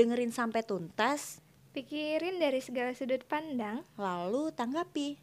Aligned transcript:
Dengerin 0.00 0.32
sampai 0.32 0.64
tuntas, 0.64 1.44
Pikirin 1.76 2.40
dari 2.40 2.64
segala 2.64 2.96
sudut 2.96 3.20
pandang, 3.28 3.84
lalu 4.00 4.48
tanggapi. 4.48 5.20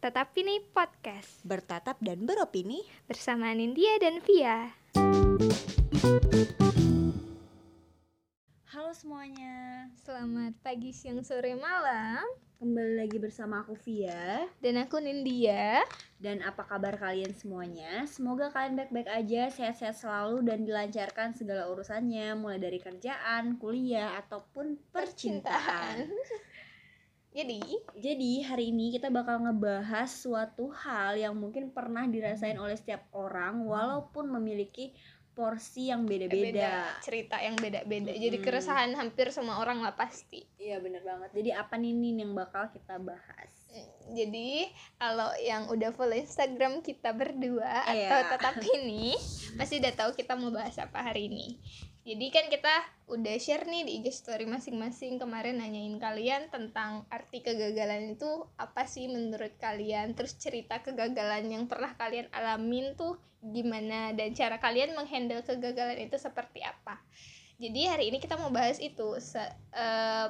tetapi 0.00 0.40
nih 0.40 0.64
podcast 0.72 1.44
Bertatap 1.44 2.00
dan 2.00 2.24
beropini. 2.24 2.80
bersama 3.04 3.52
Nindya 3.52 4.00
dan 4.00 4.24
Via. 4.24 4.72
Halo 8.74 8.90
semuanya, 8.90 9.86
Selamat 10.02 10.50
pagi, 10.58 10.90
siang, 10.90 11.22
sore, 11.22 11.54
malam. 11.54 12.26
kembali 12.58 13.06
lagi 13.06 13.22
bersama 13.22 13.62
aku 13.62 13.78
Via. 13.78 14.50
Dan 14.58 14.82
aku 14.82 14.98
Nindya. 14.98 15.86
Dan 16.18 16.42
apa 16.42 16.66
kabar 16.66 16.98
kalian 16.98 17.30
semuanya? 17.38 18.02
Semoga 18.10 18.50
kalian 18.50 18.74
baik-baik 18.74 19.06
aja, 19.06 19.46
sehat-sehat 19.54 19.94
selalu 19.94 20.42
dan 20.42 20.66
dilancarkan 20.66 21.38
segala 21.38 21.70
urusannya, 21.70 22.34
mulai 22.34 22.58
dari 22.58 22.82
kerjaan, 22.82 23.62
kuliah, 23.62 24.18
ataupun 24.18 24.74
percintaan. 24.90 26.10
Jadi, 27.38 27.62
Jadi 27.94 28.42
hari 28.42 28.74
ini 28.74 28.90
kita 28.90 29.06
bakal 29.14 29.46
ngebahas 29.46 30.10
suatu 30.10 30.74
hal 30.74 31.14
yang 31.14 31.38
mungkin 31.38 31.70
pernah 31.70 32.10
dirasain 32.10 32.58
oleh 32.58 32.74
setiap 32.74 33.06
orang 33.14 33.70
walaupun 33.70 34.34
memiliki 34.34 34.90
porsi 35.34 35.90
yang 35.90 36.06
beda-beda. 36.06 36.94
cerita 37.02 37.42
yang 37.42 37.58
beda-beda. 37.58 38.14
Jadi 38.14 38.38
Mm-mm. 38.38 38.46
keresahan 38.46 38.94
hampir 38.94 39.34
semua 39.34 39.58
orang 39.58 39.82
lah 39.82 39.98
pasti. 39.98 40.46
Iya 40.56 40.78
bener 40.78 41.02
banget. 41.02 41.34
Jadi 41.34 41.50
apa 41.50 41.74
nih 41.74 41.92
Nin 41.92 42.22
yang 42.22 42.32
bakal 42.32 42.70
kita 42.70 43.02
bahas? 43.02 43.50
Jadi 44.14 44.70
kalau 44.96 45.34
yang 45.42 45.66
udah 45.66 45.90
follow 45.90 46.14
Instagram 46.14 46.78
kita 46.80 47.10
berdua 47.10 47.82
Iya. 47.90 48.06
atau 48.06 48.20
tetap 48.38 48.54
ini 48.62 49.18
pasti 49.58 49.82
udah 49.82 49.92
tahu 49.98 50.10
kita 50.14 50.38
mau 50.38 50.54
bahas 50.54 50.78
apa 50.78 51.02
hari 51.02 51.26
ini. 51.26 51.58
Jadi 52.04 52.26
kan 52.28 52.52
kita 52.52 52.74
udah 53.08 53.36
share 53.40 53.64
nih 53.64 53.88
di 53.88 53.92
IG 54.04 54.12
story 54.12 54.44
masing-masing 54.44 55.16
kemarin 55.16 55.56
nanyain 55.56 55.96
kalian 55.96 56.52
tentang 56.52 57.08
arti 57.08 57.40
kegagalan 57.40 58.12
itu 58.12 58.28
apa 58.60 58.84
sih 58.84 59.08
menurut 59.08 59.56
kalian, 59.56 60.12
terus 60.12 60.36
cerita 60.36 60.84
kegagalan 60.84 61.48
yang 61.48 61.64
pernah 61.64 61.96
kalian 61.96 62.28
alamin 62.36 62.92
tuh 62.92 63.16
gimana 63.46 64.10
dan 64.10 64.32
cara 64.32 64.56
kalian 64.56 64.92
menghandle 64.92 65.40
kegagalan 65.40 66.00
itu 66.00 66.16
seperti 66.16 66.60
apa. 66.60 66.96
Jadi 67.54 67.80
hari 67.84 68.04
ini 68.08 68.18
kita 68.18 68.34
mau 68.34 68.48
bahas 68.48 68.78
itu 68.78 69.18
se- 69.18 69.38
eh, 69.70 70.28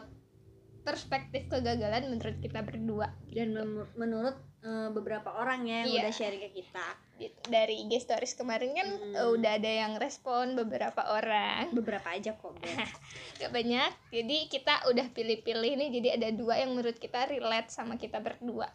perspektif 0.80 1.48
kegagalan 1.48 2.04
menurut 2.06 2.36
kita 2.38 2.60
berdua 2.60 3.08
Dan 3.26 3.54
mem- 3.54 3.88
menurut 3.94 4.36
eh, 4.60 4.88
beberapa 4.90 5.28
orang 5.30 5.62
ya 5.62 5.78
yang 5.78 5.88
Iya. 5.90 6.00
udah 6.02 6.12
sharing 6.14 6.42
ke 6.42 6.50
kita, 6.54 6.86
Gitu. 7.14 7.40
dari 7.46 7.80
IG 7.80 8.00
stories 8.00 8.32
kemarin 8.32 8.72
kan 8.72 8.88
Mm. 8.90 9.12
eh, 9.14 9.28
udah 9.30 9.52
ada 9.54 9.70
yang 9.70 9.92
respon 9.94 10.52
beberapa 10.54 11.04
orang 11.06 11.68
beberapa 11.70 12.08
aja 12.10 12.32
kok. 12.32 12.56
Gak 13.40 13.48
banyak 13.50 13.90
jadi 14.10 14.36
kita 14.46 14.88
udah 14.88 15.06
pilih-pilih 15.10 15.72
nih 15.74 15.90
jadi 15.92 16.08
ada 16.16 16.28
dua 16.30 16.58
yang 16.58 16.72
menurut 16.72 16.96
kita 16.96 17.24
relate 17.26 17.68
sama 17.68 17.94
kita 17.94 18.18
berdua 18.18 18.68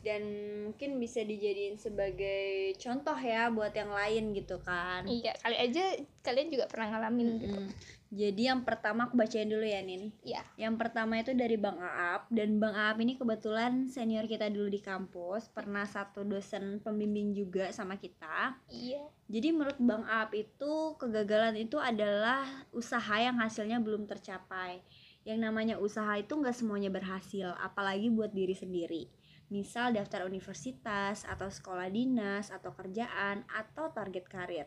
Dan 0.00 0.22
mungkin 0.70 1.02
bisa 1.02 1.22
dijadiin 1.22 1.78
sebagai 1.78 2.74
contoh 2.78 3.18
ya 3.18 3.50
buat 3.50 3.74
yang 3.74 3.90
lain 3.90 4.34
gitu 4.34 4.62
kan. 4.62 5.02
iya 5.06 5.34
kali 5.42 5.56
aja 5.58 5.98
kalian 6.22 6.48
juga 6.50 6.64
pernah 6.70 6.94
ngalamin 6.94 7.28
gitu 7.42 7.58
Mm. 7.66 7.70
Jadi 8.16 8.46
yang 8.46 8.62
pertama 8.62 9.10
aku 9.10 9.18
bacain 9.18 9.50
dulu 9.50 9.66
ya 9.66 9.82
Nin. 9.82 10.14
Iya. 10.22 10.46
Yang 10.54 10.74
pertama 10.78 11.18
itu 11.18 11.34
dari 11.34 11.58
Bang 11.58 11.82
Aap 11.82 12.30
dan 12.30 12.62
Bang 12.62 12.78
Aap 12.78 13.02
ini 13.02 13.18
kebetulan 13.18 13.90
senior 13.90 14.30
kita 14.30 14.46
dulu 14.46 14.70
di 14.70 14.78
kampus, 14.78 15.50
pernah 15.50 15.82
satu 15.82 16.22
dosen 16.22 16.78
pembimbing 16.78 17.34
juga 17.34 17.74
sama 17.74 17.98
kita. 17.98 18.54
iya 18.70 19.02
Jadi 19.26 19.50
menurut 19.50 19.78
Bang 19.82 20.06
Aap 20.06 20.38
itu 20.38 20.94
kegagalan 21.02 21.58
itu 21.58 21.82
adalah 21.82 22.46
usaha 22.70 23.18
yang 23.18 23.42
hasilnya 23.42 23.82
belum 23.82 24.06
tercapai. 24.06 24.86
Yang 25.26 25.38
namanya 25.42 25.74
usaha 25.82 26.14
itu 26.14 26.30
nggak 26.30 26.54
semuanya 26.54 26.94
berhasil, 26.94 27.58
apalagi 27.58 28.06
buat 28.14 28.30
diri 28.30 28.54
sendiri. 28.54 29.10
Misal 29.46 29.94
daftar 29.94 30.26
universitas 30.26 31.22
atau 31.22 31.46
sekolah 31.46 31.86
dinas 31.86 32.50
atau 32.50 32.74
kerjaan 32.74 33.46
atau 33.46 33.94
target 33.94 34.26
karir. 34.26 34.66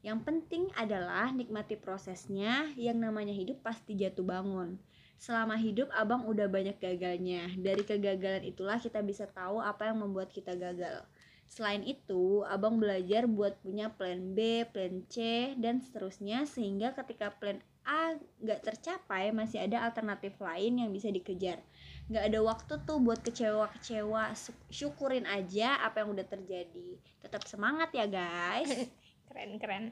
Yang 0.00 0.18
penting 0.24 0.64
adalah 0.78 1.34
nikmati 1.34 1.76
prosesnya, 1.76 2.72
yang 2.80 3.02
namanya 3.02 3.36
hidup 3.36 3.60
pasti 3.60 3.92
jatuh 3.92 4.24
bangun. 4.24 4.80
Selama 5.20 5.56
hidup 5.60 5.92
abang 5.92 6.24
udah 6.24 6.48
banyak 6.48 6.80
gagalnya. 6.80 7.50
Dari 7.60 7.82
kegagalan 7.84 8.44
itulah 8.46 8.80
kita 8.80 9.04
bisa 9.04 9.28
tahu 9.28 9.60
apa 9.60 9.90
yang 9.92 10.00
membuat 10.00 10.32
kita 10.32 10.56
gagal. 10.56 11.04
Selain 11.46 11.82
itu, 11.86 12.42
abang 12.46 12.78
belajar 12.78 13.24
buat 13.30 13.58
punya 13.62 13.92
plan 13.94 14.34
B, 14.34 14.66
plan 14.70 15.06
C, 15.06 15.52
dan 15.60 15.78
seterusnya 15.78 16.44
sehingga 16.44 16.92
ketika 16.96 17.32
plan 17.36 17.62
A 17.86 18.18
nggak 18.42 18.66
tercapai 18.66 19.30
masih 19.30 19.62
ada 19.62 19.86
alternatif 19.86 20.34
lain 20.42 20.82
yang 20.82 20.90
bisa 20.90 21.06
dikejar. 21.06 21.62
Nggak 22.06 22.24
ada 22.30 22.40
waktu 22.42 22.74
tuh 22.86 22.98
buat 23.02 23.20
kecewa-kecewa, 23.22 24.30
syukurin 24.70 25.26
aja 25.26 25.82
apa 25.82 26.06
yang 26.06 26.14
udah 26.14 26.26
terjadi. 26.26 26.98
Tetap 27.22 27.42
semangat 27.46 27.90
ya 27.90 28.06
guys. 28.06 28.70
keren 29.26 29.58
keren 29.58 29.84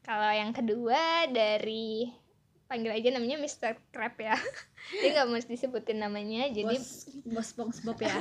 kalau 0.00 0.32
yang 0.32 0.50
kedua 0.56 1.28
dari 1.28 2.08
panggil 2.70 2.94
aja 2.94 3.10
namanya 3.10 3.42
Mr. 3.42 3.74
Crab 3.90 4.14
ya 4.22 4.38
dia 5.02 5.10
nggak 5.10 5.26
mau 5.26 5.42
disebutin 5.42 5.98
namanya 5.98 6.46
jadi 6.54 6.70
bos 6.70 7.10
bos 7.26 7.50
bos 7.58 7.78
Bob 7.82 7.98
ya. 7.98 8.14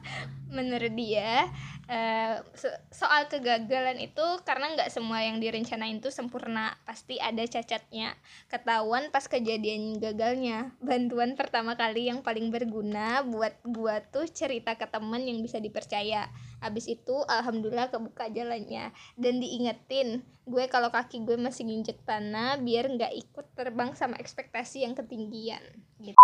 menurut 0.56 0.92
dia 0.92 1.48
eh, 1.88 2.36
so- 2.52 2.78
soal 2.92 3.32
kegagalan 3.32 3.96
itu 3.96 4.22
karena 4.44 4.76
nggak 4.76 4.92
semua 4.92 5.24
yang 5.24 5.40
direncanain 5.40 6.04
tuh 6.04 6.12
sempurna 6.12 6.76
pasti 6.84 7.16
ada 7.16 7.40
cacatnya 7.48 8.12
ketahuan 8.52 9.08
pas 9.08 9.24
kejadian 9.24 9.96
gagalnya 9.96 10.76
bantuan 10.84 11.32
pertama 11.32 11.72
kali 11.72 12.12
yang 12.12 12.20
paling 12.20 12.52
berguna 12.52 13.24
buat 13.24 13.56
gua 13.64 14.04
tuh 14.04 14.28
cerita 14.28 14.76
ke 14.76 14.84
temen 14.84 15.24
yang 15.24 15.40
bisa 15.40 15.56
dipercaya 15.64 16.28
abis 16.64 16.88
itu 16.88 17.16
alhamdulillah 17.28 17.92
kebuka 17.92 18.32
jalannya. 18.32 18.90
Dan 19.20 19.44
diingetin 19.44 20.24
gue 20.44 20.64
kalau 20.72 20.88
kaki 20.88 21.24
gue 21.24 21.36
masih 21.36 21.68
nginjek 21.68 22.04
tanah 22.04 22.60
biar 22.60 22.88
nggak 22.88 23.12
ikut 23.12 23.46
terbang 23.52 23.92
sama 23.92 24.16
ekspektasi 24.16 24.84
yang 24.84 24.96
ketinggian 24.96 25.62
gitu. 26.00 26.20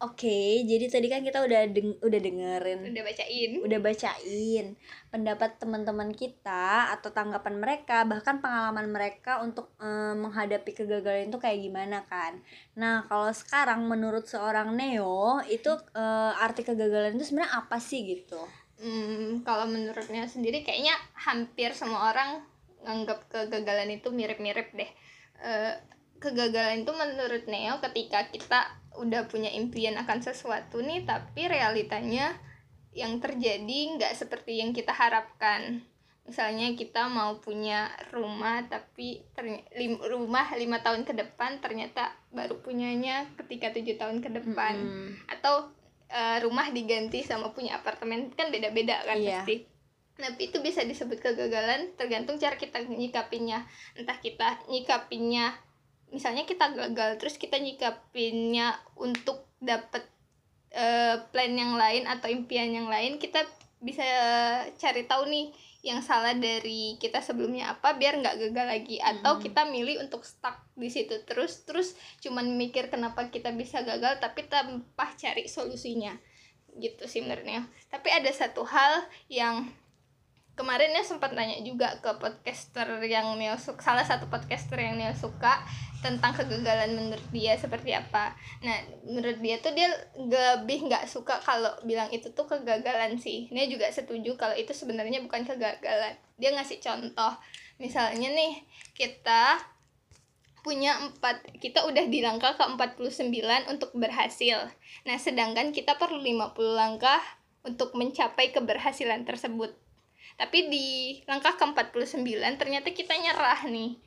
Oke, 0.00 0.64
jadi 0.64 0.88
tadi 0.88 1.12
kan 1.12 1.20
kita 1.20 1.44
udah 1.44 1.60
deng- 1.76 2.00
udah 2.00 2.20
dengerin. 2.24 2.88
Udah 2.88 3.04
bacain. 3.04 3.50
Udah 3.60 3.78
bacain 3.84 4.66
pendapat 5.12 5.60
teman-teman 5.60 6.08
kita 6.16 6.88
atau 6.96 7.12
tanggapan 7.12 7.60
mereka 7.60 8.08
bahkan 8.08 8.40
pengalaman 8.40 8.88
mereka 8.88 9.44
untuk 9.44 9.76
eh, 9.76 10.16
menghadapi 10.16 10.72
kegagalan 10.72 11.28
itu 11.28 11.36
kayak 11.36 11.60
gimana 11.60 12.08
kan. 12.08 12.40
Nah 12.80 13.04
kalau 13.12 13.28
sekarang 13.28 13.84
menurut 13.84 14.24
seorang 14.24 14.72
Neo 14.72 15.44
itu 15.52 15.68
eh, 15.92 16.32
arti 16.48 16.64
kegagalan 16.64 17.20
itu 17.20 17.28
sebenarnya 17.28 17.60
apa 17.60 17.76
sih 17.76 18.00
gitu 18.08 18.40
Hmm, 18.80 19.44
kalau 19.44 19.68
menurutnya 19.68 20.24
sendiri 20.24 20.64
kayaknya 20.64 20.96
hampir 21.12 21.76
semua 21.76 22.16
orang 22.16 22.40
nganggap 22.80 23.28
kegagalan 23.28 23.92
itu 23.92 24.08
mirip-mirip 24.08 24.72
deh. 24.72 24.88
Eh, 25.44 25.74
kegagalan 26.16 26.84
itu 26.84 26.92
menurut 26.96 27.44
Neo 27.44 27.76
ketika 27.84 28.32
kita 28.32 28.72
udah 28.96 29.28
punya 29.28 29.52
impian 29.52 30.00
akan 30.00 30.24
sesuatu 30.24 30.80
nih, 30.80 31.04
tapi 31.04 31.44
realitanya 31.48 32.32
yang 32.96 33.20
terjadi 33.20 34.00
nggak 34.00 34.16
seperti 34.16 34.64
yang 34.64 34.72
kita 34.72 34.96
harapkan. 34.96 35.84
Misalnya 36.24 36.72
kita 36.72 37.10
mau 37.10 37.36
punya 37.42 37.90
rumah 38.14 38.64
tapi 38.64 39.24
terny- 39.36 39.66
lim- 39.76 40.00
rumah 40.00 40.46
lima 40.56 40.80
tahun 40.80 41.02
ke 41.04 41.16
depan 41.16 41.58
ternyata 41.58 42.16
baru 42.30 42.60
punyanya 42.64 43.26
ketika 43.44 43.74
tujuh 43.74 43.98
tahun 43.98 44.22
ke 44.22 44.30
depan 44.40 44.78
Mm-mm. 44.78 45.08
atau 45.26 45.68
eh, 46.10 46.38
rumah 46.42 46.68
diganti 46.74 47.22
sama 47.22 47.54
punya 47.54 47.78
apartemen 47.78 48.34
kan 48.34 48.50
beda-beda 48.50 49.00
kan 49.06 49.16
Iya. 49.16 49.46
pasti. 49.46 49.66
Tapi 50.20 50.52
itu 50.52 50.60
bisa 50.60 50.84
disebut 50.84 51.16
kegagalan 51.16 51.96
tergantung 51.96 52.36
cara 52.36 52.58
kita 52.60 52.84
nyikapinya. 52.84 53.64
Entah 53.96 54.20
kita 54.20 54.60
nyikapinya 54.68 55.54
misalnya 56.10 56.42
kita 56.42 56.74
gagal 56.74 57.22
terus 57.22 57.38
kita 57.38 57.56
nyikapinnya 57.56 58.74
untuk 58.98 59.46
dapet 59.62 60.02
eh, 60.74 61.16
plan 61.30 61.52
yang 61.54 61.74
lain 61.78 62.06
atau 62.06 62.30
impian 62.30 62.70
yang 62.70 62.86
lain, 62.90 63.18
kita 63.18 63.42
bisa 63.80 64.04
cari 64.76 65.08
tahu 65.08 65.24
nih 65.26 65.50
yang 65.80 66.04
salah 66.04 66.36
dari 66.36 67.00
kita 67.00 67.24
sebelumnya 67.24 67.72
apa 67.72 67.96
biar 67.96 68.20
nggak 68.20 68.36
gagal 68.48 68.66
lagi. 68.68 68.96
Atau 69.00 69.38
Mm. 69.38 69.42
kita 69.48 69.62
milih 69.68 69.96
untuk 70.04 70.22
stuck 70.28 70.60
di 70.76 70.92
situ 70.92 71.24
terus 71.24 71.64
terus 71.64 71.96
cuman 72.20 72.52
mikir 72.56 72.92
kenapa 72.92 73.32
kita 73.32 73.52
bisa 73.56 73.80
gagal 73.80 74.20
tapi 74.20 74.44
tanpa 74.44 75.12
cari 75.16 75.48
solusinya. 75.48 76.12
Gitu 76.76 77.02
sih 77.08 77.24
menurutnya. 77.24 77.64
Tapi 77.88 78.08
ada 78.12 78.30
satu 78.30 78.62
hal 78.68 79.08
yang 79.32 79.66
kemarin 80.60 80.92
ya 80.92 81.00
sempat 81.00 81.32
nanya 81.32 81.64
juga 81.64 81.96
ke 82.04 82.12
podcaster 82.20 82.84
yang 83.08 83.32
Neo 83.40 83.56
suka 83.56 83.80
salah 83.80 84.04
satu 84.04 84.28
podcaster 84.28 84.76
yang 84.76 85.00
Neo 85.00 85.16
suka 85.16 85.64
tentang 86.04 86.36
kegagalan 86.36 86.92
menurut 86.92 87.24
dia 87.32 87.56
seperti 87.56 87.96
apa. 87.96 88.36
Nah 88.60 88.76
menurut 89.08 89.40
dia 89.40 89.56
tuh 89.64 89.72
dia 89.72 89.88
lebih 90.20 90.84
nggak 90.84 91.08
suka 91.08 91.40
kalau 91.40 91.72
bilang 91.88 92.12
itu 92.12 92.28
tuh 92.36 92.44
kegagalan 92.44 93.16
sih. 93.16 93.48
Neo 93.48 93.72
juga 93.72 93.88
setuju 93.88 94.36
kalau 94.36 94.52
itu 94.52 94.76
sebenarnya 94.76 95.24
bukan 95.24 95.48
kegagalan. 95.48 96.20
Dia 96.36 96.52
ngasih 96.52 96.84
contoh 96.84 97.32
misalnya 97.80 98.28
nih 98.28 98.60
kita 98.92 99.56
punya 100.60 101.00
empat 101.00 101.56
kita 101.56 101.88
udah 101.88 102.04
di 102.04 102.20
langkah 102.20 102.52
ke 102.52 102.64
49 102.68 103.32
untuk 103.72 103.96
berhasil. 103.96 104.68
Nah 105.08 105.16
sedangkan 105.16 105.72
kita 105.72 105.96
perlu 105.96 106.20
50 106.20 106.52
langkah 106.76 107.20
untuk 107.64 107.96
mencapai 107.96 108.52
keberhasilan 108.52 109.24
tersebut 109.24 109.72
tapi 110.40 110.72
di 110.72 111.20
langkah 111.28 111.52
ke 111.52 111.64
49 111.68 112.24
ternyata 112.56 112.88
kita 112.96 113.12
nyerah 113.12 113.68
nih. 113.68 114.00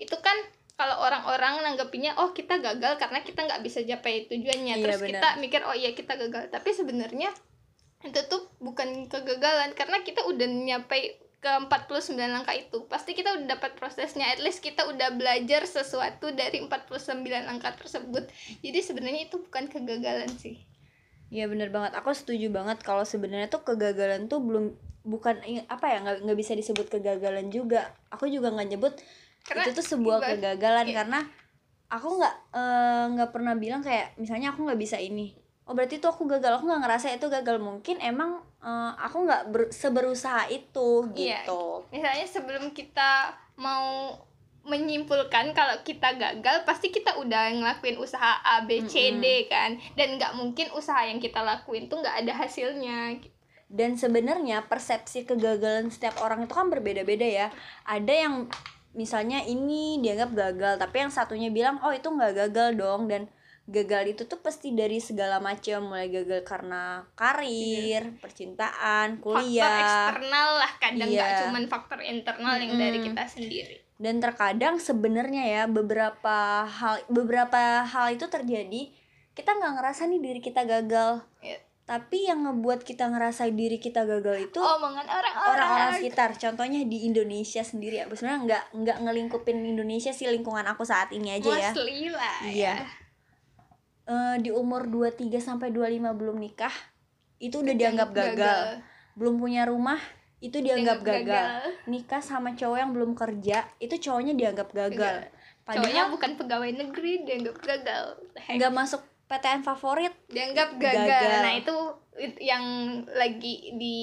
Itu 0.00 0.16
kan 0.24 0.32
kalau 0.72 1.04
orang-orang 1.04 1.60
nanggepinnya 1.60 2.16
oh 2.16 2.32
kita 2.32 2.64
gagal 2.64 2.96
karena 2.96 3.20
kita 3.20 3.44
nggak 3.44 3.60
bisa 3.60 3.84
capai 3.84 4.24
tujuannya. 4.24 4.80
Iya, 4.80 4.84
terus 4.88 5.00
benar. 5.04 5.12
kita 5.12 5.28
mikir 5.44 5.60
oh 5.68 5.76
iya 5.76 5.92
kita 5.92 6.16
gagal. 6.16 6.48
Tapi 6.48 6.72
sebenarnya 6.72 7.28
itu 8.08 8.20
tuh 8.24 8.48
bukan 8.56 9.04
kegagalan 9.12 9.76
karena 9.76 10.00
kita 10.00 10.24
udah 10.24 10.48
nyampe 10.48 11.20
ke 11.44 11.52
49 11.68 12.16
langkah 12.24 12.56
itu. 12.56 12.88
Pasti 12.88 13.12
kita 13.12 13.36
udah 13.36 13.60
dapat 13.60 13.76
prosesnya. 13.76 14.32
At 14.32 14.40
least 14.40 14.64
kita 14.64 14.88
udah 14.88 15.12
belajar 15.12 15.68
sesuatu 15.68 16.32
dari 16.32 16.64
49 16.64 17.20
langkah 17.44 17.76
tersebut. 17.76 18.24
Jadi 18.64 18.78
sebenarnya 18.80 19.28
itu 19.28 19.44
bukan 19.44 19.68
kegagalan 19.68 20.32
sih. 20.40 20.56
Iya 21.28 21.52
bener 21.52 21.68
banget. 21.68 21.92
Aku 22.00 22.16
setuju 22.16 22.48
banget 22.48 22.80
kalau 22.80 23.04
sebenarnya 23.04 23.52
tuh 23.52 23.60
kegagalan 23.60 24.24
tuh 24.24 24.40
belum 24.40 24.72
bukan 25.06 25.38
apa 25.70 25.86
ya 25.86 26.02
nggak 26.02 26.26
nggak 26.26 26.38
bisa 26.38 26.52
disebut 26.52 26.90
kegagalan 26.90 27.46
juga. 27.48 27.94
Aku 28.10 28.26
juga 28.26 28.50
nggak 28.50 28.68
nyebut 28.68 28.94
Karena 29.46 29.62
itu 29.62 29.78
tuh 29.78 29.86
sebuah 29.86 30.18
ibarat- 30.18 30.30
kegagalan 30.36 30.86
iya. 30.90 30.94
karena 30.98 31.20
aku 31.86 32.08
nggak 32.18 32.34
eh, 32.52 33.04
nggak 33.14 33.30
pernah 33.30 33.54
bilang 33.54 33.78
kayak 33.78 34.18
misalnya 34.18 34.50
aku 34.50 34.66
nggak 34.66 34.76
bisa 34.76 34.98
ini. 34.98 35.30
Oh 35.66 35.74
berarti 35.74 35.98
tuh 35.98 36.10
aku 36.10 36.26
gagal. 36.26 36.58
Aku 36.58 36.66
nggak 36.66 36.82
ngerasa 36.82 37.14
itu 37.14 37.26
gagal. 37.26 37.62
Mungkin 37.62 38.02
emang 38.02 38.42
eh, 38.58 38.92
aku 38.98 39.22
nggak 39.22 39.42
ber- 39.48 39.70
seberusaha 39.70 40.50
itu 40.50 41.06
Iya. 41.14 41.46
gitu. 41.46 41.86
misalnya 41.94 42.26
sebelum 42.26 42.74
kita 42.74 43.30
mau 43.54 44.10
menyimpulkan 44.66 45.54
kalau 45.54 45.78
kita 45.86 46.18
gagal 46.18 46.66
pasti 46.66 46.90
kita 46.90 47.14
udah 47.16 47.54
ngelakuin 47.54 48.02
usaha 48.02 48.42
A 48.42 48.66
B 48.66 48.82
C 48.82 49.14
D 49.14 49.46
kan 49.46 49.78
dan 49.94 50.18
nggak 50.18 50.34
mungkin 50.34 50.74
usaha 50.74 51.06
yang 51.06 51.22
kita 51.22 51.38
lakuin 51.38 51.86
tuh 51.86 52.02
nggak 52.02 52.26
ada 52.26 52.34
hasilnya 52.34 53.14
Dan 53.66 53.98
sebenarnya 53.98 54.70
persepsi 54.70 55.26
kegagalan 55.26 55.90
setiap 55.90 56.22
orang 56.22 56.46
itu 56.46 56.54
kan 56.54 56.70
berbeda-beda 56.70 57.26
ya. 57.26 57.48
Ada 57.82 58.14
yang 58.26 58.34
misalnya 58.94 59.42
ini 59.44 59.98
dianggap 60.00 60.30
gagal, 60.32 60.74
tapi 60.78 61.02
yang 61.04 61.12
satunya 61.12 61.50
bilang 61.50 61.82
oh 61.82 61.90
itu 61.90 62.06
nggak 62.06 62.32
gagal 62.46 62.78
dong 62.78 63.10
dan 63.10 63.26
gagal 63.66 64.14
itu 64.14 64.22
tuh 64.30 64.38
pasti 64.38 64.70
dari 64.78 65.02
segala 65.02 65.42
macam 65.42 65.90
mulai 65.90 66.06
gagal 66.06 66.46
karena 66.46 67.02
karir, 67.18 68.14
percintaan, 68.22 69.18
faktor 69.18 69.42
kuliah 69.42 69.82
eksternal 69.82 70.48
lah 70.62 70.72
kadang 70.78 71.08
nggak 71.10 71.30
Iya. 71.34 71.40
cuman 71.42 71.64
faktor 71.66 71.98
internal 71.98 72.54
yang 72.62 72.78
dari 72.78 73.02
Mm-mm. 73.02 73.06
kita 73.10 73.22
sendiri 73.26 73.76
dan 73.98 74.22
terkadang 74.22 74.78
sebenarnya 74.78 75.44
ya 75.50 75.62
beberapa 75.66 76.62
hal 76.62 77.02
beberapa 77.10 77.82
hal 77.82 78.14
itu 78.14 78.30
terjadi 78.30 78.94
kita 79.36 79.52
nggak 79.52 79.72
ngerasa 79.76 80.08
nih 80.08 80.20
diri 80.24 80.40
kita 80.40 80.64
gagal. 80.64 81.20
Tapi 81.86 82.26
yang 82.26 82.42
ngebuat 82.42 82.82
kita 82.82 83.06
ngerasa 83.06 83.46
diri 83.54 83.78
kita 83.78 84.02
gagal 84.02 84.50
itu 84.50 84.58
omongan 84.58 85.06
orang-orang. 85.06 85.54
orang-orang 85.54 85.90
sekitar. 86.02 86.34
Contohnya 86.34 86.82
di 86.82 87.06
Indonesia 87.06 87.62
sendiri 87.62 88.02
ya. 88.02 88.10
Sebenarnya 88.10 88.40
nggak 88.42 88.62
nggak 88.74 88.98
ngelingkupin 89.06 89.62
Indonesia 89.62 90.10
sih 90.10 90.26
lingkungan 90.26 90.66
aku 90.66 90.82
saat 90.82 91.14
ini 91.14 91.38
aja 91.38 91.46
ya. 91.46 91.70
Mostly 91.70 92.10
lah 92.10 92.36
Iya. 92.42 92.74
ya 92.74 93.06
Eh, 94.06 94.36
di 94.38 94.54
umur 94.54 94.86
23 94.86 95.42
sampai 95.42 95.74
25 95.74 96.14
belum 96.14 96.38
nikah 96.38 96.70
itu 97.42 97.58
udah 97.58 97.74
dianggap 97.74 98.14
gagal. 98.14 98.78
belum 99.18 99.42
punya 99.42 99.66
rumah 99.66 99.98
itu 100.38 100.62
dianggap 100.62 101.02
gagal. 101.02 101.74
nikah 101.90 102.22
sama 102.22 102.54
cowok 102.54 102.78
yang 102.78 102.92
belum 102.94 103.18
kerja 103.18 103.66
itu 103.82 103.94
cowoknya 103.98 104.38
dianggap 104.38 104.70
gagal. 104.70 105.26
Cowoknya 105.66 106.06
padahal 106.06 106.06
bukan 106.14 106.30
pegawai 106.38 106.70
negeri 106.70 107.26
dianggap 107.26 107.56
gagal. 107.58 108.04
Nggak 108.46 108.72
masuk 108.72 109.02
PTN 109.26 109.62
favorit 109.66 110.14
dianggap 110.30 110.78
gagal. 110.78 111.06
Gagal. 111.06 111.42
Nah, 111.42 111.54
itu 111.58 111.76
it- 112.16 112.40
yang 112.40 112.64
lagi 113.10 113.74
di 113.74 113.98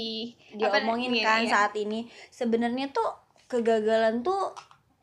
apa, 0.59 0.83
diomongin 0.83 1.15
iya, 1.15 1.23
kan 1.23 1.41
iya. 1.43 1.51
saat 1.51 1.73
ini 1.79 2.05
sebenarnya 2.29 2.91
tuh 2.91 3.09
kegagalan 3.47 4.21
tuh 4.21 4.51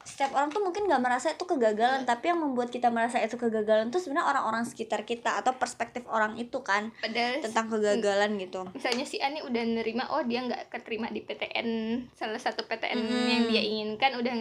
setiap 0.01 0.33
orang 0.33 0.49
tuh 0.49 0.65
mungkin 0.65 0.89
nggak 0.89 1.03
merasa 1.05 1.29
itu 1.37 1.45
kegagalan 1.45 2.09
tapi 2.09 2.33
yang 2.33 2.41
membuat 2.41 2.73
kita 2.73 2.89
merasa 2.89 3.21
itu 3.21 3.37
kegagalan 3.37 3.93
tuh 3.93 4.01
sebenarnya 4.01 4.33
orang-orang 4.33 4.65
sekitar 4.65 5.05
kita 5.05 5.37
atau 5.37 5.53
perspektif 5.61 6.09
orang 6.09 6.41
itu 6.41 6.65
kan 6.65 6.89
Padahal 7.05 7.45
tentang 7.45 7.69
kegagalan 7.69 8.41
gitu. 8.41 8.65
misalnya 8.73 9.05
si 9.05 9.21
Ani 9.21 9.45
udah 9.45 9.61
nerima 9.61 10.09
oh 10.09 10.25
dia 10.25 10.41
nggak 10.41 10.73
keterima 10.73 11.13
di 11.13 11.21
PTN 11.21 11.69
salah 12.17 12.41
satu 12.41 12.65
PTN 12.65 12.97
Mm-mm. 12.97 13.29
yang 13.29 13.45
dia 13.53 13.63
inginkan 13.63 14.17
udah 14.17 14.33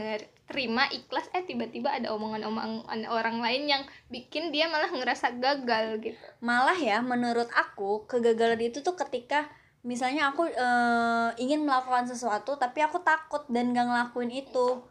terima 0.50 0.88
ikhlas 0.89 1.29
eh 1.35 1.45
tiba-tiba 1.45 1.94
ada 1.94 2.09
omongan-omongan 2.15 3.05
orang 3.12 3.38
lain 3.44 3.69
yang 3.69 3.83
bikin 4.09 4.50
dia 4.50 4.65
malah 4.65 4.89
ngerasa 4.89 5.38
gagal 5.38 6.01
gitu. 6.01 6.17
Malah 6.41 6.73
ya 6.73 7.05
menurut 7.05 7.45
aku 7.53 8.09
kegagalan 8.09 8.57
itu 8.57 8.81
tuh 8.81 8.97
ketika 8.97 9.45
misalnya 9.85 10.33
aku 10.33 10.50
eh, 10.50 11.29
ingin 11.38 11.63
melakukan 11.63 12.09
sesuatu 12.09 12.57
tapi 12.57 12.83
aku 12.83 13.00
takut 13.05 13.45
dan 13.47 13.71
gak 13.71 13.88
ngelakuin 13.88 14.33
itu 14.33 14.81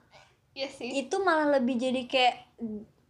Iya 0.59 0.69
sih. 0.69 0.91
Itu 1.07 1.23
malah 1.23 1.63
lebih 1.63 1.79
jadi 1.79 2.03
kayak 2.11 2.35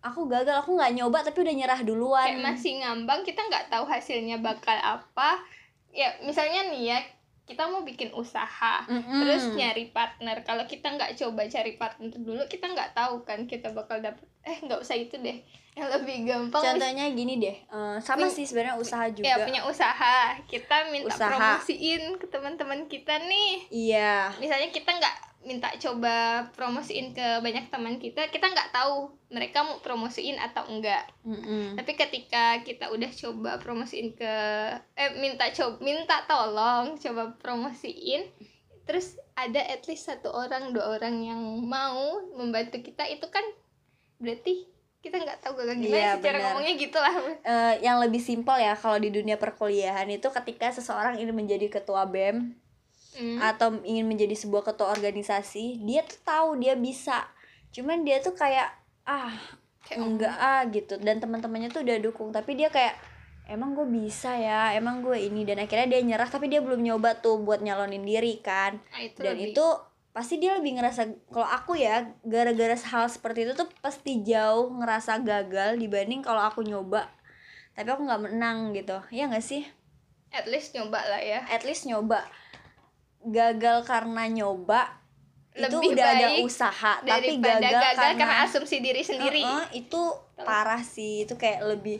aku 0.04 0.28
gagal 0.28 0.60
aku 0.60 0.76
nggak 0.76 0.94
nyoba 1.00 1.24
tapi 1.24 1.40
udah 1.40 1.54
nyerah 1.56 1.80
duluan. 1.80 2.28
Kayak 2.28 2.44
masih 2.44 2.72
ngambang 2.84 3.24
kita 3.24 3.40
nggak 3.40 3.72
tahu 3.72 3.88
hasilnya 3.88 4.36
bakal 4.44 4.76
apa. 4.76 5.40
Ya 5.90 6.12
misalnya 6.20 6.68
nih 6.68 6.92
ya 6.92 6.98
kita 7.48 7.64
mau 7.64 7.80
bikin 7.80 8.12
usaha 8.12 8.84
Mm-mm. 8.84 9.24
terus 9.24 9.48
nyari 9.56 9.88
partner. 9.88 10.44
Kalau 10.44 10.68
kita 10.68 10.92
nggak 10.92 11.16
coba 11.16 11.48
cari 11.48 11.72
partner 11.80 12.12
dulu 12.12 12.44
kita 12.44 12.68
nggak 12.68 12.92
tahu 12.92 13.24
kan 13.24 13.48
kita 13.48 13.72
bakal 13.72 14.04
dapet. 14.04 14.28
Eh 14.44 14.60
nggak 14.60 14.84
usah 14.84 15.00
itu 15.00 15.16
deh. 15.16 15.40
Yang 15.72 15.88
lebih 15.96 16.16
gampang. 16.28 16.60
Contohnya 16.60 17.08
gini 17.16 17.40
deh 17.40 17.56
eh, 17.56 17.96
sama 18.04 18.28
sih 18.28 18.44
sebenarnya 18.44 18.76
usaha 18.76 19.08
juga. 19.08 19.24
ya 19.24 19.40
punya 19.40 19.64
usaha. 19.64 20.36
Kita 20.44 20.92
minta 20.92 21.08
Usaha. 21.16 21.32
promosiin 21.32 22.20
ke 22.20 22.28
teman-teman 22.28 22.84
kita 22.84 23.16
nih. 23.24 23.64
Iya. 23.72 24.36
Misalnya 24.36 24.68
kita 24.68 24.92
nggak 24.92 25.16
minta 25.48 25.72
coba 25.74 26.14
promosiin 26.52 27.10
ke 27.10 27.40
banyak 27.40 27.66
teman 27.66 27.96
kita 27.96 28.28
kita 28.28 28.44
nggak 28.46 28.68
tahu 28.68 29.08
mereka 29.28 29.64
mau 29.64 29.80
promosiin 29.80 30.36
atau 30.36 30.68
enggak 30.68 31.08
Mm-mm. 31.24 31.72
tapi 31.74 31.96
ketika 31.96 32.60
kita 32.60 32.92
udah 32.92 33.08
coba 33.08 33.56
promosiin 33.56 34.12
ke 34.12 34.34
eh 34.92 35.16
minta 35.16 35.48
coba 35.50 35.80
minta 35.80 36.20
tolong 36.22 36.94
coba 36.94 37.32
promosiin 37.34 38.28
terus 38.84 39.16
ada 39.34 39.60
at 39.62 39.84
least 39.84 40.04
satu 40.04 40.28
orang 40.28 40.70
dua 40.70 40.92
orang 40.92 41.16
yang 41.18 41.40
mau 41.58 42.20
membantu 42.32 42.78
kita 42.78 43.04
itu 43.04 43.24
kan 43.26 43.44
berarti 44.16 44.68
kita 44.98 45.14
nggak 45.14 45.40
tahu 45.40 45.54
gagal 45.56 45.78
gimana 45.78 45.94
Iya, 45.94 46.10
sih 46.10 46.20
cara 46.20 46.32
benar. 46.34 46.44
ngomongnya 46.50 46.74
gitulah 46.76 47.14
Eh, 47.40 47.74
yang 47.80 47.96
lebih 47.98 48.18
simpel 48.18 48.58
ya 48.58 48.74
kalau 48.74 48.98
di 48.98 49.08
dunia 49.08 49.36
perkuliahan 49.36 50.10
itu 50.10 50.26
ketika 50.28 50.68
seseorang 50.68 51.16
ingin 51.16 51.32
menjadi 51.32 51.70
ketua 51.70 52.04
bem 52.04 52.52
Hmm. 53.18 53.42
atau 53.42 53.82
ingin 53.82 54.06
menjadi 54.06 54.30
sebuah 54.38 54.62
ketua 54.62 54.94
organisasi 54.94 55.82
dia 55.82 56.06
tuh 56.06 56.22
tahu 56.22 56.48
dia 56.62 56.78
bisa. 56.78 57.26
Cuman 57.74 58.06
dia 58.06 58.22
tuh 58.22 58.38
kayak 58.38 58.70
ah 59.02 59.34
Kayak, 59.82 59.98
enggak 60.06 60.34
ah 60.38 60.62
gitu. 60.70 60.94
Dan 61.02 61.18
teman-temannya 61.18 61.74
tuh 61.74 61.82
udah 61.82 61.98
dukung. 61.98 62.30
Tapi 62.30 62.54
dia 62.54 62.70
kayak 62.70 62.94
emang 63.50 63.74
gue 63.74 63.90
bisa 63.90 64.38
ya? 64.38 64.70
Emang 64.78 65.02
gue 65.02 65.18
ini? 65.18 65.42
Dan 65.42 65.58
akhirnya 65.58 65.98
dia 65.98 66.00
nyerah 66.04 66.30
tapi 66.30 66.46
dia 66.46 66.62
belum 66.62 66.78
nyoba 66.78 67.18
tuh 67.18 67.42
buat 67.42 67.58
nyalonin 67.58 68.06
diri 68.06 68.38
kan. 68.38 68.78
Nah, 68.78 69.02
itu 69.02 69.18
dan 69.18 69.34
lebih- 69.34 69.56
itu 69.56 69.66
pasti 70.14 70.38
dia 70.38 70.54
lebih 70.54 70.78
ngerasa 70.78 71.30
kalau 71.30 71.46
aku 71.46 71.78
ya 71.78 72.10
gara-gara 72.26 72.74
hal 72.74 73.06
seperti 73.10 73.46
itu 73.46 73.52
tuh 73.54 73.68
pasti 73.82 74.22
jauh 74.22 74.70
ngerasa 74.78 75.22
gagal 75.26 75.74
dibanding 75.74 76.22
kalau 76.22 76.44
aku 76.44 76.62
nyoba. 76.62 77.10
Tapi 77.74 77.88
aku 77.90 78.06
nggak 78.06 78.22
menang 78.30 78.70
gitu. 78.78 79.02
Ya 79.10 79.26
nggak 79.26 79.42
sih? 79.42 79.66
At 80.30 80.46
least 80.46 80.76
nyoba 80.76 81.02
lah 81.02 81.18
ya. 81.18 81.42
At 81.48 81.64
least 81.66 81.88
nyoba 81.88 82.22
gagal 83.28 83.84
karena 83.84 84.26
nyoba 84.28 84.98
itu 85.58 85.74
Lebih 85.74 85.98
udah 85.98 86.06
ada 86.14 86.28
usaha 86.38 86.92
tapi 87.02 87.42
gagal, 87.42 87.58
gagal, 87.66 87.94
karena, 87.98 88.14
karena, 88.14 88.46
asumsi 88.46 88.78
diri 88.78 89.02
sendiri. 89.02 89.42
Heeh, 89.42 89.82
itu 89.82 90.00
parah 90.38 90.78
sih 90.78 91.26
itu 91.26 91.34
kayak 91.34 91.66
lebih 91.66 91.98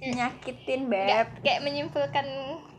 nyakitin 0.00 0.88
beb. 0.88 1.04
nggak 1.12 1.44
kayak 1.44 1.60
menyimpulkan 1.60 2.24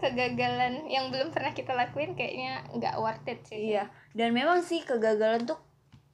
kegagalan 0.01 0.89
yang 0.89 1.13
belum 1.13 1.29
pernah 1.29 1.53
kita 1.53 1.77
lakuin 1.77 2.17
kayaknya 2.17 2.65
nggak 2.73 2.97
worth 2.97 3.29
it 3.29 3.45
sih. 3.45 3.77
Iya 3.77 3.93
dan 4.11 4.35
memang 4.35 4.59
sih 4.65 4.83
kegagalan 4.83 5.47
tuh 5.47 5.59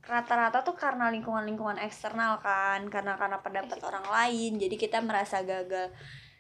rata-rata 0.07 0.63
tuh 0.63 0.77
karena 0.77 1.11
lingkungan-lingkungan 1.11 1.81
eksternal 1.83 2.39
kan 2.39 2.87
karena 2.87 3.19
karena 3.19 3.43
pendapat 3.43 3.79
orang 3.83 4.07
lain 4.07 4.55
jadi 4.61 4.75
kita 4.77 4.97
merasa 5.03 5.43
gagal. 5.43 5.91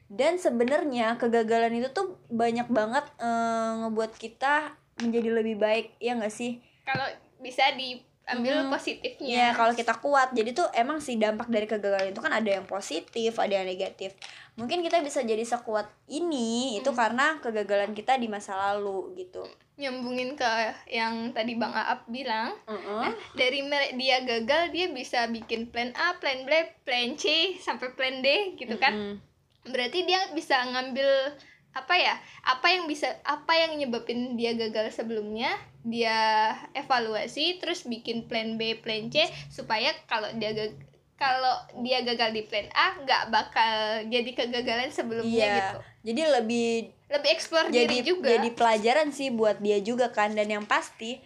Dan 0.07 0.39
sebenarnya 0.39 1.19
kegagalan 1.19 1.83
itu 1.83 1.91
tuh 1.91 2.15
banyak 2.31 2.71
banget 2.71 3.03
eh, 3.19 3.71
ngebuat 3.83 4.15
kita 4.15 4.71
menjadi 4.99 5.29
lebih 5.31 5.55
baik 5.55 5.95
ya 5.97 6.13
nggak 6.13 6.29
sih 6.29 6.57
kalau 6.81 7.05
bisa 7.37 7.63
di 7.73 7.97
ambil 8.27 8.59
Mm-mm. 8.59 8.75
positifnya 8.75 9.23
Iya, 9.23 9.47
kalau 9.55 9.71
kita 9.71 9.95
kuat. 9.97 10.35
Jadi 10.35 10.51
tuh 10.51 10.67
emang 10.73 10.99
sih 10.99 11.15
dampak 11.15 11.47
dari 11.47 11.63
kegagalan 11.63 12.11
itu 12.11 12.19
kan 12.19 12.35
ada 12.35 12.49
yang 12.49 12.67
positif, 12.67 13.31
ada 13.33 13.53
yang 13.53 13.63
negatif. 13.63 14.19
Mungkin 14.53 14.83
kita 14.83 14.99
bisa 14.99 15.23
jadi 15.23 15.39
sekuat 15.39 15.87
ini 16.09 16.75
itu 16.75 16.91
Hmm. 16.91 16.99
karena 16.99 17.39
kegagalan 17.39 17.95
kita 17.95 18.19
di 18.19 18.27
masa 18.27 18.51
lalu 18.57 19.15
gitu. 19.17 19.47
nyambungin 19.77 20.33
ke 20.33 20.49
yang 20.89 21.29
tadi 21.31 21.53
bang 21.53 21.69
Aap 21.69 22.09
bilang 22.09 22.49
Heeh. 22.65 23.13
dari 23.31 23.61
mere- 23.61 23.93
dia 23.93 24.25
gagal 24.25 24.73
dia 24.73 24.89
bisa 24.89 25.29
bikin 25.29 25.69
plan 25.69 25.93
A, 25.93 26.17
plan 26.17 26.43
B, 26.43 26.51
plan 26.81 27.13
C 27.13 27.55
sampai 27.55 27.93
plan 27.93 28.19
D 28.19 28.57
gitu 28.57 28.73
kan. 28.75 28.91
Mm-mm. 28.91 29.15
Berarti 29.63 30.03
dia 30.03 30.33
bisa 30.33 30.65
ngambil 30.65 31.37
apa 31.77 31.93
ya? 31.93 32.15
Apa 32.41 32.67
yang 32.69 32.85
bisa 32.85 33.05
apa 33.21 33.53
yang 33.53 33.77
nyebabin 33.77 34.33
dia 34.33 34.53
gagal 34.53 34.89
sebelumnya, 34.91 35.53
dia 35.81 36.17
evaluasi 36.73 37.61
terus 37.61 37.85
bikin 37.85 38.25
plan 38.25 38.57
B, 38.57 38.77
plan 38.77 39.07
C 39.07 39.21
supaya 39.47 39.93
kalau 40.05 40.27
dia 40.35 40.51
gag- 40.51 40.81
kalau 41.17 41.53
dia 41.81 42.01
gagal 42.01 42.29
di 42.29 42.45
plan 42.45 42.69
A 42.73 42.97
nggak 42.97 43.23
bakal 43.29 43.73
jadi 44.05 44.29
kegagalan 44.33 44.89
sebelumnya 44.89 45.45
Iya. 45.45 45.55
gitu. 45.55 45.77
Jadi 46.07 46.21
lebih 46.23 46.69
Lebih 47.07 47.33
jadi 47.71 47.87
diri 47.89 47.97
juga. 48.03 48.27
jadi 48.29 48.49
pelajaran 48.53 49.09
sih 49.09 49.29
buat 49.29 49.57
dia 49.57 49.79
juga 49.79 50.09
kan 50.09 50.33
dan 50.33 50.45
yang 50.45 50.65
pasti 50.65 51.17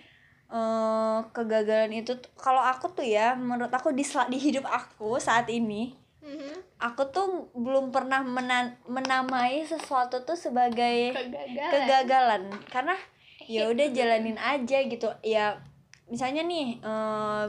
eh 0.52 1.20
kegagalan 1.32 1.92
itu 1.96 2.12
kalau 2.36 2.60
aku 2.60 2.92
tuh 2.92 3.08
ya 3.08 3.34
menurut 3.34 3.72
aku 3.72 3.92
di 3.92 4.04
di 4.04 4.38
hidup 4.38 4.68
aku 4.68 5.16
saat 5.16 5.48
ini 5.48 5.96
Mhm. 6.22 6.54
aku 6.78 7.02
tuh 7.10 7.26
belum 7.52 7.90
pernah 7.90 8.22
mena- 8.22 8.78
menamai 8.86 9.62
sesuatu 9.62 10.22
tuh 10.22 10.34
sebagai 10.34 11.12
Kegagalan. 11.12 11.72
kegagalan. 11.72 12.42
Karena 12.68 12.96
ya 13.44 13.66
udah 13.66 13.88
jalanin 13.90 14.38
aja 14.38 14.78
gitu. 14.82 15.10
Ya 15.22 15.58
misalnya 16.08 16.42
nih 16.42 16.78
eh, 16.78 17.46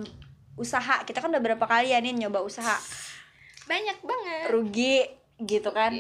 usaha. 0.55 1.01
Kita 1.03 1.21
kan 1.21 1.29
udah 1.29 1.43
berapa 1.43 1.63
kali 1.63 1.91
ya 1.91 2.01
nih 2.01 2.17
nyoba 2.19 2.41
usaha? 2.41 2.77
Banyak 3.65 3.99
banget. 4.01 4.45
rugi 4.49 5.05
gitu 5.39 5.69
kan? 5.71 5.93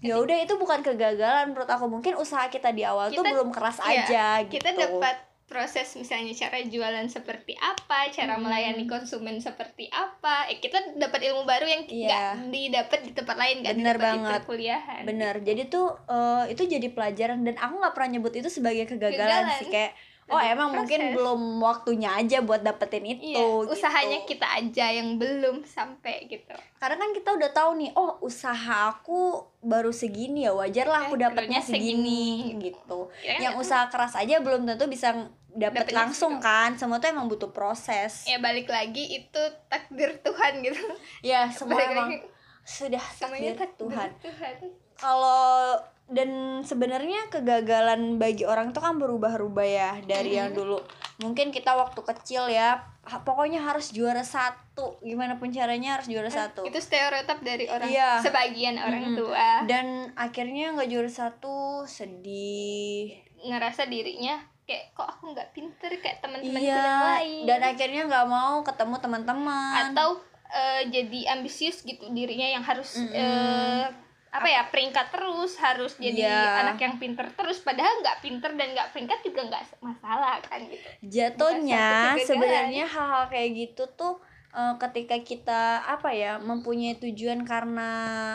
Ya 0.00 0.18
udah 0.18 0.34
itu 0.34 0.56
bukan 0.56 0.82
kegagalan 0.82 1.52
menurut 1.52 1.68
aku. 1.68 1.86
Mungkin 1.86 2.16
usaha 2.16 2.48
kita 2.48 2.72
di 2.72 2.82
awal 2.82 3.08
tuh 3.08 3.20
Kita- 3.20 3.32
belum 3.32 3.48
keras 3.48 3.78
iya, 3.84 4.02
aja 4.02 4.26
gitu. 4.42 4.58
kita 4.58 4.74
dapat 4.74 5.16
proses 5.52 5.92
misalnya 5.94 6.32
cara 6.32 6.58
jualan 6.58 7.04
seperti 7.06 7.52
apa, 7.54 8.08
cara 8.08 8.34
Hmm. 8.34 8.42
melayani 8.42 8.84
konsumen 8.84 9.36
seperti 9.36 9.86
apa. 9.86 10.48
Eh 10.48 10.56
kita 10.56 10.96
dapat 10.96 11.20
ilmu 11.22 11.44
baru 11.44 11.66
yang 11.66 11.82
nggak 11.84 12.48
didapat 12.48 12.98
di 13.02 13.12
tempat 13.12 13.36
lain, 13.36 13.60
nggak 13.60 13.74
Bener 13.74 13.84
didapat 13.92 14.00
di 14.00 14.16
banget. 14.16 14.32
perkuliahan. 14.34 15.02
bener 15.04 15.34
jadi 15.40 15.62
tuh 15.66 15.86
eh, 16.06 16.44
itu 16.48 16.62
jadi 16.66 16.88
pelajaran 16.88 17.42
dan 17.42 17.54
aku 17.54 17.74
nggak 17.76 17.92
pernah 17.92 18.10
nyebut 18.10 18.32
itu 18.32 18.48
sebagai 18.48 18.86
kegagalan 18.86 19.12
Kegagalan. 19.44 19.58
sih 19.58 19.68
kayak 19.68 19.92
oh 20.24 20.38
Lebih 20.38 20.54
emang 20.54 20.70
mungkin 20.72 21.00
proses. 21.02 21.14
belum 21.14 21.40
waktunya 21.60 22.10
aja 22.14 22.38
buat 22.40 22.62
dapetin 22.62 23.04
itu 23.04 23.20
Iya, 23.28 23.42
gitu. 23.42 23.68
usahanya 23.68 24.18
kita 24.22 24.46
aja 24.48 24.86
yang 24.90 25.18
belum 25.18 25.60
sampai 25.62 26.24
gitu. 26.26 26.54
karena 26.78 26.96
kan 26.96 27.10
kita 27.10 27.30
udah 27.32 27.50
tahu 27.52 27.70
nih 27.76 27.90
oh 27.92 28.16
usaha 28.20 28.88
aku 28.88 29.18
baru 29.60 29.90
segini 29.92 30.42
ya 30.42 30.52
wajar 30.52 30.86
lah 30.86 31.04
aku 31.04 31.14
Eh, 31.16 31.26
perlunya 31.28 31.60
segini, 31.60 32.48
segini. 32.48 32.62
gitu 32.64 33.10
Ya 33.20 33.34
kan? 33.34 33.40
yang 33.42 33.54
usaha 33.56 33.84
keras 33.86 34.14
aja 34.14 34.38
belum 34.38 34.64
tentu 34.64 34.86
bisa 34.86 35.10
Dapetnya 35.54 35.94
langsung 36.00 36.36
segitu. 36.36 36.46
kan 36.46 36.70
semua 36.74 36.96
tuh 36.96 37.08
emang 37.08 37.26
butuh 37.26 37.50
proses 37.50 38.24
ya 38.24 38.38
balik 38.38 38.66
lagi 38.66 39.04
itu 39.14 39.42
takdir 39.66 40.16
Tuhan 40.18 40.62
gitu. 40.62 40.80
ya 41.22 41.46
semua 41.48 41.76
Balik 41.76 41.90
emang 41.90 42.08
lagi, 42.10 42.18
sudah 42.62 43.04
takdir 43.14 43.52
takdir 43.52 43.76
Tuhan 43.78 44.10
Tuhan. 44.18 44.54
kalau 44.94 45.76
dan 46.06 46.28
sebenarnya 46.60 47.28
kegagalan 47.28 48.16
bagi 48.16 48.42
orang 48.42 48.70
itu 48.70 48.78
kan 48.78 48.96
berubah-ubah 48.96 49.64
ya 49.66 49.90
dari 50.02 50.34
yang 50.34 50.50
Mhm. 50.50 50.56
dulu 50.56 50.78
mungkin 51.18 51.48
kita 51.48 51.72
waktu 51.72 52.00
kecil 52.02 52.46
ya 52.46 52.80
pokoknya 53.02 53.60
harus 53.60 53.90
juara 53.90 54.20
satu 54.20 54.96
gimana 55.00 55.34
pun 55.34 55.48
caranya 55.48 55.96
harus 55.96 56.06
juara 56.06 56.28
satu 56.28 56.62
Itu 56.62 56.78
stereotip 56.78 57.40
dari 57.40 57.66
orang 57.66 57.86
Iya. 57.86 58.18
sebagian 58.20 58.76
orang 58.76 59.02
Mm-mm. 59.06 59.18
tua 59.18 59.50
dan 59.64 59.86
akhirnya 60.14 60.72
nggak 60.72 60.88
juara 60.88 61.08
satu 61.08 61.56
sedih 61.84 63.14
ngerasa 63.42 63.84
dirinya 63.84 64.38
kayak 64.62 64.94
kok 64.94 65.08
aku 65.08 65.34
nggak 65.34 65.48
pinter 65.50 65.90
kayak 65.98 66.18
teman-temanku 66.20 66.62
iya 66.62 66.78
yang 66.78 67.02
lain. 67.18 67.42
dan 67.44 67.60
akhirnya 67.62 68.02
nggak 68.06 68.26
mau 68.26 68.62
ketemu 68.62 68.94
teman-teman 68.98 69.74
atau 69.90 70.08
eh, 70.48 70.82
jadi 70.86 71.20
ambisius 71.34 71.82
gitu 71.82 72.06
dirinya 72.08 72.48
yang 72.48 72.62
harus 72.62 72.94
Mm-mm. 72.96 73.10
eh, 73.12 73.84
apa 74.32 74.48
ya 74.48 74.64
peringkat 74.64 75.12
terus 75.12 75.60
harus 75.60 75.92
jadi 76.00 76.24
Iya. 76.24 76.64
anak 76.64 76.80
yang 76.80 76.96
pinter 76.96 77.28
terus 77.30 77.60
padahal 77.60 78.00
nggak 78.00 78.24
pinter 78.24 78.56
dan 78.56 78.72
nggak 78.72 78.88
peringkat 78.90 79.20
juga 79.20 79.40
nggak 79.44 79.62
masalah 79.84 80.40
kan 80.40 80.64
gitu 80.64 80.88
jatuhnya 81.04 82.16
sebenarnya 82.16 82.88
hal-hal 82.88 83.28
kayak 83.28 83.50
gitu 83.52 83.84
tuh 83.92 84.16
eh, 84.52 84.74
ketika 84.78 85.16
kita 85.20 85.82
apa 85.84 86.12
ya 86.12 86.38
mempunyai 86.38 87.00
tujuan 87.00 87.42
karena 87.42 87.90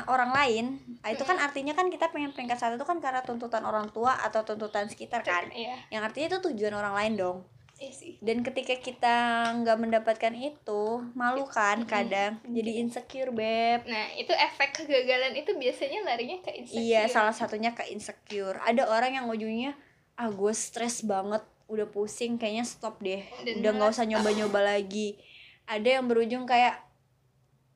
orang 0.10 0.34
lain 0.34 0.66
ah, 1.06 1.14
itu 1.14 1.24
kan 1.24 1.38
artinya 1.38 1.78
kan 1.78 1.88
kita 1.88 2.10
pengen 2.10 2.34
peringkat 2.34 2.58
satu 2.58 2.76
itu 2.76 2.86
kan 2.86 2.98
karena 3.00 3.22
tuntutan 3.22 3.64
orang 3.64 3.90
tua 3.94 4.18
atau 4.20 4.42
tuntutan 4.42 4.90
sekitar 4.90 5.22
kan. 5.22 5.50
Iya. 5.54 5.78
Yang 5.94 6.02
artinya 6.12 6.28
itu 6.36 6.40
tujuan 6.52 6.74
orang 6.74 6.94
lain 6.98 7.14
dong. 7.16 7.40
Iya 7.78 7.94
sih. 7.94 8.14
Dan 8.26 8.42
ketika 8.42 8.74
kita 8.82 9.16
nggak 9.62 9.78
mendapatkan 9.78 10.34
itu 10.34 10.84
malu 11.14 11.46
kan 11.46 11.86
Mm-mm. 11.86 11.90
kadang 11.90 12.42
jadi 12.42 12.82
insecure 12.82 13.30
beb. 13.30 13.86
Nah 13.86 14.18
itu 14.18 14.34
efek 14.34 14.82
kegagalan 14.82 15.38
itu 15.38 15.54
biasanya 15.54 16.02
larinya 16.02 16.42
ke 16.42 16.58
insecure. 16.58 16.82
Iya 16.82 17.02
salah 17.06 17.34
satunya 17.38 17.78
ke 17.78 17.86
insecure. 17.94 18.58
Ada 18.66 18.90
orang 18.90 19.22
yang 19.22 19.26
ujungnya 19.30 19.78
ah 20.18 20.34
gue 20.34 20.54
stres 20.58 21.06
banget 21.06 21.46
udah 21.70 21.86
pusing 21.86 22.42
kayaknya 22.42 22.66
stop 22.66 22.98
deh. 22.98 23.22
Dan 23.46 23.62
udah 23.62 23.72
nggak 23.78 23.94
usah 23.94 24.10
nyoba-nyoba 24.10 24.74
lagi 24.74 25.22
ada 25.68 26.00
yang 26.00 26.08
berujung 26.08 26.48
kayak 26.48 26.80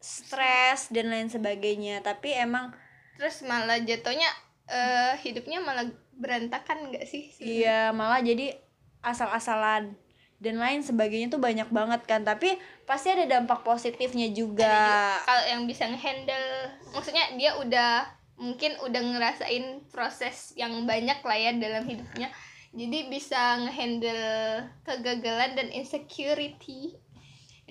stres 0.01 0.89
dan 0.89 1.11
lain 1.11 1.29
sebagainya. 1.29 2.01
Tapi 2.01 2.33
emang 2.33 2.73
terus 3.19 3.45
malah 3.45 3.77
jatuhnya 3.77 4.27
eh, 4.65 5.13
hidupnya 5.21 5.61
malah 5.61 5.85
berantakan 6.17 6.89
nggak 6.89 7.05
sih 7.05 7.29
sebenarnya? 7.29 7.53
iya 7.53 7.79
malah 7.93 8.21
jadi 8.21 8.57
asal-asalan 9.01 9.97
dan 10.41 10.57
lain 10.57 10.81
sebagainya 10.81 11.29
tuh 11.29 11.37
banyak 11.37 11.69
banget 11.69 12.01
kan. 12.09 12.25
Tapi 12.25 12.57
pasti 12.89 13.13
ada 13.13 13.29
dampak 13.29 13.61
positifnya 13.61 14.33
juga. 14.33 14.65
Juga. 14.65 15.21
Kalau 15.29 15.45
yang 15.45 15.63
bisa 15.69 15.85
ngehandle 15.85 16.49
maksudnya 16.97 17.25
dia 17.37 17.53
udah 17.61 18.09
mungkin 18.41 18.73
udah 18.81 19.01
ngerasain 19.05 19.85
proses 19.93 20.57
yang 20.57 20.73
banyak 20.89 21.21
lah 21.21 21.37
ya 21.37 21.53
dalam 21.53 21.85
hidupnya. 21.85 22.33
Jadi 22.71 23.11
bisa 23.11 23.61
ngehandle 23.61 24.65
kegagalan 24.81 25.53
dan 25.53 25.67
insecurity 25.69 26.97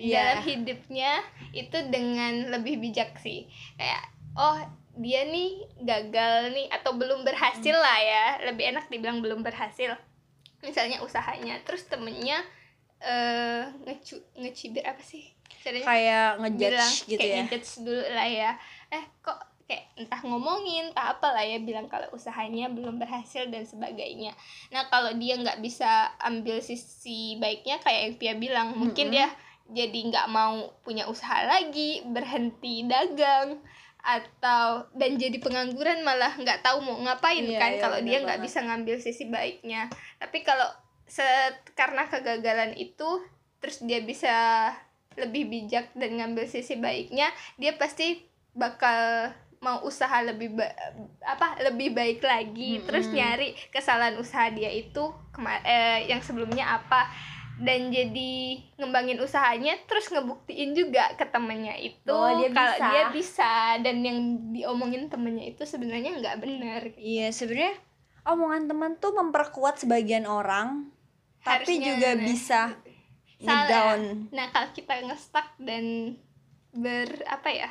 Iya. 0.01 0.17
dalam 0.17 0.39
hidupnya 0.43 1.11
itu 1.53 1.77
dengan 1.93 2.49
lebih 2.49 2.81
bijak 2.81 3.15
sih. 3.21 3.45
Kayak 3.77 4.03
oh 4.33 4.57
dia 4.97 5.23
nih 5.29 5.61
gagal 5.85 6.51
nih 6.51 6.67
atau 6.73 6.97
belum 6.97 7.21
berhasil 7.21 7.75
lah 7.77 7.99
ya. 8.01 8.25
Lebih 8.49 8.73
enak 8.73 8.89
dibilang 8.89 9.21
belum 9.21 9.45
berhasil. 9.45 9.93
Misalnya 10.65 11.05
usahanya 11.05 11.61
terus 11.61 11.85
temennya 11.85 12.41
eh 13.01 13.65
ngecu 13.85 14.21
ngecibir 14.37 14.85
apa 14.85 15.01
sih? 15.01 15.25
Caranya 15.61 15.85
kayak 15.85 16.27
bilang 16.37 16.41
ngejudge 16.57 16.97
gitu 17.09 17.21
kayak 17.21 17.33
ya? 17.33 17.41
ngejudge 17.45 17.71
dulu 17.85 18.03
lah 18.13 18.27
ya. 18.29 18.51
Eh 18.93 19.03
kok 19.21 19.39
kayak 19.71 19.87
entah 19.95 20.19
ngomongin 20.27 20.91
entah 20.91 21.15
apa 21.15 21.31
lah 21.31 21.47
ya 21.47 21.55
bilang 21.63 21.87
kalau 21.87 22.03
usahanya 22.11 22.67
belum 22.67 22.99
berhasil 22.99 23.47
dan 23.47 23.63
sebagainya. 23.63 24.35
Nah 24.75 24.91
kalau 24.91 25.15
dia 25.15 25.39
nggak 25.39 25.63
bisa 25.63 26.11
ambil 26.19 26.59
sisi 26.59 27.39
baiknya 27.39 27.79
kayak 27.79 28.01
yang 28.03 28.15
Pia 28.19 28.33
bilang 28.35 28.67
mungkin 28.75 29.07
Mm-mm. 29.07 29.15
dia 29.15 29.31
jadi 29.71 29.99
nggak 30.11 30.27
mau 30.27 30.67
punya 30.83 31.07
usaha 31.07 31.47
lagi 31.47 32.03
berhenti 32.05 32.83
dagang 32.83 33.59
atau 34.01 34.89
dan 34.97 35.13
jadi 35.13 35.37
pengangguran 35.37 36.01
malah 36.01 36.33
nggak 36.33 36.65
tahu 36.65 36.81
mau 36.81 36.97
ngapain 37.05 37.45
Iya, 37.45 37.59
kan 37.61 37.71
iya, 37.77 37.81
kalau 37.81 37.99
dia 38.01 38.17
nggak 38.19 38.41
bisa 38.41 38.59
ngambil 38.65 38.97
sisi 38.97 39.29
baiknya. 39.29 39.87
Tapi 40.17 40.41
kalau 40.41 40.65
set 41.05 41.61
karena 41.77 42.09
kegagalan 42.09 42.73
itu 42.73 43.21
terus 43.61 43.77
dia 43.85 44.01
bisa 44.01 44.33
lebih 45.19 45.47
bijak 45.47 45.93
dan 45.93 46.17
ngambil 46.17 46.49
sisi 46.49 46.79
baiknya 46.79 47.29
dia 47.61 47.75
pasti 47.77 48.25
bakal 48.57 49.29
mau 49.61 49.85
usaha 49.85 50.25
lebih 50.25 50.57
ba- 50.57 50.73
apa 51.21 51.61
lebih 51.61 51.93
baik 51.93 52.25
lagi. 52.25 52.81
Terus 52.81 53.05
Mm-mm. 53.05 53.21
nyari 53.21 53.53
kesalahan 53.69 54.17
usaha 54.17 54.49
dia 54.49 54.73
itu 54.73 55.13
eh, 55.61 56.09
yang 56.09 56.25
sebelumnya 56.25 56.73
apa 56.73 57.05
dan 57.61 57.93
jadi 57.93 58.33
ngembangin 58.81 59.21
usahanya 59.21 59.77
terus 59.85 60.09
ngebuktiin 60.09 60.73
juga 60.73 61.13
ke 61.13 61.29
temennya 61.29 61.77
itu 61.77 62.09
Bahwa 62.09 62.41
dia 62.41 62.49
kalau 62.49 62.73
bisa. 62.73 62.85
dia 62.89 63.03
bisa 63.13 63.51
dan 63.85 63.97
yang 64.01 64.19
diomongin 64.49 65.07
temennya 65.07 65.53
itu 65.53 65.61
sebenarnya 65.63 66.17
nggak 66.17 66.37
benar 66.41 66.81
Iya 66.97 67.29
sebenarnya 67.29 67.77
omongan 68.25 68.69
teman 68.69 68.91
tuh 69.01 69.13
memperkuat 69.17 69.81
sebagian 69.81 70.29
orang, 70.29 70.93
tapi 71.41 71.77
Harusnya, 71.81 71.85
juga 71.89 72.09
nah. 72.13 72.21
bisa 72.21 72.61
Salah. 72.69 73.45
ngedown. 73.65 74.01
Nah, 74.29 74.45
kalau 74.53 74.69
kita 74.73 74.93
ngestak 75.09 75.47
dan 75.57 75.85
ber 76.71 77.09
apa 77.25 77.49
ya? 77.49 77.69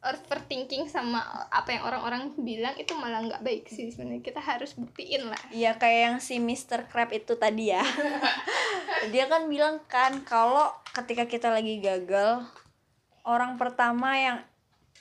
Overthinking 0.00 0.88
sama 0.88 1.20
apa 1.52 1.76
yang 1.76 1.84
orang-orang 1.84 2.32
bilang 2.40 2.72
itu 2.80 2.96
malah 2.96 3.20
nggak 3.20 3.44
baik 3.44 3.68
sih 3.68 3.92
sebenarnya. 3.92 4.24
Kita 4.24 4.40
harus 4.40 4.72
buktiin 4.72 5.28
lah. 5.28 5.40
Iya 5.52 5.76
kayak 5.76 6.00
yang 6.00 6.16
si 6.24 6.40
Mr. 6.40 6.88
Crab 6.88 7.12
itu 7.12 7.36
tadi 7.36 7.72
ya. 7.72 7.84
Dia 9.12 9.28
kan 9.28 9.48
bilang 9.52 9.84
kan 9.84 10.24
kalau 10.24 10.72
ketika 10.96 11.28
kita 11.28 11.52
lagi 11.52 11.80
gagal 11.84 12.44
Orang 13.20 13.60
pertama 13.60 14.16
yang 14.16 14.38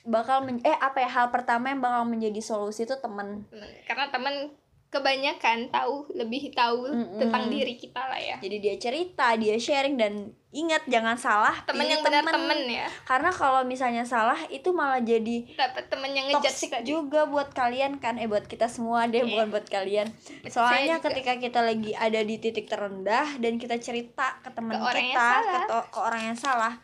bakal 0.04 0.44
men 0.44 0.60
eh 0.64 0.76
apa 0.76 1.04
ya 1.04 1.10
hal 1.12 1.28
pertama 1.32 1.72
yang 1.72 1.80
bakal 1.80 2.04
menjadi 2.04 2.40
solusi 2.44 2.84
itu 2.84 2.96
temen. 3.00 3.48
Karena 3.88 4.12
teman 4.12 4.52
kebanyakan 4.90 5.70
tahu 5.70 6.10
lebih 6.12 6.50
tahu 6.52 6.90
Mm-mm. 6.90 7.18
tentang 7.18 7.46
diri 7.48 7.74
kita 7.74 8.02
lah 8.02 8.18
ya 8.18 8.38
Jadi 8.38 8.58
dia 8.58 8.76
cerita, 8.76 9.34
dia 9.34 9.54
sharing 9.56 9.96
dan 9.96 10.14
ingat 10.50 10.82
jangan 10.84 11.14
salah 11.14 11.54
teman 11.62 11.86
pilih 11.86 11.94
yang 11.94 12.02
benar 12.02 12.24
temen. 12.24 12.34
temen 12.36 12.60
ya 12.68 12.88
Karena 13.04 13.30
kalau 13.30 13.62
misalnya 13.62 14.02
salah 14.02 14.42
itu 14.50 14.70
malah 14.72 14.98
jadi 14.98 15.46
dapat 15.54 15.86
temen 15.88 16.10
yang 16.10 16.26
tadi 16.34 16.82
juga 16.84 17.24
buat 17.24 17.54
kalian 17.54 17.98
kan 17.98 18.18
eh 18.18 18.26
buat 18.26 18.44
kita 18.44 18.66
semua 18.66 19.06
deh 19.06 19.22
Iya. 19.22 19.30
bukan 19.30 19.48
buat 19.52 19.68
kalian 19.68 20.10
soalnya 20.48 20.98
ketika 21.00 21.38
kita 21.38 21.62
lagi 21.62 21.94
ada 21.94 22.20
di 22.20 22.36
titik 22.36 22.66
terendah 22.66 23.38
dan 23.38 23.56
kita 23.56 23.78
cerita 23.78 24.42
ke 24.42 24.50
teman 24.50 24.74
kita 24.82 25.30
ke, 25.40 25.58
to- 25.68 25.88
ke 25.88 26.00
orang 26.00 26.22
yang 26.24 26.38
salah 26.40 26.82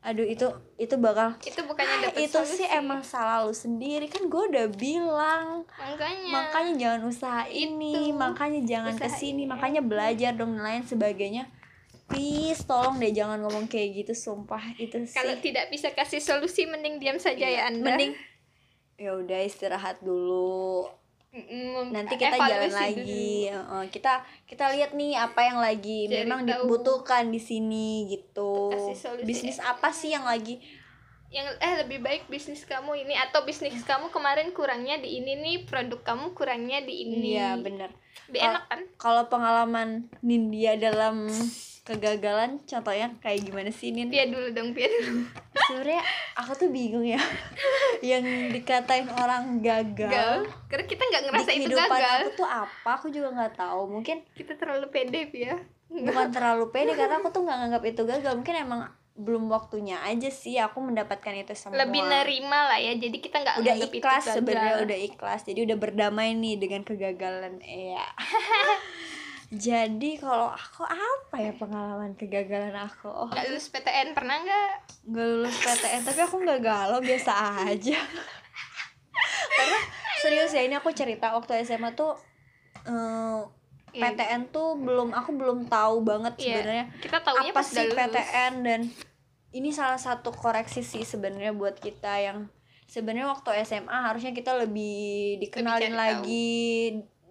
aduh 0.00 0.24
itu 0.24 0.48
itu 0.80 0.94
bakal 0.96 1.36
itu 1.44 1.60
bukannya 1.60 1.92
"Ah, 1.92 2.02
dapat 2.08 2.24
itu 2.24 2.32
solusi. 2.32 2.64
sih 2.64 2.68
emang 2.72 3.04
salah 3.04 3.44
lu 3.44 3.52
sendiri. 3.52 4.08
Kan 4.08 4.32
gue 4.32 4.42
udah 4.48 4.66
bilang. 4.72 5.68
Makanya. 5.68 6.30
Makanya 6.32 6.72
jangan 6.74 7.00
usaha 7.04 7.42
ini 7.46 8.08
Itu. 8.08 8.16
makanya 8.16 8.60
jangan 8.64 8.94
Usaha 8.96 9.04
ke 9.04 9.08
sini 9.12 9.44
ini. 9.44 9.50
makanya 9.50 9.80
belajar 9.84 10.32
dong 10.32 10.56
lain 10.56 10.82
sebagainya. 10.82 11.52
Please 12.08 12.64
tolong 12.64 12.96
deh 12.96 13.12
jangan 13.12 13.38
ngomong 13.38 13.68
kayak 13.68 14.02
gitu 14.02 14.16
sumpah. 14.16 14.72
Itu 14.74 15.04
sih. 15.04 15.14
kalau 15.14 15.36
tidak 15.36 15.68
bisa 15.68 15.92
kasih 15.92 16.18
solusi 16.18 16.64
mending 16.64 16.96
diam 16.96 17.20
saja 17.20 17.44
ya 17.44 17.68
anda. 17.68 17.92
mending. 17.92 18.16
Ya 18.96 19.14
udah 19.14 19.40
istirahat 19.40 20.00
dulu 20.00 20.88
Mm, 21.30 21.94
nanti 21.94 22.18
kita 22.18 22.34
jalan 22.34 22.66
dulu. 22.66 22.74
lagi. 22.74 23.46
Heeh, 23.46 23.82
kita 23.88 24.18
kita 24.44 24.66
lihat 24.74 24.90
nih 24.92 25.14
apa 25.14 25.40
yang 25.40 25.62
lagi 25.62 26.04
Cari 26.04 26.26
memang 26.26 26.42
tahu. 26.42 26.66
dibutuhkan 26.66 27.30
di 27.30 27.38
sini 27.38 28.10
gitu. 28.10 28.74
bisnis 29.22 29.62
apa 29.62 29.94
sih 29.94 30.10
yang 30.10 30.26
lagi? 30.26 30.58
Yang 31.30 31.54
eh 31.62 31.74
lebih 31.78 32.02
baik 32.02 32.26
bisnis 32.26 32.66
kamu 32.66 33.06
ini 33.06 33.14
atau 33.14 33.46
bisnis 33.46 33.78
kamu 33.86 34.10
kemarin 34.10 34.50
kurangnya 34.50 34.98
di 34.98 35.22
ini 35.22 35.38
nih 35.38 35.56
produk 35.62 36.02
kamu 36.02 36.34
kurangnya 36.34 36.82
di 36.82 37.06
ini. 37.06 37.38
Iya 37.38 37.54
bener. 37.56 37.94
Lebih 38.26 38.34
Kalau- 38.36 38.50
enak 38.50 38.64
kan? 38.66 38.80
kalau 38.98 39.22
pengalaman 39.30 39.88
Nindya 40.20 40.74
dalam 40.76 41.30
kegagalan 41.90 42.62
contohnya 42.62 43.10
kayak 43.18 43.42
gimana 43.42 43.70
sih 43.74 43.90
Nin? 43.90 44.06
Pia 44.06 44.30
dulu 44.30 44.54
dong 44.54 44.70
Pia 44.70 44.86
dulu. 44.86 45.26
Sebenarnya 45.66 46.02
aku 46.38 46.52
tuh 46.54 46.68
bingung 46.70 47.02
ya. 47.02 47.18
Yang 48.14 48.54
dikatain 48.54 49.10
orang 49.10 49.58
gagal, 49.58 50.06
gagal? 50.06 50.34
Karena 50.70 50.84
kita 50.86 51.02
nggak 51.02 51.22
di 51.22 51.26
ngerasa 51.26 51.50
itu 51.50 51.58
kehidupan 51.66 51.90
gagal. 51.90 52.14
aku 52.14 52.28
tuh 52.38 52.48
apa? 52.48 52.88
Aku 52.94 53.06
juga 53.10 53.28
nggak 53.34 53.54
tahu. 53.58 53.82
Mungkin 53.90 54.16
kita 54.38 54.54
terlalu 54.54 54.86
pede 54.94 55.26
Pia. 55.34 55.58
Bukan 55.90 56.30
terlalu 56.36 56.70
pede 56.70 56.94
karena 56.94 57.18
aku 57.18 57.34
tuh 57.34 57.42
nggak 57.42 57.58
nganggap 57.58 57.82
itu 57.82 58.02
gagal. 58.06 58.32
Mungkin 58.38 58.56
emang 58.56 58.80
belum 59.20 59.52
waktunya 59.52 60.00
aja 60.00 60.32
sih 60.32 60.56
aku 60.56 60.78
mendapatkan 60.80 61.34
itu 61.34 61.52
semua. 61.58 61.82
Lebih 61.82 62.06
nerima 62.06 62.70
lah 62.70 62.78
ya. 62.78 62.94
Jadi 62.94 63.18
kita 63.18 63.42
nggak 63.42 63.56
udah 63.60 63.74
ikhlas 63.90 64.24
sebenarnya 64.30 64.86
udah 64.86 64.98
ikhlas. 65.10 65.40
Jadi 65.42 65.66
udah 65.66 65.76
berdamai 65.76 66.38
nih 66.38 66.56
dengan 66.56 66.86
kegagalan. 66.86 67.58
Ya 67.66 68.06
jadi 69.50 70.10
kalau 70.22 70.46
aku 70.46 70.86
apa 70.86 71.36
ya 71.42 71.52
pengalaman 71.58 72.14
kegagalan 72.14 72.70
aku 72.78 73.10
oh, 73.10 73.26
nggak 73.26 73.50
lulus 73.50 73.66
PTN 73.74 74.14
pernah 74.14 74.38
nggak 74.46 74.70
nggak 75.10 75.26
lulus 75.26 75.56
PTN 75.58 76.02
tapi 76.06 76.20
aku 76.22 76.36
nggak 76.38 76.60
galau 76.62 77.02
biasa 77.02 77.32
aja 77.66 77.98
karena 79.58 79.78
serius 80.22 80.54
ya 80.54 80.62
ini 80.62 80.78
aku 80.78 80.94
cerita 80.94 81.34
waktu 81.34 81.66
SMA 81.66 81.98
tuh 81.98 82.14
eh, 82.86 83.42
Iya. 83.90 84.14
PTN 84.14 84.54
tuh 84.54 84.78
belum 84.78 85.10
aku 85.10 85.34
belum 85.34 85.66
tahu 85.66 86.06
banget 86.06 86.38
Iya. 86.38 86.46
sebenarnya 86.62 86.86
kita 87.02 87.18
taunya 87.26 87.50
apa 87.50 87.58
pas 87.58 87.66
sih 87.66 87.82
lulus. 87.90 87.98
PTN 87.98 88.52
dan 88.62 88.80
ini 89.50 89.70
salah 89.74 89.98
satu 89.98 90.30
koreksi 90.30 90.86
sih 90.86 91.02
sebenarnya 91.02 91.50
buat 91.50 91.74
kita 91.82 92.22
yang 92.22 92.46
sebenarnya 92.86 93.26
waktu 93.34 93.66
SMA 93.66 93.90
harusnya 93.90 94.30
kita 94.30 94.54
lebih 94.62 95.42
dikenalin 95.42 95.90
cari 95.90 95.98
lagi 95.98 96.54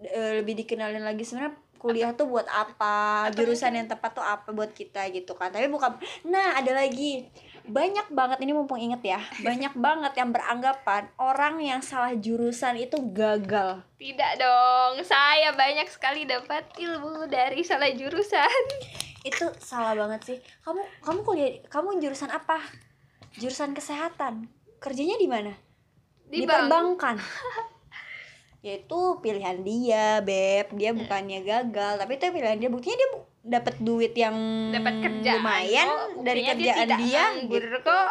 eh, 0.04 0.44
lebih 0.44 0.60
dikenalin 0.60 1.00
lagi 1.00 1.24
sebenarnya 1.24 1.56
kuliah 1.80 2.12
tuh 2.12 2.28
buat 2.28 2.44
apa 2.52 3.28
jurusan 3.32 3.72
yang 3.72 3.88
tepat 3.88 4.12
tuh 4.20 4.26
apa 4.26 4.52
buat 4.52 4.76
kita 4.76 5.08
gitu 5.16 5.34
kan. 5.40 5.50
Tapi 5.50 5.72
bukan 5.72 5.96
nah 6.28 6.60
ada 6.60 6.76
lagi. 6.76 7.26
Banyak 7.64 8.12
banget 8.12 8.44
ini 8.44 8.52
mumpung 8.52 8.82
inget 8.82 9.00
ya 9.02 9.22
banyak 9.48 9.74
banget 9.80 10.14
yang 10.20 10.30
beranggapan 10.36 11.08
orang 11.16 11.64
yang 11.64 11.80
salah 11.80 12.12
jurusan 12.12 12.76
itu 12.76 13.00
gagal. 13.16 13.82
Tidak 13.96 14.32
dong 14.36 15.00
saya 15.08 15.56
banyak 15.56 15.88
sekali 15.88 16.28
dapat 16.28 16.68
ilmu 16.76 17.32
dari 17.32 17.64
salah 17.64 17.90
jurusan. 17.96 18.62
Itu 19.24 19.56
salah 19.64 19.96
banget 19.96 20.22
sih. 20.28 20.38
Kamu 20.68 20.84
kamu 21.02 21.20
kuliah 21.24 21.52
kamu 21.72 22.04
jurusan 22.04 22.30
apa? 22.30 22.60
Jurusan 23.40 23.72
kesehatan. 23.72 24.52
Kerjanya 24.84 25.16
di 25.16 25.28
mana? 25.32 25.56
Di, 26.30 26.44
di 26.44 26.46
bank 26.46 26.70
perbankan 26.70 27.18
yaitu 28.60 29.00
pilihan 29.20 29.58
dia 29.60 30.20
beb. 30.20 30.68
Dia 30.74 30.92
Hmm. 30.92 31.00
bukannya 31.00 31.40
gagal 31.42 31.94
tapi 31.98 32.12
itu 32.14 32.26
pilihan 32.28 32.58
dia. 32.58 32.68
Buktinya 32.68 32.98
dia 32.98 33.10
bu- 33.10 33.28
dapat 33.42 33.76
duit 33.80 34.14
yang 34.14 34.36
dapat 34.70 35.00
kerjaan. 35.00 35.40
lumayan 35.40 35.88
kok. 35.88 36.08
dari 36.22 36.42
kerjaan 36.44 36.88
dia, 37.00 37.24
nganggur 37.34 37.64
gitu. 37.64 37.80
kok. 37.82 38.10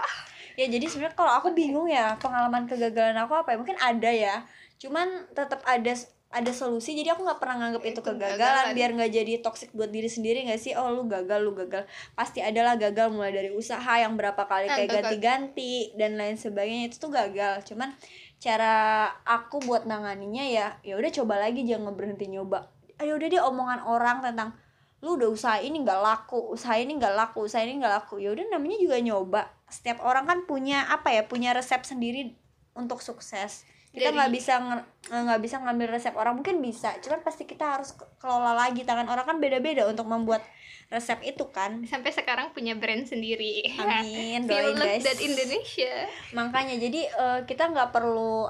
Ya 0.55 0.67
jadi 0.67 0.85
sebenarnya 0.85 1.15
kalau 1.15 1.33
aku 1.33 1.49
bingung 1.53 1.87
ya 1.87 2.17
pengalaman 2.17 2.65
kegagalan 2.65 3.15
aku 3.17 3.37
apa 3.37 3.53
ya? 3.53 3.57
Mungkin 3.57 3.79
ada 3.79 4.11
ya. 4.11 4.35
Cuman 4.77 5.07
tetap 5.31 5.61
ada 5.65 5.93
ada 6.29 6.53
solusi. 6.53 6.93
Jadi 6.93 7.09
aku 7.09 7.25
nggak 7.25 7.39
pernah 7.39 7.57
nganggap 7.59 7.83
itu 7.85 7.93
Itu 7.95 8.01
kegagalan. 8.03 8.37
kegagalan. 8.37 8.75
biar 8.75 8.91
nggak 8.93 9.13
jadi 9.15 9.33
toxic 9.39 9.71
buat 9.71 9.89
diri 9.89 10.07
sendiri 10.07 10.45
nggak 10.45 10.59
sih? 10.59 10.73
Oh 10.75 10.91
lu 10.91 11.07
gagal 11.07 11.41
lu 11.41 11.53
gagal. 11.53 11.85
Pasti 12.13 12.41
adalah 12.41 12.75
gagal. 12.75 13.09
Mulai 13.09 13.33
dari 13.33 13.51
usaha 13.51 13.93
yang 13.95 14.13
berapa 14.13 14.43
kali 14.43 14.67
Nah, 14.67 14.77
kayak 14.77 14.89
ganti-ganti 14.99 15.73
dan 15.95 16.17
lain 16.17 16.35
sebagainya. 16.35 16.89
Itu 16.89 17.01
tuh 17.01 17.13
gagal. 17.13 17.65
Cuman 17.65 17.97
cara 18.39 19.07
aku 19.27 19.59
buat 19.67 19.83
nanganinya 19.83 20.47
ya 20.47 20.67
ya 20.87 20.95
udah 20.95 21.11
coba 21.11 21.43
lagi 21.43 21.67
jangan 21.67 21.95
berhenti 21.95 22.31
nyoba. 22.31 22.71
Ayo 22.99 23.19
udah 23.19 23.29
deh 23.31 23.43
omongan 23.43 23.81
orang 23.87 24.23
tentang 24.23 24.55
lu 24.99 25.15
udah 25.15 25.31
usaha 25.31 25.59
ini 25.63 25.87
nggak 25.87 26.01
laku 26.03 26.51
usaha 26.51 26.75
ini 26.75 26.99
nggak 26.99 27.15
laku 27.15 27.47
usaha 27.47 27.63
ini 27.63 27.79
nggak 27.79 27.95
laku. 28.03 28.19
Ya 28.23 28.35
udah 28.35 28.59
namanya 28.59 28.79
juga 28.79 28.97
nyoba. 28.99 29.43
Setiap 29.71 30.03
orang 30.03 30.27
kan 30.27 30.39
punya 30.47 30.87
apa 30.91 31.15
ya 31.15 31.27
punya 31.27 31.55
resep 31.55 31.83
sendiri 31.83 32.35
untuk 32.79 33.03
sukses. 33.03 33.67
Kita 33.89 34.15
nggak 34.15 34.31
bisa 34.31 34.63
nge- 34.63 34.87
nggak 35.11 35.41
bisa 35.43 35.57
ngambil 35.59 35.89
resep 35.91 36.15
orang. 36.15 36.39
Mungkin 36.39 36.63
bisa 36.63 36.95
cuman 37.03 37.21
pasti 37.21 37.45
kita 37.45 37.67
harus 37.67 37.93
ke- 37.93 38.07
kelola 38.23 38.55
lagi. 38.55 38.87
Tangan 38.87 39.11
orang 39.11 39.27
kan 39.27 39.37
beda-beda 39.43 39.91
untuk 39.91 40.07
membuat 40.07 40.47
resep 40.89 41.19
itu 41.27 41.51
kan. 41.51 41.83
Sampai 41.85 42.15
sekarang 42.15 42.55
punya 42.55 42.79
brand 42.79 43.03
sendiri. 43.03 43.67
Amin 43.77 44.45
doain 44.49 44.77
guys. 44.77 45.03
That 45.03 45.19
Indonesia. 45.19 46.07
Makanya 46.31 46.79
jadi 46.79 47.01
eh, 47.11 47.41
kita 47.45 47.75
nggak 47.75 47.91
perlu 47.91 48.47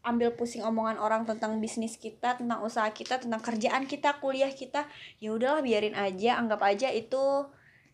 ambil 0.00 0.32
pusing 0.32 0.64
omongan 0.64 0.96
orang 0.96 1.28
tentang 1.28 1.60
bisnis 1.60 2.00
kita 2.00 2.40
tentang 2.40 2.64
usaha 2.64 2.88
kita 2.88 3.20
tentang 3.20 3.40
kerjaan 3.44 3.84
kita 3.84 4.16
kuliah 4.22 4.48
kita. 4.48 4.88
Ya 5.20 5.32
udahlah 5.32 5.60
biarin 5.60 5.92
aja 5.92 6.40
anggap 6.40 6.60
aja 6.64 6.88
itu 6.88 7.48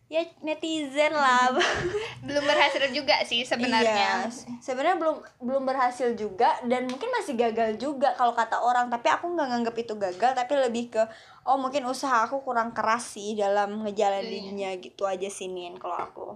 ya 0.07 0.23
netizen 0.39 1.11
lah. 1.11 1.51
Belum 2.27 2.43
berhasil 2.43 2.79
juga 2.89 3.19
sih 3.23 3.43
sebenarnya. 3.43 4.27
Iya, 4.27 4.31
sebenarnya 4.57 4.95
belum 4.95 5.17
belum 5.39 5.63
berhasil 5.63 6.15
juga 6.15 6.55
dan 6.63 6.87
mungkin 6.87 7.11
masih 7.11 7.35
gagal 7.35 7.75
juga 7.75 8.15
kalau 8.15 8.31
kata 8.31 8.55
orang 8.57 8.87
tapi 8.87 9.07
aku 9.07 9.27
nggak 9.27 9.47
nganggap 9.47 9.75
itu 9.75 9.93
gagal 9.95 10.31
tapi 10.31 10.53
lebih 10.55 10.95
ke 10.95 11.03
oh 11.43 11.55
mungkin 11.55 11.83
usaha 11.83 12.23
aku 12.23 12.39
kurang 12.41 12.71
keras 12.71 13.15
sih 13.15 13.35
dalam 13.35 13.83
ngejalaninnya 13.83 14.79
gitu 14.79 15.03
aja 15.03 15.27
sih 15.27 15.47
Nin 15.47 15.75
kalau 15.75 15.95
aku. 15.95 16.27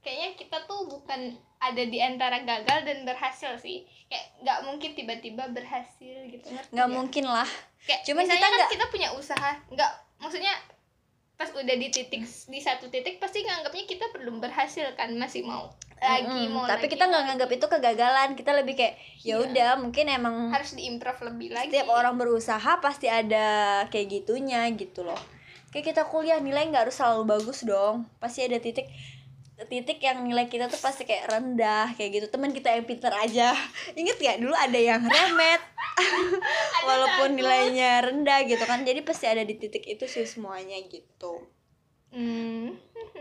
Kayaknya 0.00 0.32
kita 0.34 0.56
tuh 0.64 0.88
bukan 0.88 1.20
ada 1.60 1.82
di 1.84 2.00
antara 2.00 2.40
gagal 2.40 2.88
dan 2.88 3.04
berhasil 3.04 3.52
sih. 3.56 3.84
Kayak 4.08 4.26
nggak 4.42 4.58
mungkin 4.64 4.90
tiba-tiba 4.96 5.44
berhasil 5.52 6.16
gitu 6.26 6.46
nggak 6.72 6.88
ya? 6.88 6.92
mungkin 6.92 7.24
lah. 7.28 7.46
Kayak 7.84 8.00
Cuman 8.08 8.24
kita 8.24 8.36
kan 8.36 8.50
nggak- 8.50 8.72
kita 8.74 8.84
punya 8.88 9.08
usaha 9.14 9.50
nggak 9.68 9.92
maksudnya 10.18 10.52
pas 11.40 11.48
udah 11.56 11.72
di 11.80 11.88
titik 11.88 12.20
di 12.20 12.60
satu 12.60 12.92
titik 12.92 13.16
pasti 13.16 13.40
nganggapnya 13.40 13.88
kita 13.88 14.12
belum 14.12 14.44
berhasil 14.44 14.92
kan 14.92 15.08
masih 15.16 15.40
mau 15.40 15.72
lagi 15.96 16.48
Mm-mm, 16.48 16.52
mau 16.52 16.64
tapi 16.68 16.84
lagi, 16.84 16.92
kita 16.96 17.04
nggak 17.08 17.22
nganggap 17.32 17.50
itu 17.56 17.66
kegagalan 17.68 18.28
kita 18.36 18.52
lebih 18.52 18.76
kayak 18.76 19.00
ya 19.24 19.40
Iya. 19.40 19.48
udah 19.48 19.70
mungkin 19.80 20.04
emang 20.12 20.52
harus 20.52 20.76
diimprove 20.76 21.32
lebih 21.32 21.56
lagi. 21.56 21.72
setiap 21.72 21.88
orang 21.92 22.20
berusaha 22.20 22.72
pasti 22.84 23.08
ada 23.08 23.80
kayak 23.88 24.20
gitunya 24.20 24.68
gitu 24.76 25.00
loh. 25.04 25.16
Kayak 25.72 25.96
kita 25.96 26.02
kuliah 26.08 26.40
nilai 26.44 26.68
nggak 26.68 26.88
harus 26.88 26.96
selalu 27.00 27.24
bagus 27.24 27.64
dong 27.64 28.04
pasti 28.20 28.44
ada 28.44 28.60
titik 28.60 28.88
titik 29.68 30.00
yang 30.00 30.24
nilai 30.24 30.48
kita 30.48 30.70
tuh 30.72 30.80
pasti 30.80 31.04
kayak 31.04 31.28
rendah 31.28 31.92
kayak 31.98 32.10
gitu. 32.16 32.26
Teman 32.32 32.54
kita 32.54 32.72
yang 32.72 32.86
pinter 32.88 33.12
aja. 33.12 33.52
Inget 34.00 34.16
gak 34.16 34.38
dulu 34.40 34.54
ada 34.56 34.78
yang 34.80 35.02
remet. 35.04 35.62
Walaupun 36.88 37.36
nilainya 37.36 38.00
rendah 38.06 38.46
gitu 38.48 38.64
kan. 38.64 38.86
Jadi 38.86 39.04
pasti 39.04 39.28
ada 39.28 39.44
di 39.44 39.58
titik 39.58 39.84
itu 39.84 40.08
sih 40.08 40.24
semuanya 40.24 40.80
gitu. 40.88 41.44
Hmm, 42.10 42.74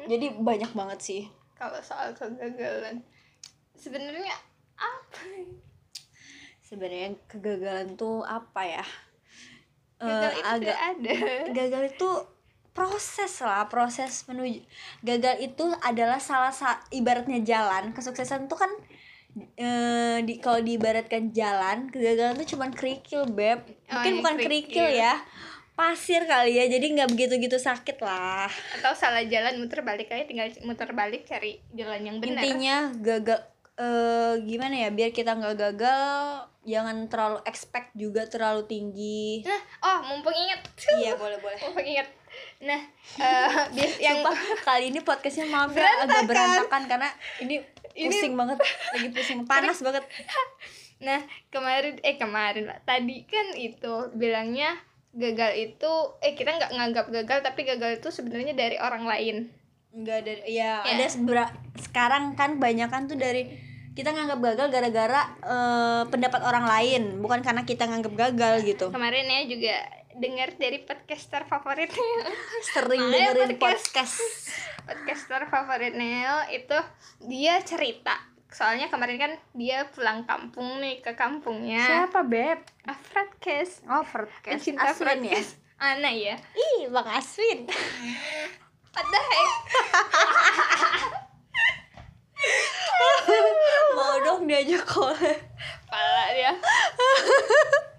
jadi 0.10 0.34
banyak 0.34 0.74
banget 0.74 1.00
sih. 1.02 1.24
Kalau 1.54 1.78
soal 1.84 2.16
kegagalan. 2.16 3.06
Sebenarnya 3.78 4.34
apa 4.80 5.22
sebenarnya 6.70 7.18
kegagalan 7.26 7.98
tuh 7.98 8.22
apa 8.22 8.62
ya? 8.66 8.86
Gagal 10.00 10.32
itu 10.38 10.48
agak 10.48 10.78
ada. 10.80 11.18
gagal 11.52 11.84
itu 11.92 12.10
proses 12.72 13.42
lah 13.42 13.68
proses 13.68 14.24
menuju 14.30 14.62
gagal 15.04 15.36
itu 15.42 15.66
adalah 15.84 16.22
salah 16.22 16.54
sa 16.54 16.80
ibaratnya 16.94 17.42
jalan. 17.44 17.92
Kesuksesan 17.92 18.48
tuh 18.48 18.60
kan 18.60 18.72
eh 19.56 20.18
di 20.26 20.42
kalau 20.42 20.60
diibaratkan 20.60 21.30
jalan 21.32 21.88
kegagalan 21.94 22.34
tuh 22.40 22.50
cuman 22.58 22.74
kerikil 22.74 23.30
beb. 23.30 23.62
Oh, 23.62 24.00
mungkin 24.00 24.14
iya, 24.14 24.20
bukan 24.22 24.36
kerikil. 24.42 24.84
kerikil 24.86 24.88
ya. 24.90 25.14
Pasir 25.80 26.28
kali 26.28 26.60
ya 26.60 26.68
jadi 26.68 26.92
nggak 26.92 27.10
begitu 27.16 27.40
gitu 27.40 27.56
sakit 27.56 28.04
lah. 28.04 28.52
Atau 28.76 28.92
salah 29.00 29.24
jalan 29.24 29.64
muter 29.64 29.80
balik 29.80 30.12
aja 30.12 30.28
tinggal 30.28 30.52
muter 30.68 30.92
balik 30.92 31.24
cari 31.24 31.64
jalan 31.72 32.04
yang 32.04 32.18
benar. 32.20 32.44
Intinya 32.44 32.78
gagal 33.00 33.40
eh 33.80 34.44
gimana 34.44 34.76
ya 34.76 34.90
biar 34.92 35.16
kita 35.16 35.40
nggak 35.40 35.56
gagal 35.56 36.44
jangan 36.68 37.08
terlalu 37.08 37.40
expect 37.48 37.96
juga 37.96 38.28
terlalu 38.28 38.68
tinggi. 38.68 39.48
Nah 39.48 39.62
oh 39.80 39.98
mumpung 40.12 40.36
ingat 40.36 40.68
iya 41.00 41.16
boleh 41.16 41.40
boleh. 41.40 41.56
Mumpung 41.64 41.88
ingat 41.88 42.12
nah 42.60 42.82
biar 43.76 43.92
yang 43.98 44.20
Sumpah, 44.20 44.36
kali 44.64 44.92
ini 44.92 45.00
podcastnya 45.00 45.48
maaf 45.48 45.72
ya 45.72 45.88
agak 46.04 46.24
berantakan 46.26 46.82
karena 46.86 47.10
ini 47.40 47.64
pusing 47.90 48.34
banget 48.34 48.58
lagi 48.92 49.10
pusing 49.10 49.40
panas 49.44 49.80
banget 49.80 50.04
Nah, 51.00 51.16
kemarin 51.48 51.96
eh 52.04 52.20
kemarin 52.20 52.68
lah. 52.68 52.76
Tadi 52.84 53.24
kan 53.24 53.56
itu 53.56 54.12
bilangnya 54.12 54.76
gagal 55.10 55.56
itu 55.56 55.92
eh 56.20 56.36
kita 56.36 56.52
nggak 56.52 56.76
nganggap 56.76 57.06
gagal 57.10 57.40
tapi 57.40 57.64
gagal 57.64 58.04
itu 58.04 58.12
sebenarnya 58.12 58.52
dari 58.52 58.76
orang 58.76 59.08
lain. 59.08 59.48
Enggak 59.90 60.28
ada 60.28 60.44
ya, 60.44 60.84
Ya. 60.84 61.00
ada 61.00 61.06
sebera- 61.08 61.56
sekarang 61.80 62.36
kan 62.36 62.60
banyak 62.60 62.92
kan 62.92 63.08
tuh 63.08 63.16
dari 63.16 63.48
kita 63.96 64.12
nganggap 64.12 64.44
gagal 64.44 64.68
gara-gara 64.70 65.22
eh, 65.40 66.04
pendapat 66.06 66.44
orang 66.44 66.68
lain 66.68 67.04
bukan 67.20 67.40
karena 67.42 67.64
kita 67.64 67.84
nganggap 67.84 68.14
gagal 68.20 68.64
gitu 68.64 68.92
Kemarin 68.92 69.24
ya 69.24 69.42
juga 69.44 69.76
dengar 70.20 70.52
dari 70.54 70.80
podcaster 70.80 71.44
favoritnya. 71.44 72.28
sering 72.70 73.00
Makanya 73.02 73.32
dengerin 73.34 73.56
podcast. 73.56 74.20
podcast 74.20 74.20
podcaster 74.88 75.42
favorit 75.48 75.94
Neo 75.94 76.44
itu 76.50 76.78
dia 77.24 77.58
cerita. 77.62 78.20
Soalnya 78.50 78.88
kemarin 78.88 79.18
kan 79.18 79.32
dia 79.54 79.86
pulang 79.88 80.26
kampung 80.26 80.78
nih 80.78 81.00
ke 81.00 81.14
kampungnya. 81.14 81.80
siapa 81.80 82.22
beb 82.22 82.60
Ah, 82.84 82.98
Fredcast. 82.98 83.86
oh 83.86 84.02
podcast 84.02 84.50
Pencinta 84.52 84.84
Aswin 84.88 85.06
ya 85.22 85.38
Fredcast. 85.38 85.52
Ana 85.78 86.10
ya. 86.10 86.36
ih 86.52 86.90
bang 86.90 87.08
Aswin 87.08 87.60
What 88.90 89.06
the 89.06 89.22
heck? 89.22 89.54
mau 93.92 94.16
dong 94.20 94.44
diajak 94.44 94.84
collab 94.84 95.22
Pala 95.86 96.26
dia. 96.32 96.54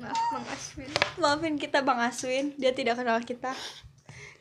Maaf 0.00 0.20
Bang 0.32 0.46
Aswin. 0.48 0.90
maafin 1.20 1.56
kita 1.60 1.84
bang 1.84 2.00
Aswin. 2.00 2.46
Dia 2.56 2.72
tidak 2.72 3.00
kenal 3.00 3.20
kita. 3.20 3.52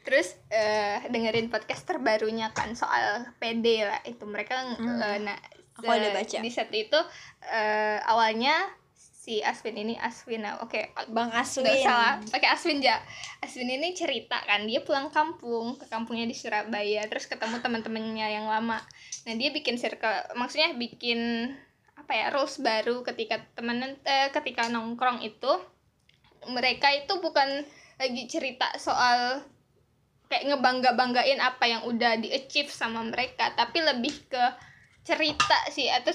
Terus 0.02 0.34
eh, 0.50 0.98
dengerin 1.12 1.52
podcast 1.54 1.86
terbarunya 1.86 2.50
kan 2.56 2.74
soal 2.74 3.28
PD 3.38 3.86
lah. 3.86 4.00
Itu 4.08 4.26
mereka 4.26 4.62
eh, 4.80 5.20
nah 5.22 5.38
Hmm. 5.72 5.88
Aku 5.88 5.98
ada 5.98 6.12
eh, 6.12 6.14
baca. 6.14 6.38
di 6.44 6.52
set 6.52 6.70
itu 6.76 7.00
eh, 7.48 7.98
awalnya 8.06 8.54
si 8.94 9.40
Aswin 9.42 9.78
ini 9.78 9.96
Aswin 9.98 10.44
nah, 10.44 10.60
oke 10.62 10.78
bang 11.10 11.30
Aswin. 11.32 11.64
nggak 11.64 11.80
salah 11.82 12.14
pakai 12.28 12.50
Aswin 12.54 12.82
ya 12.82 12.98
Aswin 13.40 13.70
ini 13.70 13.94
cerita 13.94 14.42
kan 14.44 14.68
dia 14.68 14.84
pulang 14.84 15.14
kampung 15.14 15.80
ke 15.80 15.86
kampungnya 15.88 16.28
di 16.28 16.34
Surabaya 16.34 17.06
terus 17.06 17.26
ketemu 17.26 17.62
teman-temannya 17.64 18.28
yang 18.30 18.46
lama. 18.46 18.78
Nah 19.26 19.34
dia 19.38 19.50
bikin 19.50 19.78
circle 19.78 20.36
maksudnya 20.38 20.74
bikin 20.76 21.50
apa 22.12 22.28
ya 22.28 22.36
rules 22.36 22.60
baru 22.60 23.08
ketika 23.08 23.40
temenan 23.56 23.96
eh, 24.04 24.28
ketika 24.36 24.68
nongkrong 24.68 25.24
itu 25.24 25.48
mereka 26.52 26.92
itu 26.92 27.08
bukan 27.24 27.64
lagi 27.96 28.28
cerita 28.28 28.68
soal 28.76 29.40
kayak 30.28 30.52
ngebangga 30.52 30.92
banggain 31.00 31.40
apa 31.40 31.72
yang 31.72 31.88
udah 31.88 32.20
di 32.20 32.28
achieve 32.36 32.68
sama 32.68 33.00
mereka 33.08 33.56
tapi 33.56 33.80
lebih 33.80 34.12
ke 34.28 34.44
cerita 35.08 35.56
sih 35.72 35.88
atau 35.88 36.12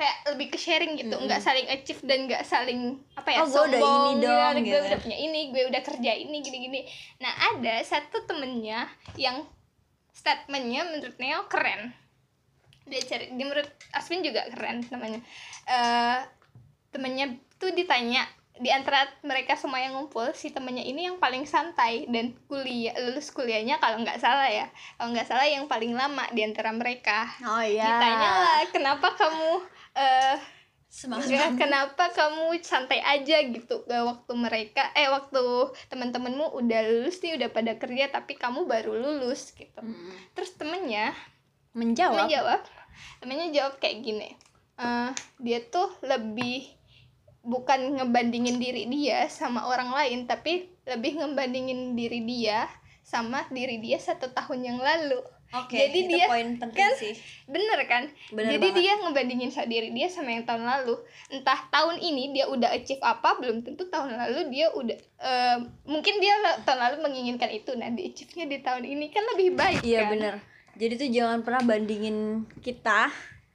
kayak 0.00 0.16
lebih 0.32 0.48
ke 0.48 0.56
sharing 0.56 0.96
gitu. 0.96 1.20
Nggak 1.20 1.44
saling 1.44 1.68
achieve 1.68 2.00
dan 2.08 2.24
nggak 2.24 2.40
saling 2.48 2.96
apa 3.12 3.28
ya 3.28 3.38
Oh, 3.44 3.52
udah 3.52 3.52
sombong 3.60 4.04
ini 4.08 4.24
dong, 4.24 4.40
ya, 4.40 4.48
gue 4.56 4.64
gitu. 4.64 4.78
udah 4.88 5.00
punya 5.04 5.18
ini 5.20 5.40
gue 5.52 5.62
udah 5.68 5.82
kerja 5.84 6.12
ini 6.16 6.36
gini 6.40 6.58
gini 6.64 6.80
nah 7.20 7.52
ada 7.52 7.76
satu 7.84 8.24
temennya 8.24 8.88
yang 9.20 9.44
statementnya 10.16 10.88
menurut 10.88 11.16
Neo 11.20 11.44
keren 11.52 11.92
dia 12.84 13.00
cari 13.04 13.32
dia 13.32 13.44
menurut 13.44 13.68
Aswin 13.96 14.20
juga 14.20 14.44
keren 14.52 14.84
namanya. 14.92 15.20
Eh 15.68 16.20
temennya 16.94 17.34
tuh 17.58 17.74
ditanya 17.74 18.22
di 18.54 18.70
antara 18.70 19.02
mereka 19.26 19.58
semua 19.58 19.82
yang 19.82 19.98
ngumpul 19.98 20.30
si 20.30 20.54
temennya 20.54 20.86
ini 20.86 21.10
yang 21.10 21.18
paling 21.18 21.42
santai 21.42 22.06
dan 22.06 22.38
kuliah 22.46 22.94
lulus 23.02 23.34
kuliahnya 23.34 23.82
kalau 23.82 23.98
nggak 23.98 24.22
salah 24.22 24.46
ya. 24.46 24.70
Kalau 24.94 25.10
nggak 25.10 25.26
salah 25.26 25.46
yang 25.48 25.66
paling 25.66 25.90
lama 25.90 26.22
di 26.30 26.46
antara 26.46 26.70
mereka. 26.70 27.26
Oh 27.42 27.64
iya. 27.64 27.82
Ditanya 27.82 28.30
lah 28.30 28.60
kenapa 28.70 29.10
kamu 29.18 29.52
eh 29.98 30.38
semangat. 30.86 31.58
kenapa 31.58 32.14
kamu 32.14 32.54
santai 32.62 33.02
aja 33.02 33.42
gitu? 33.42 33.82
Gak 33.90 34.04
waktu 34.06 34.32
mereka 34.38 34.86
eh 34.94 35.10
waktu 35.10 35.74
teman-temanmu 35.90 36.54
udah 36.54 36.80
lulus 36.86 37.18
nih 37.26 37.34
udah 37.34 37.50
pada 37.50 37.74
kerja 37.74 38.06
tapi 38.14 38.38
kamu 38.38 38.70
baru 38.70 38.94
lulus 38.94 39.50
gitu. 39.58 39.82
Mm. 39.82 40.14
terus 40.38 40.54
temennya 40.54 41.10
menjawab. 41.74 42.24
Temennya 42.24 42.32
jawab 42.32 42.60
temennya 43.20 43.48
jawab 43.52 43.74
kayak 43.76 43.98
gini. 44.00 44.28
Eh 44.74 45.10
dia 45.38 45.58
tuh 45.64 45.90
lebih 46.00 46.70
bukan 47.42 48.00
ngebandingin 48.00 48.56
diri 48.56 48.88
dia 48.88 49.28
sama 49.28 49.68
orang 49.68 49.92
lain 49.92 50.24
tapi 50.24 50.72
lebih 50.84 51.20
ngebandingin 51.20 51.92
diri 51.92 52.24
dia 52.24 52.64
sama 53.04 53.44
diri 53.50 53.78
dia 53.78 54.00
satu 54.00 54.30
tahun 54.30 54.64
yang 54.64 54.78
lalu. 54.80 55.20
Oke, 55.54 55.78
Jadi 55.78 55.98
itu 56.00 56.10
dia 56.10 56.26
poin 56.26 56.58
penting 56.58 56.74
kan 56.74 56.92
sih. 56.98 57.14
bener 57.46 57.78
kan? 57.86 58.10
Bener 58.34 58.58
jadi 58.58 58.66
banget. 58.66 58.80
dia 58.80 58.92
ngebandingin 58.98 59.50
sa- 59.54 59.68
diri 59.68 59.94
dia 59.94 60.10
sama 60.10 60.34
yang 60.34 60.42
tahun 60.42 60.66
lalu. 60.66 60.98
Entah 61.30 61.70
tahun 61.70 62.02
ini 62.02 62.34
dia 62.34 62.50
udah 62.50 62.74
achieve 62.74 62.98
apa 62.98 63.38
belum 63.38 63.62
tentu 63.62 63.86
tahun 63.86 64.18
lalu 64.18 64.50
dia 64.50 64.66
udah 64.74 64.98
eh, 64.98 65.58
mungkin 65.84 66.18
dia 66.18 66.34
la- 66.42 66.58
tahun 66.58 66.80
lalu 66.80 66.96
menginginkan 67.02 67.54
itu. 67.54 67.70
Nah 67.74 67.86
di 67.88 68.02
achieve 68.04 68.34
nya 68.34 68.46
di 68.46 68.58
tahun 68.58 68.82
ini 68.82 69.06
kan 69.10 69.22
lebih 69.30 69.54
baik 69.54 69.80
Iya 69.82 70.00
kan? 70.00 70.10
bener. 70.10 70.34
Jadi 70.74 70.92
tuh 70.96 71.08
jangan 71.08 71.40
pernah 71.40 71.62
bandingin 71.62 72.16
kita 72.60 73.08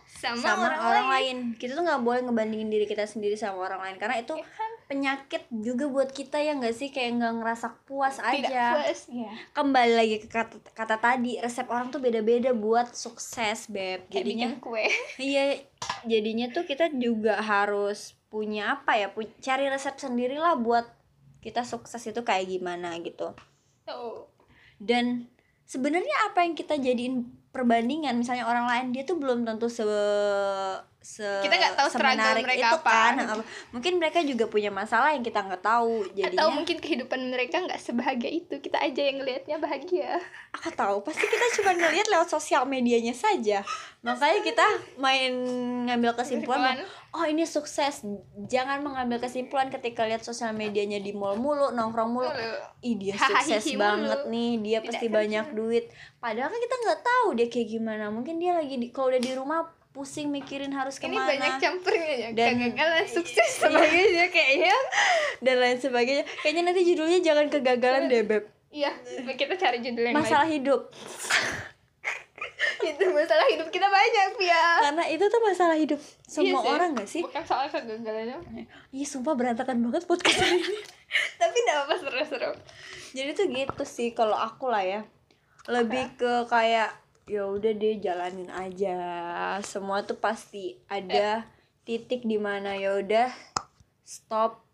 sama, 0.10 0.36
sama, 0.42 0.66
orang, 0.68 0.80
orang, 0.80 1.08
lain, 1.08 1.08
lain. 1.08 1.38
Kita 1.56 1.74
tuh 1.74 1.84
nggak 1.84 2.02
boleh 2.02 2.22
ngebandingin 2.24 2.68
diri 2.68 2.84
kita 2.84 3.04
sendiri 3.04 3.36
sama 3.36 3.64
orang 3.64 3.80
lain 3.82 3.96
karena 3.96 4.20
itu 4.20 4.36
Ya 4.36 4.44
kan? 4.46 4.72
penyakit 4.90 5.44
juga 5.54 5.86
buat 5.86 6.10
kita 6.10 6.42
ya 6.42 6.58
nggak 6.58 6.74
sih 6.74 6.90
kayak 6.90 7.22
nggak 7.22 7.34
ngerasa 7.40 7.68
puas 7.86 8.18
tidak 8.18 8.50
aja. 8.52 8.66
puas 8.76 9.00
ya 9.08 9.32
Kembali 9.54 9.94
lagi 9.94 10.16
ke 10.18 10.28
kata, 10.28 10.60
kata 10.74 10.96
tadi 10.98 11.38
resep 11.38 11.70
orang 11.70 11.88
tuh 11.88 12.02
beda-beda 12.02 12.52
buat 12.52 12.92
sukses 12.92 13.70
beb. 13.70 14.10
Jadinya 14.10 14.60
kue 14.60 14.90
iya 15.22 15.56
jadinya 16.04 16.50
tuh 16.50 16.66
kita 16.66 16.90
juga 16.92 17.40
harus 17.40 18.18
punya 18.28 18.76
apa 18.76 18.94
ya 18.94 19.08
pu- 19.10 19.30
cari 19.40 19.66
resep 19.66 19.96
sendirilah 19.96 20.58
buat 20.58 20.86
kita 21.40 21.64
sukses 21.64 22.04
itu 22.04 22.20
kayak 22.22 22.46
gimana 22.46 22.94
gitu. 23.00 23.32
tuh 23.84 24.28
dan 24.78 25.26
sebenarnya 25.70 26.16
apa 26.26 26.42
yang 26.42 26.58
kita 26.58 26.82
jadiin 26.82 27.30
perbandingan? 27.54 28.18
Misalnya 28.18 28.50
orang 28.50 28.66
lain 28.66 28.86
dia 28.90 29.06
tuh 29.06 29.22
belum 29.22 29.46
tentu 29.46 29.70
se 29.70 29.86
se 31.10 31.26
Kita 31.42 31.56
nggak 31.58 31.74
tahu 31.74 31.88
semenarik 31.90 32.46
mereka 32.46 32.70
itu 32.70 32.78
apa. 32.86 32.94
kan 32.94 33.16
mungkin 33.74 33.94
mereka 33.98 34.22
juga 34.22 34.46
punya 34.46 34.70
masalah 34.70 35.10
yang 35.18 35.26
kita 35.26 35.42
nggak 35.42 35.66
tahu 35.66 36.06
atau 36.06 36.14
jadinya 36.14 36.54
mungkin 36.54 36.78
kehidupan 36.78 37.20
mereka 37.34 37.66
nggak 37.66 37.82
sebahagia 37.82 38.30
itu 38.30 38.62
kita 38.62 38.78
aja 38.78 39.02
yang 39.02 39.18
ngelihatnya 39.18 39.58
bahagia. 39.58 40.22
Apa 40.54 40.70
tahu 40.70 41.02
pasti 41.02 41.26
kita 41.26 41.46
cuma 41.58 41.74
ngelihat 41.74 42.14
lewat 42.14 42.30
sosial 42.30 42.70
medianya 42.70 43.18
saja. 43.18 43.66
Makanya 44.06 44.40
kita 44.46 44.66
main 45.02 45.34
ngambil 45.90 46.14
kesimpulan 46.14 46.78
oh 47.18 47.26
ini 47.26 47.42
sukses. 47.50 48.06
Jangan 48.46 48.86
mengambil 48.86 49.18
kesimpulan 49.18 49.74
ketika 49.74 50.06
lihat 50.06 50.22
sosial 50.22 50.54
medianya 50.54 51.02
di 51.02 51.10
mall 51.10 51.42
mulu 51.42 51.74
nongkrong 51.74 52.12
mulu. 52.14 52.30
Ih 52.86 52.96
dia 53.02 53.18
sukses 53.18 53.66
mulu. 53.66 53.82
banget 53.82 54.20
nih 54.30 54.52
dia 54.62 54.78
Tidak 54.80 54.88
pasti 54.94 55.08
kerja. 55.10 55.18
banyak 55.18 55.46
duit. 55.58 55.86
Padahal 56.22 56.54
kan 56.54 56.60
kita 56.62 56.76
nggak 56.86 57.02
tahu 57.02 57.28
dia 57.34 57.48
kayak 57.50 57.68
gimana. 57.74 58.06
Mungkin 58.14 58.38
dia 58.38 58.54
lagi 58.54 58.78
di 58.78 58.94
kalau 58.94 59.10
udah 59.10 59.22
di 59.26 59.34
rumah 59.34 59.79
pusing 60.00 60.32
mikirin 60.32 60.72
harus 60.72 60.96
ini 61.04 61.12
ke 61.12 61.20
mana. 61.20 61.28
banyak 61.28 61.60
campurnya 61.60 62.08
ya 62.08 62.30
Dan- 62.32 62.56
kegagalan 62.56 63.04
sukses 63.04 63.50
sebagainya 63.68 64.32
kayaknya 64.32 64.78
dan 65.44 65.56
lain 65.60 65.76
sebagainya. 65.76 66.24
Kayaknya 66.40 66.64
nanti 66.72 66.82
judulnya 66.88 67.20
jangan 67.20 67.52
kegagalan 67.52 68.08
deh 68.08 68.24
beb. 68.24 68.48
Iya 68.72 68.96
kita 69.36 69.60
cari 69.60 69.84
judul 69.84 70.08
yang 70.08 70.16
masalah 70.16 70.48
hidup. 70.48 70.88
Lain 72.80 72.96
itu 72.96 73.04
masalah 73.12 73.44
hidup 73.52 73.68
kita 73.68 73.92
banyak 73.92 74.40
ya 74.40 74.64
karena 74.88 75.04
itu 75.12 75.28
tuh 75.28 75.42
masalah 75.44 75.76
hidup 75.76 76.00
semua 76.24 76.64
sih. 76.64 76.72
orang 76.72 76.90
gak 76.96 77.10
sih? 77.12 77.22
Bukan 77.28 77.44
soal 77.44 77.68
kegagalannya. 77.68 78.40
Iya 78.96 79.06
sumpah 79.06 79.36
berantakan 79.36 79.84
banget 79.84 80.08
podcast 80.08 80.40
hari 80.40 80.64
ini. 80.64 80.80
Tapi 81.44 81.56
tidak 81.60 81.76
apa 81.84 81.94
seru-seru. 82.00 82.52
Jadi 83.12 83.30
tuh 83.36 83.46
gitu 83.52 83.84
sih 83.84 84.16
kalau 84.16 84.40
aku 84.40 84.72
lah 84.72 84.80
ya. 84.80 85.02
Lebih 85.68 86.16
ke 86.16 86.48
kayak 86.48 86.96
ya 87.30 87.46
udah 87.46 87.72
deh 87.72 87.96
jalanin 87.98 88.50
aja 88.50 88.98
semua 89.62 90.02
tuh 90.02 90.18
pasti 90.18 90.82
ada 90.86 91.46
titik 91.84 92.22
di 92.24 92.36
mana 92.36 92.74
ya 92.74 92.98
udah 92.98 93.30
stop 94.02 94.66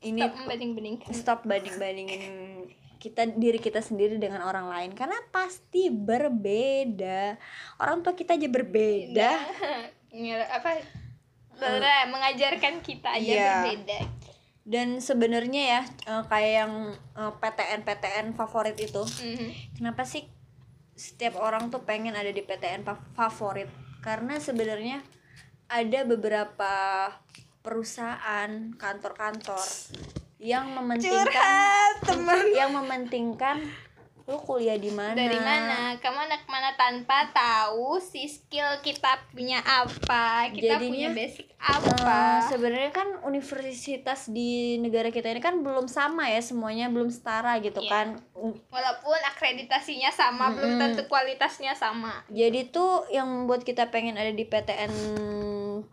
ini 0.00 0.22
Stop 0.22 0.34
membanding-bandingkan. 0.38 1.10
stop 1.12 1.40
banding 1.44 1.76
bandingin 1.76 2.22
kita 2.98 3.28
diri 3.30 3.58
kita 3.58 3.78
sendiri 3.78 4.16
dengan 4.16 4.42
orang 4.42 4.66
lain 4.66 4.90
karena 4.90 5.14
pasti 5.28 5.86
berbeda 5.88 7.36
orang 7.76 8.00
tua 8.00 8.12
kita 8.12 8.34
aja 8.34 8.48
berbeda 8.48 9.30
Ngira- 10.10 10.50
apa 10.56 10.82
Laura 11.54 12.06
mengajarkan 12.06 12.80
kita 12.80 13.08
aja 13.12 13.26
Iya. 13.28 13.50
berbeda. 13.60 13.98
dan 14.64 14.88
sebenarnya 14.98 15.62
ya 15.64 15.80
eh, 16.06 16.24
kayak 16.24 16.52
yang 16.58 16.72
eh, 17.14 17.32
PTN 17.34 17.80
PTN 17.82 18.26
favorit 18.32 18.76
itu 18.76 19.02
Mhm. 19.02 19.76
kenapa 19.76 20.02
sih 20.02 20.26
setiap 20.98 21.38
orang 21.38 21.70
tuh 21.70 21.86
pengen 21.86 22.18
ada 22.18 22.34
di 22.34 22.42
PTN 22.42 22.82
fa- 22.82 22.98
favorit 23.14 23.70
karena 24.02 24.42
sebenarnya 24.42 24.98
ada 25.70 26.00
beberapa 26.02 26.74
perusahaan 27.62 28.74
kantor-kantor 28.74 29.62
yang 30.42 30.74
mementingkan 30.74 32.02
teman. 32.02 32.42
yang 32.54 32.70
mementingkan 32.74 33.62
lu 34.28 34.36
kuliah 34.38 34.76
di 34.76 34.92
mana 34.92 35.16
Dari 35.16 35.40
mana? 35.40 35.96
Kamu 35.96 36.20
anak 36.20 36.44
mana 36.44 36.76
tanpa 36.76 37.32
tahu 37.32 37.96
si 37.96 38.28
skill 38.28 38.76
kita 38.78 39.24
punya 39.32 39.56
apa, 39.58 40.52
kita 40.52 40.76
punya 40.76 41.08
Jadinya, 41.08 41.08
basic 41.10 41.46
Eh, 41.48 41.74
apa. 41.74 42.44
sebenarnya 42.44 42.92
kan 42.92 43.24
universitas 43.24 44.28
di 44.28 44.76
negara 44.76 45.08
kita 45.08 45.26
ini 45.26 45.40
kan 45.40 45.58
belum 45.58 45.88
sama 45.88 46.28
ya 46.28 46.38
semuanya 46.38 46.86
belum 46.86 47.08
setara 47.08 47.56
gitu 47.58 47.80
Iya. 47.80 47.88
kan 47.88 48.06
Walaupun 48.68 49.18
akreditasinya 49.26 50.12
sama, 50.12 50.52
belum 50.52 50.76
Mm-mm. 50.76 50.82
tentu 50.84 51.02
kualitasnya 51.08 51.72
sama. 51.72 52.22
jadi 52.28 52.68
tuh 52.68 53.08
yang 53.08 53.26
membuat 53.26 53.64
kita 53.64 53.88
pengen 53.88 54.14
ada 54.14 54.30
di 54.30 54.44
PTN 54.44 54.92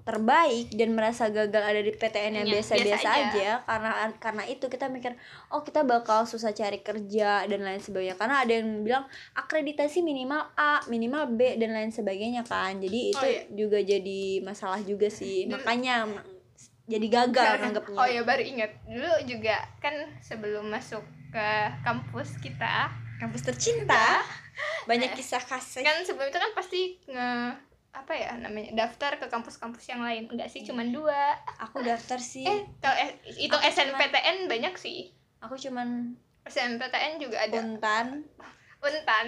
terbaik 0.02 0.71
dan 0.71 0.91
merasa 0.91 1.28
gagal 1.28 1.60
ada 1.60 1.78
di 1.78 1.89
PTN 1.89 2.34
yang 2.36 2.48
Iya, 2.48 2.54
biasa-biasa 2.56 2.86
biasa 2.88 3.10
aja. 3.10 3.26
aja. 3.28 3.50
karena 3.62 3.91
karena 4.15 4.43
itu 4.45 4.65
kita 4.65 4.86
mikir 4.88 5.13
oh 5.50 5.62
kita 5.62 5.82
bakal 5.82 6.24
susah 6.24 6.52
cari 6.52 6.80
kerja 6.80 7.43
dan 7.43 7.60
lain 7.60 7.78
sebagainya. 7.78 8.15
Karena 8.15 8.41
ada 8.41 8.52
yang 8.52 8.82
bilang 8.82 9.06
akreditasi 9.34 10.00
minimal 10.02 10.39
A 10.54 10.80
minimal 10.86 11.30
B 11.30 11.56
dan 11.56 11.71
lain 11.71 11.89
sebagainya 11.89 12.41
kan. 12.43 12.78
Jadi 12.78 13.00
itu 13.10 13.17
Oh, 13.17 13.26
iya. 13.26 13.43
juga 13.50 13.80
jadi 13.80 14.21
masalah 14.41 14.80
juga 14.80 15.08
sih. 15.08 15.45
Dulu- 15.45 15.58
makanya 15.58 15.95
ma- 16.06 16.26
jadi 16.86 17.08
gagal 17.08 17.52
anggapnya. 17.63 17.95
Oh 17.95 18.06
ya 18.06 18.21
baru 18.21 18.41
ingat. 18.41 18.71
Dulu 18.84 19.10
juga 19.26 19.58
kan 19.78 19.93
sebelum 20.19 20.65
masuk 20.65 21.02
ke 21.30 21.48
kampus 21.82 22.38
kita. 22.39 22.88
Kampus 23.15 23.41
tercinta. 23.43 24.21
Banyak 24.86 25.12
Nah, 25.12 25.17
kisah 25.17 25.41
kasih 25.41 25.82
kan 25.82 26.00
sebelum 26.02 26.28
itu 26.28 26.38
kan 26.38 26.52
pasti 26.52 26.82
nge 27.06 27.28
apa 27.95 28.12
ya 28.12 28.36
namanya 28.36 28.75
daftar 28.75 29.15
ke 29.15 29.31
kampus-kampus 29.31 29.88
yang 29.88 30.03
lain. 30.03 30.27
Enggak 30.27 30.51
sih 30.51 30.62
cuman 30.62 30.91
dua. 30.91 31.31
Aku 31.63 31.79
daftar 31.79 32.19
sih. 32.19 32.43
Eh 32.43 32.67
kalau 32.77 32.95
eh, 32.99 33.15
itu 33.31 33.55
SNPTN 33.55 34.45
banyak 34.45 34.75
sih. 34.75 35.15
Aku 35.39 35.55
cuman 35.55 36.12
SNPTN 36.43 37.17
juga 37.17 37.39
ada. 37.41 37.55
Untan. 37.58 38.27
Untan. 38.84 39.27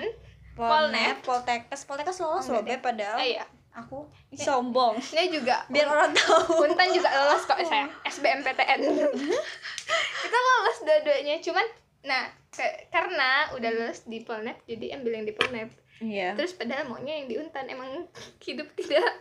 Polnet, 0.54 1.22
Poltekkes, 1.22 1.86
Poltekkes 1.86 2.18
lolos 2.18 2.50
Oh, 2.50 2.58
loh 2.58 2.66
Beb, 2.66 2.82
padahal 2.82 3.22
eh, 3.22 3.38
iya. 3.38 3.46
aku 3.72 4.10
Ih, 4.34 4.42
sombong. 4.42 4.98
ini 5.14 5.30
juga 5.30 5.62
Biar 5.70 5.86
orang 5.86 6.10
tahu. 6.10 6.66
Untan 6.66 6.90
juga 6.90 7.14
lolos 7.14 7.46
kok 7.46 7.62
saya. 7.70 7.86
SBMPTN 8.04 8.82
kita 10.26 10.38
lolos 10.38 10.78
dua-duanya 10.82 11.38
cuman 11.40 11.62
nah 12.02 12.26
ke- 12.58 12.90
karena 12.90 13.30
udah 13.52 13.70
lulus 13.72 14.02
di 14.04 14.20
Polnet 14.20 14.58
jadi 14.64 14.98
ambil 14.98 15.14
yang 15.14 15.26
di 15.26 15.34
Polnet 15.34 15.70
Iya. 15.98 16.34
terus 16.34 16.54
padahal 16.54 16.86
maunya 16.86 17.10
yang 17.16 17.26
di 17.26 17.36
Untan 17.36 17.66
emang 17.66 18.06
hidup 18.46 18.70
tidak 18.74 19.14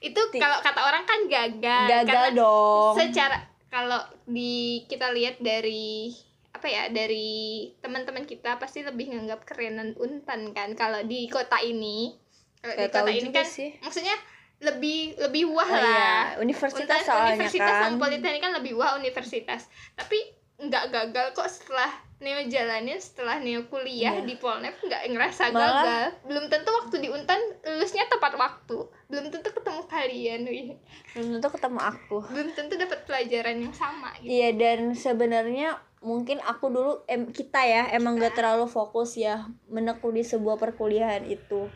itu 0.00 0.20
kalau 0.34 0.58
kata 0.58 0.80
orang 0.82 1.04
kan 1.04 1.20
gagal 1.26 1.84
Gagal 1.86 2.04
karena 2.04 2.30
dong. 2.34 2.92
secara 2.94 3.36
kalau 3.66 4.00
di 4.26 4.52
kita 4.84 5.08
lihat 5.10 5.38
dari 5.38 6.12
apa 6.50 6.66
ya 6.66 6.88
dari 6.88 7.30
teman-teman 7.78 8.24
kita 8.24 8.56
pasti 8.56 8.82
lebih 8.82 9.08
nganggap 9.10 9.44
kerenan 9.44 9.96
Untan 9.96 10.50
kan 10.50 10.74
kalau 10.74 11.00
di 11.02 11.24
kota 11.26 11.56
ini 11.58 12.12
kalau 12.58 12.76
di 12.76 12.84
kota 12.86 13.08
ini 13.08 13.30
kan 13.30 13.46
sih. 13.46 13.72
maksudnya 13.78 14.12
lebih 14.60 15.16
lebih 15.18 15.48
wah 15.48 15.64
Oh, 15.64 15.72
lah 15.72 15.80
iya. 15.80 16.12
Universitas 16.36 16.84
Untan- 16.84 17.00
soalnya 17.02 17.32
universitas 17.34 17.64
kan. 17.80 17.96
Politeknik 17.96 18.42
kan 18.42 18.52
lebih 18.52 18.76
wah 18.76 18.92
universitas 18.92 19.72
tapi 19.94 20.20
nggak 20.58 20.84
gagal 20.90 21.26
kok 21.32 21.48
setelah 21.48 21.88
Neo 22.20 22.44
jalanin 22.46 22.96
setelah 22.96 23.36
Neo 23.36 23.64
kuliah 23.66 24.12
Iya. 24.14 24.22
di 24.22 24.36
Polnet 24.36 24.76
nggak 24.76 25.02
ngerasa 25.08 25.48
Malah- 25.48 25.56
gagal 25.56 26.04
belum 26.22 26.44
tentu 26.46 26.68
waktu 26.70 26.96
di 26.98 27.08
Untan 27.08 27.40
lulusnya 27.62 28.04
tepat 28.06 28.36
waktu 28.36 28.76
belum 29.08 29.26
tentu 29.28 29.48
ketemu 29.50 29.80
kalian 29.86 30.40
wih. 30.44 30.68
Belum 31.10 31.28
tentu 31.34 31.48
ketemu 31.50 31.80
aku. 31.80 32.16
belum 32.28 32.48
tentu 32.52 32.74
dapat 32.76 32.98
pelajaran 33.02 33.56
yang 33.58 33.72
sama 33.72 34.12
gitu 34.16 34.28
Iya 34.30 34.48
dan 34.52 34.92
sebenarnya 34.92 35.68
mungkin 36.00 36.40
aku 36.40 36.68
dulu 36.68 36.92
em, 37.06 37.28
kita 37.28 37.60
ya 37.60 37.88
emang 37.90 38.16
gak 38.16 38.32
terlalu 38.34 38.64
fokus 38.64 39.16
ya 39.16 39.48
menekuni 39.66 40.20
sebuah 40.22 40.56
perkuliahan 40.56 41.24
itu. 41.24 41.68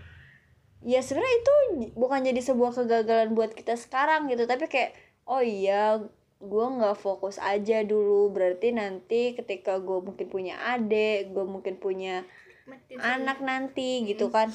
Ya 0.80 1.00
sebenarnya 1.00 1.34
itu 1.34 1.54
bukan 1.94 2.20
jadi 2.22 2.40
sebuah 2.42 2.72
kegagalan 2.74 3.32
buat 3.32 3.50
kita 3.50 3.72
sekarang 3.74 4.28
gitu 4.28 4.44
tapi 4.44 4.64
kayak 4.66 4.92
oh 5.24 5.40
iya 5.40 5.96
gue 6.40 6.66
nggak 6.78 6.96
fokus 6.98 7.36
aja 7.38 7.82
dulu. 7.86 8.30
Berarti 8.32 8.74
nanti 8.74 9.34
ketika 9.38 9.78
gue 9.78 9.98
mungkin 10.02 10.26
punya 10.30 10.58
adik 10.74 11.30
gue 11.34 11.44
mungkin 11.46 11.78
punya 11.78 12.24
Mati 12.64 12.96
sih. 12.96 13.00
anak 13.00 13.44
nanti 13.44 14.08
gitu 14.08 14.32
kan 14.32 14.48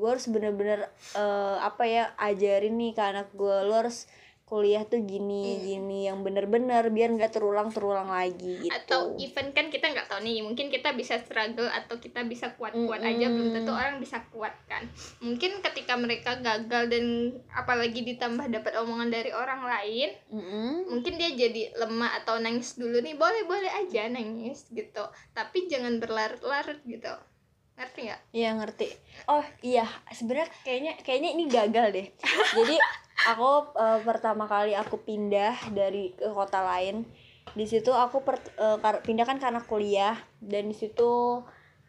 gue 0.00 0.08
harus 0.08 0.26
bener-bener 0.32 0.88
eh, 1.12 1.56
apa 1.60 1.84
ya 1.84 2.04
ajarin 2.16 2.72
nih 2.80 2.96
ke 2.96 3.02
anak 3.04 3.28
gue 3.36 3.56
lo 3.68 3.74
harus 3.84 4.08
kuliah 4.50 4.82
tuh 4.82 4.98
gini 5.06 5.62
gini 5.62 6.10
yang 6.10 6.26
bener-bener 6.26 6.90
biar 6.90 7.14
nggak 7.14 7.30
terulang 7.30 7.70
terulang 7.70 8.10
lagi 8.10 8.66
gitu 8.66 8.74
atau 8.74 9.14
event 9.14 9.54
kan 9.54 9.70
kita 9.70 9.94
nggak 9.94 10.10
tahu 10.10 10.26
nih 10.26 10.42
mungkin 10.42 10.66
kita 10.74 10.90
bisa 10.98 11.22
struggle 11.22 11.70
atau 11.70 12.02
kita 12.02 12.26
bisa 12.26 12.50
kuat-kuat 12.58 12.98
Mm-mm. 12.98 13.14
aja 13.14 13.26
belum 13.30 13.48
tentu 13.54 13.70
orang 13.70 14.02
bisa 14.02 14.18
kuat 14.34 14.50
kan 14.66 14.82
mungkin 15.22 15.62
ketika 15.62 15.94
mereka 15.94 16.42
gagal 16.42 16.90
dan 16.90 17.06
apalagi 17.54 18.02
ditambah 18.02 18.50
dapat 18.50 18.74
omongan 18.82 19.14
dari 19.14 19.30
orang 19.30 19.62
lain 19.62 20.10
Mm-mm. 20.34 20.90
mungkin 20.90 21.14
dia 21.14 21.30
jadi 21.30 21.70
lemah 21.78 22.18
atau 22.26 22.42
nangis 22.42 22.74
dulu 22.74 22.98
nih 22.98 23.14
boleh 23.14 23.46
boleh 23.46 23.70
aja 23.70 24.10
nangis 24.10 24.66
gitu 24.74 25.06
tapi 25.30 25.70
jangan 25.70 26.02
berlarut-larut 26.02 26.82
gitu 26.82 27.14
ngerti 27.80 28.12
nggak 28.12 28.20
Iya 28.36 28.50
ngerti. 28.60 28.88
Oh 29.32 29.40
iya, 29.64 29.88
sebenarnya 30.12 30.52
kayaknya 30.68 30.92
kayaknya 31.00 31.30
ini 31.32 31.44
gagal 31.48 31.86
deh. 31.96 32.06
Jadi 32.60 32.76
aku 33.26 33.48
eh, 33.74 34.00
pertama 34.00 34.44
kali 34.44 34.72
aku 34.72 34.96
pindah 34.98 35.70
dari 35.70 36.12
ke 36.12 36.28
kota 36.28 36.62
lain. 36.62 37.04
Di 37.50 37.66
situ 37.66 37.90
aku 37.90 38.22
per, 38.22 38.38
eh, 38.56 38.78
kar- 38.78 39.02
pindah 39.02 39.24
kan 39.24 39.36
karena 39.36 39.60
kuliah 39.60 40.14
dan 40.38 40.68
di 40.68 40.76
situ 40.76 41.42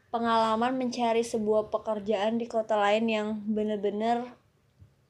pengalaman 0.10 0.76
mencari 0.76 1.22
sebuah 1.22 1.70
pekerjaan 1.70 2.36
di 2.36 2.44
kota 2.46 2.76
lain 2.76 3.08
yang 3.08 3.28
bener-bener 3.46 4.28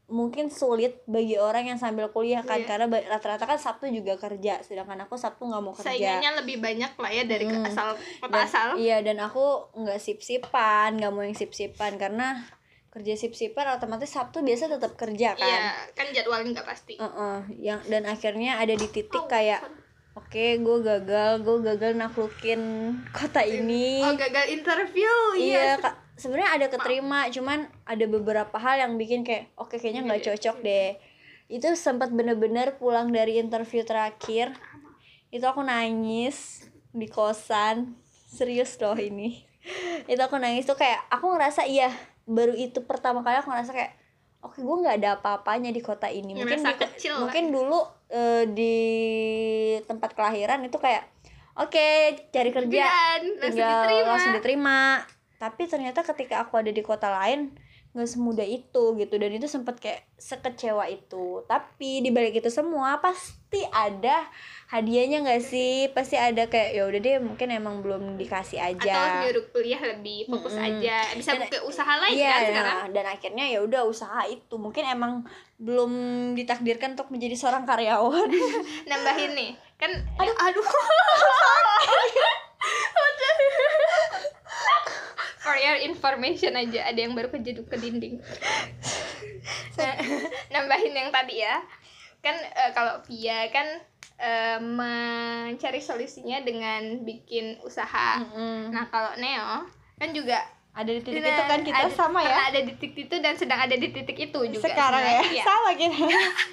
mungkin 0.05 0.51
sulit 0.51 0.99
bagi 1.07 1.39
orang 1.39 1.71
yang 1.71 1.79
sambil 1.79 2.11
kuliah 2.11 2.43
kan 2.43 2.59
Iya. 2.59 2.67
karena 2.67 2.85
rata-rata 3.07 3.47
kan 3.47 3.55
Sabtu 3.55 3.87
juga 3.87 4.19
kerja 4.19 4.59
sedangkan 4.59 5.07
aku 5.07 5.15
Sabtu 5.15 5.47
nggak 5.47 5.61
mau 5.63 5.71
kerja 5.71 5.87
saingannya 5.87 6.43
lebih 6.43 6.59
banyak 6.59 6.91
lah 6.99 7.07
ya 7.09 7.23
dari 7.23 7.47
Hmm. 7.47 7.63
asal 7.63 7.95
kota 8.19 8.27
dan, 8.29 8.43
asal 8.43 8.67
iya 8.75 8.99
dan 8.99 9.17
aku 9.17 9.41
nggak 9.73 9.97
sip-sipan 9.97 10.99
nggak 10.99 11.09
mau 11.09 11.23
yang 11.23 11.31
sip-sipan 11.33 11.95
karena 11.95 12.43
kerja 12.91 13.15
sip-sipan 13.15 13.71
otomatis 13.71 14.11
Sabtu 14.11 14.43
biasa 14.43 14.67
tetap 14.67 14.99
kerja 14.99 15.31
kan? 15.33 15.47
Iya 15.47 15.63
kan 15.95 16.07
jadwalnya 16.11 16.59
nggak 16.59 16.67
pasti. 16.67 16.99
Heeh, 16.99 17.37
yang 17.57 17.79
dan 17.87 18.03
akhirnya 18.03 18.59
ada 18.59 18.75
di 18.75 18.83
titik 18.85 19.15
Oh, 19.15 19.31
kayak 19.31 19.63
oke 20.11 20.59
gue 20.59 20.77
gagal 20.83 21.39
gue 21.39 21.57
gagal 21.63 21.95
naklukin 21.95 22.61
kota 23.09 23.39
ini. 23.41 24.03
Oh 24.03 24.11
gagal 24.13 24.51
interview 24.51 25.07
iya. 25.39 25.79
Iya 25.79 25.87
kak. 25.87 25.95
Sebenarnya 26.19 26.51
ada 26.51 26.67
keterima 26.67 27.31
cuman 27.31 27.65
ada 27.87 28.05
beberapa 28.05 28.59
hal 28.59 28.75
yang 28.77 28.99
bikin 28.99 29.23
kayak 29.23 29.55
oke 29.55 29.79
kayaknya 29.79 30.03
nggak 30.03 30.21
Iya. 30.21 30.27
cocok 30.35 30.57
deh. 30.59 30.89
Itu 31.47 31.71
sempat 31.79 32.11
bener-bener 32.11 32.75
pulang 32.75 33.15
dari 33.15 33.39
interview 33.39 33.87
terakhir. 33.87 34.51
Itu 35.31 35.47
aku 35.47 35.63
nangis 35.63 36.67
di 36.91 37.07
kosan. 37.07 37.95
Serius 38.27 38.75
loh 38.83 38.99
ini. 38.99 39.47
Itu 40.11 40.19
aku 40.19 40.35
nangis 40.35 40.67
tuh 40.67 40.75
kayak 40.75 41.07
aku 41.07 41.31
ngerasa 41.35 41.63
iya 41.63 41.87
baru 42.25 42.53
itu 42.53 42.83
pertama 42.85 43.25
kali 43.25 43.41
aku 43.41 43.49
ngerasa 43.49 43.71
kayak 43.73 43.93
oke 44.41 44.57
gue 44.57 44.75
nggak 44.85 44.95
ada 45.01 45.09
apa-apanya 45.21 45.69
di 45.69 45.81
kota 45.81 46.09
ini. 46.09 46.33
Mungkin 46.37 46.61
di- 46.61 46.77
kecil 46.77 47.11
lah. 47.13 47.19
mungkin 47.25 47.43
dulu 47.53 47.79
eh, 48.09 48.43
di 48.49 48.75
tempat 49.85 50.17
kelahiran 50.17 50.61
itu 50.65 50.77
kayak 50.81 51.05
oke 51.57 51.87
cari 52.33 52.51
kerja. 52.53 52.83
Langsung 53.37 53.53
tinggal 53.53 53.81
diterima. 53.85 54.07
langsung 54.09 54.33
diterima. 54.35 54.79
Tapi 55.41 55.63
ternyata 55.65 56.05
ketika 56.05 56.45
aku 56.45 56.61
ada 56.61 56.69
di 56.69 56.81
kota 56.85 57.09
lain 57.09 57.53
nggak 57.91 58.07
semudah 58.07 58.43
itu 58.43 58.83
gitu. 58.95 59.13
Dan 59.15 59.31
itu 59.31 59.45
sempat 59.45 59.75
kayak 59.77 60.07
sekecewa 60.15 60.87
itu. 60.87 61.43
Tapi 61.43 61.99
di 61.99 62.07
balik 62.07 62.37
itu 62.37 62.47
semua 62.47 62.97
pasti 62.97 63.59
ada 63.67 64.23
hadiahnya 64.67 65.21
nggak 65.21 65.41
sih? 65.41 65.89
Pasti 65.89 66.15
ada 66.15 66.45
kayak 66.45 66.71
ya 66.71 66.83
udah 66.85 66.99
deh 66.99 67.15
mungkin 67.19 67.47
emang 67.49 67.79
belum 67.79 68.15
dikasih 68.15 68.57
aja. 68.57 68.79
Atau 68.79 69.21
nyuruh 69.21 69.45
kuliah 69.49 69.81
lebih 69.81 70.25
fokus 70.25 70.55
Mm-mm. 70.55 70.67
aja. 70.79 71.03
Bisa 71.11 71.35
Dan- 71.35 71.45
buka 71.45 71.59
usaha 71.63 71.93
lain 71.99 72.15
Iya, 72.15 72.31
kan 72.31 72.43
sekarang? 72.47 72.77
dan 72.91 73.05
akhirnya 73.07 73.45
ya 73.45 73.59
udah 73.59 73.81
usaha 73.83 74.21
itu. 74.25 74.55
Mungkin 74.55 74.83
emang 74.85 75.13
belum 75.57 75.91
ditakdirkan 76.33 76.95
untuk 76.95 77.11
menjadi 77.11 77.35
seorang 77.35 77.63
karyawan. 77.63 78.31
Nambahin 78.89 79.31
nih 79.33 79.51
kan 79.75 79.91
aduh. 80.15 80.35
Aduh 80.39 80.63
for 85.41 85.55
your 85.55 85.77
information 85.81 86.53
aja 86.53 86.85
ada 86.85 86.99
yang 86.99 87.11
baru 87.11 87.29
kejeduk 87.29 87.65
ke 87.65 87.75
dinding 87.75 88.21
Nah, 89.73 89.97
nambahin 90.51 90.93
yang 90.93 91.09
tadi 91.09 91.41
ya 91.41 91.57
kan 92.21 92.37
eh, 92.37 92.71
kalau 92.71 93.01
Via 93.03 93.49
kan 93.49 93.65
eh, 94.15 94.61
mencari 94.61 95.81
solusinya 95.81 96.37
dengan 96.39 97.01
bikin 97.01 97.57
usaha 97.61 98.21
Mm-mm. 98.21 98.69
nah 98.69 98.85
kalau 98.87 99.17
Neo 99.17 99.65
kan 99.97 100.09
juga 100.11 100.37
ada 100.71 100.87
di 100.87 101.01
titik 101.01 101.19
Nah, 101.19 101.33
itu 101.33 101.43
kan 101.43 101.59
kita 101.61 101.81
ada- 101.83 101.97
sama 101.97 102.21
ya 102.21 102.37
ada 102.47 102.61
di 102.61 102.73
titik 102.73 102.93
itu 103.01 103.15
dan 103.17 103.33
sedang 103.33 103.59
ada 103.59 103.73
di 103.73 103.89
titik 103.89 104.15
itu 104.15 104.39
juga 104.47 104.61
sekarang 104.63 105.01
ya 105.01 105.09
sebenarnya. 105.19 105.33
Iya. 105.33 105.43
sama 105.43 105.69
kita 105.73 105.97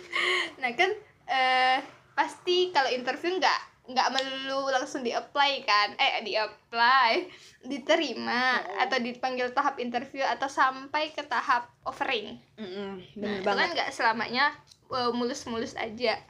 Nah 0.61 0.71
kan 0.75 0.91
eh 1.29 1.77
pasti 2.15 2.73
kalau 2.73 2.89
interview 2.89 3.37
nggak 3.37 3.61
nggak 3.89 4.09
melulu 4.13 4.69
langsung 4.69 5.01
di 5.01 5.17
apply 5.17 5.65
kan? 5.65 5.97
Eh 5.97 6.21
di 6.21 6.37
apply 6.37 7.25
diterima 7.65 8.61
atau 8.85 9.01
dipanggil 9.01 9.51
tahap 9.57 9.81
interview 9.81 10.23
atau 10.23 10.47
sampai 10.47 11.11
ke 11.17 11.25
tahap 11.25 11.73
offering. 11.89 12.37
Nah, 12.61 13.01
bener 13.17 13.41
banget 13.43 13.65
kan 13.65 13.69
nggak 13.75 13.91
selamanya 13.97 14.53
eh, 14.93 15.11
mulus-mulus 15.17 15.73
aja. 15.75 16.21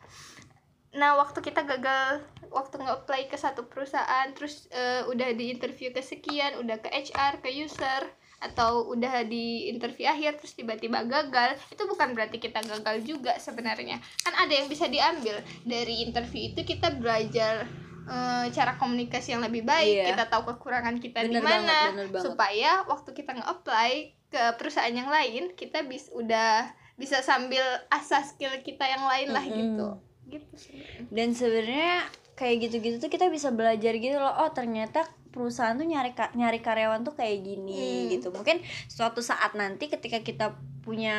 Nah 0.95 1.19
waktu 1.21 1.45
kita 1.45 1.69
gagal 1.69 2.25
waktu 2.49 2.81
nge-apply 2.81 3.29
ke 3.29 3.37
satu 3.37 3.69
perusahaan 3.69 4.33
terus 4.33 4.71
eh, 4.73 5.05
udah 5.05 5.37
di 5.37 5.53
interview 5.53 5.93
ke 5.93 6.01
sekian 6.01 6.57
udah 6.63 6.81
ke 6.81 6.89
HR 6.89 7.45
ke 7.45 7.53
user 7.53 8.09
atau 8.39 8.95
udah 8.95 9.27
di 9.27 9.67
interview 9.67 10.07
akhir 10.07 10.39
terus 10.39 10.55
tiba-tiba 10.55 11.03
gagal 11.03 11.59
itu 11.71 11.83
bukan 11.85 12.15
berarti 12.15 12.39
kita 12.39 12.63
gagal 12.63 13.03
juga 13.03 13.35
sebenarnya. 13.37 13.99
Kan 14.23 14.35
ada 14.39 14.53
yang 14.55 14.71
bisa 14.71 14.87
diambil. 14.87 15.43
Dari 15.67 16.07
interview 16.07 16.55
itu 16.55 16.63
kita 16.63 16.95
belajar 16.95 17.67
eh, 18.09 18.47
cara 18.55 18.79
komunikasi 18.79 19.37
yang 19.37 19.43
lebih 19.45 19.67
baik 19.67 19.91
Iya. 20.01 20.17
kita 20.17 20.25
tahu 20.31 20.43
kekurangan 20.55 20.97
kita 20.97 21.29
di 21.29 21.37
mana 21.39 21.93
supaya 22.17 22.87
waktu 22.89 23.11
kita 23.13 23.37
nge-apply 23.37 23.93
ke 24.29 24.43
perusahaan 24.57 24.93
yang 24.93 25.09
lain 25.09 25.53
kita 25.53 25.85
bis 25.85 26.09
udah 26.13 26.69
bisa 26.97 27.21
sambil 27.21 27.63
asah 27.89 28.25
skill 28.25 28.53
kita 28.61 28.85
yang 28.85 29.05
lain 29.05 29.29
lah 29.33 29.45
Mm-mm. 29.45 29.59
gitu. 29.61 29.89
Gitu 30.29 30.55
sebenarnya 30.57 31.09
dan 31.09 31.29
sebenarnya 31.33 31.95
kayak 32.37 32.57
gitu-gitu 32.69 32.97
tuh 33.01 33.11
kita 33.11 33.27
bisa 33.29 33.49
belajar 33.51 33.93
gitu 33.97 34.15
loh 34.15 34.31
oh 34.31 34.51
ternyata 34.53 35.09
perusahaan 35.29 35.73
tuh 35.73 35.85
nyari 35.85 36.11
nyari 36.33 36.59
karyawan 36.59 37.01
tuh 37.01 37.13
kayak 37.13 37.41
gini 37.41 37.77
Hmm. 38.05 38.11
gitu 38.11 38.29
mungkin 38.29 38.59
suatu 38.87 39.21
saat 39.21 39.53
nanti 39.53 39.87
ketika 39.87 40.19
kita 40.19 40.47
punya 40.81 41.15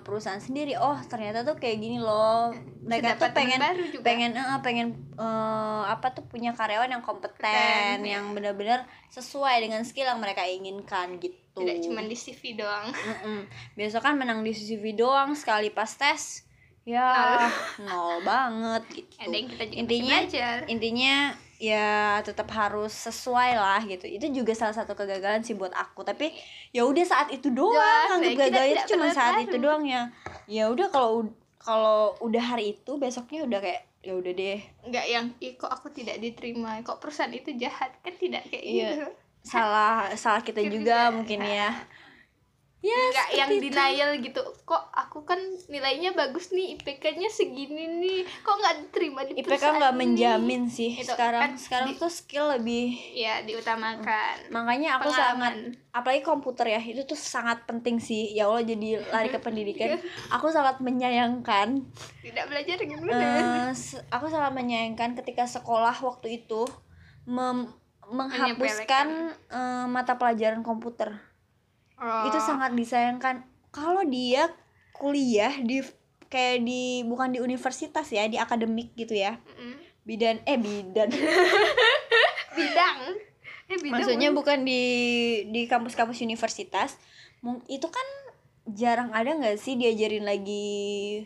perusahaan 0.00 0.38
sendiri 0.38 0.74
oh 0.74 0.96
ternyata 1.02 1.42
tuh 1.42 1.54
kayak 1.54 1.76
gini 1.76 1.98
loh 1.98 2.50
mereka 2.80 3.14
Bisa 3.14 3.20
tuh 3.20 3.30
pengen 3.32 3.58
baru 3.58 3.84
juga. 3.86 4.00
pengen 4.02 4.30
eh, 4.32 4.58
pengen 4.60 4.86
eh, 5.14 5.82
apa 5.86 6.08
tuh 6.10 6.24
punya 6.24 6.50
karyawan 6.50 6.88
yang 6.90 7.04
kompeten 7.04 8.00
ya. 8.00 8.16
yang 8.16 8.32
benar-benar 8.32 8.82
sesuai 9.08 9.60
dengan 9.60 9.82
skill 9.82 10.06
yang 10.06 10.18
mereka 10.18 10.40
inginkan 10.42 11.16
gitu 11.18 11.36
tidak 11.54 11.78
cuma 11.80 12.02
di 12.02 12.16
CV 12.16 12.56
doang 12.56 12.90
Mm-mm. 12.90 13.46
Biasa 13.74 14.00
kan 14.00 14.16
menang 14.16 14.40
di 14.40 14.50
CCTV 14.50 14.96
doang 14.96 15.32
sekali 15.32 15.68
pas 15.68 15.86
tes 15.86 16.42
ya 16.82 17.46
nol, 17.78 18.20
banget 18.20 18.82
gitu. 18.90 19.08
ada 19.18 19.32
yang 19.32 19.48
kita 19.48 19.64
juga 19.64 19.78
Intinya- 19.78 20.18
belajar 20.18 20.56
Intinya 20.66 21.14
ya 21.56 22.18
tetap 22.20 22.50
harus 22.50 22.90
sesuai 22.90 23.54
lah 23.54 23.80
gitu. 23.84 24.04
Itu 24.04 24.26
juga 24.30 24.52
salah 24.52 24.72
satu 24.72 24.92
kegagalan 24.92 25.40
sih 25.40 25.54
buat 25.54 25.70
aku. 25.70 26.02
Tapi 26.02 26.34
ya 26.70 26.82
udah 26.84 27.04
saat 27.04 27.28
itu 27.30 27.48
doang. 27.48 27.74
Doang, 27.74 28.20
Anggap 28.20 28.38
gagal 28.48 28.66
itu 28.70 28.82
cuma 28.94 29.06
saat 29.10 29.42
itu 29.42 29.56
doang 29.56 29.84
ya. 29.84 30.10
Ya 30.44 30.68
udah 30.68 30.88
kalau 30.88 31.30
kalau 31.56 32.12
udah 32.20 32.44
hari 32.44 32.76
itu 32.76 32.92
besoknya 32.96 33.42
udah 33.42 33.58
kayak 33.58 33.82
ya 34.04 34.12
udah 34.12 34.36
deh 34.36 34.60
nggak 34.84 35.06
yang 35.08 35.32
kok 35.56 35.72
aku 35.72 35.88
tidak 35.88 36.20
diterima 36.20 36.76
kok 36.84 37.00
perusahaan 37.00 37.32
itu 37.32 37.56
jahat 37.56 37.88
kan 38.04 38.12
tidak 38.12 38.44
kayak 38.52 38.60
Iya. 38.60 38.88
gitu 38.92 39.08
salah 39.40 40.12
salah 40.12 40.44
kita 40.44 40.60
juga 40.60 41.08
juga. 41.08 41.16
mungkin 41.16 41.40
ya. 41.40 41.72
Ya 42.84 42.92
nggak 42.92 43.28
yang 43.32 43.48
itu. 43.50 43.62
denial 43.66 44.10
gitu. 44.20 44.40
Kok 44.62 44.92
aku 44.92 45.24
kan 45.24 45.40
nilainya 45.66 46.12
bagus 46.12 46.52
nih 46.52 46.76
IPK-nya 46.76 47.26
segini 47.26 47.88
nih. 47.88 48.20
Kok 48.38 48.54
nggak 48.54 48.74
diterima 48.78 49.20
di 49.24 49.40
IPK 49.40 49.64
nggak 49.74 49.94
menjamin 49.94 50.68
sih. 50.68 50.92
Itu 50.92 51.10
sekarang 51.10 51.40
kan 51.42 51.52
sekarang 51.56 51.88
di- 51.88 51.96
tuh 51.96 52.12
skill 52.12 52.52
lebih 52.52 52.92
ya 53.10 53.40
diutamakan. 53.40 54.52
Makanya 54.52 55.00
aku 55.00 55.08
Pengalaman. 55.08 55.40
sangat 55.40 55.54
apalagi 55.90 56.22
komputer 56.22 56.66
ya 56.68 56.80
itu 56.82 57.02
tuh 57.02 57.16
sangat 57.16 57.64
penting 57.64 57.96
sih. 57.96 58.30
Ya 58.30 58.44
Allah 58.44 58.60
jadi 58.62 59.00
lari 59.06 59.28
ke 59.28 59.40
pendidikan. 59.40 59.96
Aku 60.36 60.50
sangat 60.50 60.76
menyayangkan. 60.78 61.80
Tidak 62.20 62.44
belajar 62.44 62.76
gimana 62.76 63.12
eh, 63.14 63.70
se- 63.72 64.04
aku 64.08 64.26
sangat 64.26 64.52
menyayangkan 64.52 65.16
ketika 65.16 65.44
sekolah 65.46 65.96
waktu 65.96 66.42
itu 66.42 66.68
mem- 67.24 67.72
menghapuskan 68.04 69.06
eh, 69.48 69.86
mata 69.86 70.14
pelajaran 70.14 70.60
komputer 70.60 71.16
Oh. 71.98 72.26
itu 72.28 72.38
sangat 72.42 72.74
disayangkan. 72.74 73.46
Kalau 73.70 74.02
dia 74.06 74.50
kuliah 74.94 75.54
di 75.62 75.82
kayak 76.30 76.66
di 76.66 77.06
bukan 77.06 77.34
di 77.34 77.38
universitas 77.38 78.10
ya 78.10 78.26
di 78.26 78.38
akademik 78.38 78.94
gitu 78.98 79.14
ya. 79.14 79.38
Bidan 80.02 80.42
eh 80.44 80.58
bidan. 80.58 81.10
Bidang. 82.58 82.98
Eh 83.66 83.78
bidang 83.80 83.94
maksudnya 83.98 84.30
bukan 84.30 84.62
di 84.62 84.82
di 85.50 85.66
kampus-kampus 85.66 86.22
universitas. 86.22 86.98
Itu 87.66 87.88
kan 87.90 88.06
jarang 88.70 89.12
ada 89.12 89.36
nggak 89.36 89.60
sih 89.60 89.76
diajarin 89.76 90.24
lagi 90.24 91.24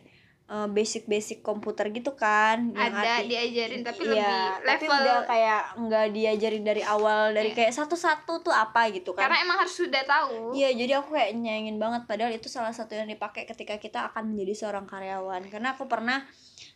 basic-basic 0.48 1.38
komputer 1.40 1.92
gitu 1.92 2.12
kan 2.12 2.72
yang 2.72 2.88
ada 2.90 3.20
arti- 3.20 3.28
diajarin 3.28 3.84
tapi 3.84 4.00
iya, 4.02 4.56
lebih 4.56 4.64
tapi 4.64 4.84
level 4.84 4.96
nggak 4.98 5.22
kayak 5.24 5.62
nggak 5.76 6.06
diajarin 6.10 6.64
dari 6.64 6.82
awal 6.82 7.22
dari 7.30 7.52
Iya. 7.52 7.56
kayak 7.58 7.72
satu-satu 7.74 8.40
tuh 8.40 8.50
apa 8.50 8.88
gitu 8.88 9.12
kan 9.12 9.28
karena 9.28 9.44
emang 9.44 9.60
harus 9.60 9.76
sudah 9.76 10.00
tahu 10.02 10.56
Iya, 10.56 10.72
jadi 10.72 10.92
aku 10.98 11.12
kayak 11.12 11.36
nyayangin 11.36 11.76
banget 11.76 12.02
padahal 12.04 12.32
itu 12.32 12.48
salah 12.48 12.72
satu 12.72 12.92
yang 12.92 13.04
dipakai 13.04 13.44
ketika 13.44 13.76
kita 13.76 14.08
akan 14.08 14.32
menjadi 14.32 14.54
seorang 14.58 14.84
karyawan. 14.84 15.44
Karena 15.46 15.76
aku 15.76 15.84
pernah 15.84 16.24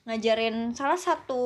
ngajarin 0.04 0.72
salah 0.72 0.98
satu 0.98 1.40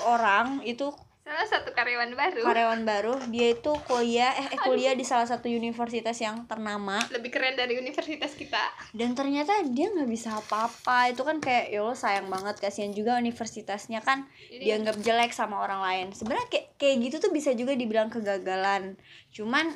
orang 0.00 0.64
itu 0.64 0.88
salah 1.30 1.46
satu 1.46 1.70
karyawan 1.70 2.10
baru 2.12 2.42
karyawan 2.42 2.82
baru, 2.82 3.14
dia 3.30 3.54
itu 3.54 3.70
kuliah 3.86 4.34
eh, 4.34 4.50
eh, 4.50 4.58
kuliah 4.58 4.98
di 4.98 5.06
salah 5.06 5.22
satu 5.24 5.46
universitas 5.46 6.18
yang 6.18 6.42
ternama 6.44 6.98
lebih 7.08 7.30
keren 7.30 7.54
dari 7.54 7.78
universitas 7.78 8.34
kita 8.34 8.58
dan 8.90 9.14
ternyata 9.14 9.62
dia 9.70 9.86
nggak 9.88 10.10
bisa 10.10 10.34
apa-apa. 10.34 11.14
Itu 11.14 11.22
kan 11.22 11.38
kayak 11.38 11.70
ya 11.70 11.86
sayang 11.94 12.26
banget 12.26 12.58
kasihan 12.58 12.90
juga 12.90 13.14
universitasnya 13.14 14.02
kan 14.02 14.26
Jadi- 14.42 14.58
dianggap 14.66 14.98
jelek 14.98 15.30
sama 15.30 15.62
orang 15.62 15.78
lain. 15.80 16.06
Sebenarnya 16.10 16.50
kayak 16.50 16.66
kayak 16.74 16.96
gitu 16.98 17.16
tuh 17.22 17.30
bisa 17.30 17.54
juga 17.54 17.78
dibilang 17.78 18.10
kegagalan. 18.10 18.98
Cuman 19.30 19.70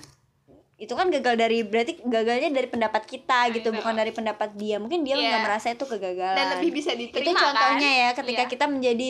itu 0.75 0.91
kan 0.91 1.07
gagal 1.07 1.39
dari 1.39 1.63
berarti 1.63 2.03
gagalnya 2.03 2.51
dari 2.51 2.67
pendapat 2.67 3.07
kita 3.07 3.47
Nah, 3.47 3.55
gitu 3.55 3.71
itu. 3.71 3.79
bukan 3.79 3.95
dari 3.95 4.11
pendapat 4.11 4.59
dia 4.59 4.83
mungkin 4.83 5.07
dia 5.07 5.15
Iya. 5.15 5.23
nggak 5.31 5.43
merasa 5.47 5.71
itu 5.71 5.87
kegagalan 5.87 6.35
dan 6.35 6.47
lebih 6.59 6.75
bisa 6.75 6.91
itu 6.93 7.15
diterima 7.15 7.39
contohnya 7.47 7.79
kan? 7.87 8.01
ya 8.03 8.09
ketika 8.11 8.43
Iya. 8.43 8.51
kita 8.51 8.65
menjadi 8.67 9.09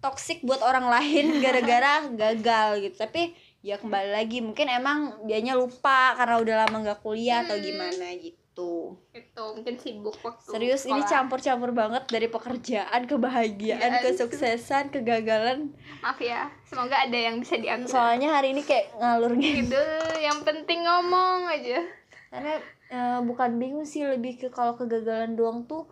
toksik 0.00 0.40
buat 0.40 0.60
orang 0.60 0.88
lain 0.88 1.24
gara-gara 1.44 2.08
gagal 2.08 2.68
gitu 2.82 2.96
tapi 2.98 3.32
ya 3.60 3.76
kembali 3.76 4.10
lagi 4.10 4.40
mungkin 4.40 4.66
emang 4.66 4.98
dianya 5.22 5.52
lupa 5.52 6.12
karena 6.14 6.36
udah 6.36 6.54
lama 6.58 6.76
nggak 6.82 7.00
kuliah 7.00 7.44
atau 7.44 7.54
Hmm. 7.54 7.62
gimana 7.62 8.06
gitu 8.16 8.36
itu 9.10 9.44
mungkin 9.54 9.76
sibuk 9.76 10.16
waktu 10.18 10.48
serius 10.48 10.82
ini 10.82 10.98
sekolah. 10.98 11.08
campur-campur 11.08 11.70
banget 11.70 12.04
dari 12.06 12.26
pekerjaan 12.26 13.04
kebahagiaan 13.04 13.92
Iya. 13.94 14.02
kesuksesan 14.02 14.88
kegagalan 14.90 15.72
maaf 16.00 16.16
ya 16.18 16.48
semoga 16.62 16.98
ada 16.98 17.14
yang 17.16 17.38
bisa 17.38 17.56
diambil 17.56 17.88
soalnya 17.88 18.28
hari 18.32 18.52
ini 18.52 18.60
kayak 18.60 18.96
ngalur 18.96 19.32
gitu 19.34 19.64
gitu 19.64 19.82
yang 20.18 20.40
penting 20.40 20.80
ngomong 20.80 21.46
aja 21.46 21.78
karena 22.28 22.52
eh, 22.88 23.18
bukan 23.22 23.50
bingung 23.54 23.84
sih 23.84 24.02
lebih 24.02 24.36
ke 24.36 24.48
kalau 24.48 24.74
kegagalan 24.74 25.34
doang 25.34 25.64
tuh 25.64 25.84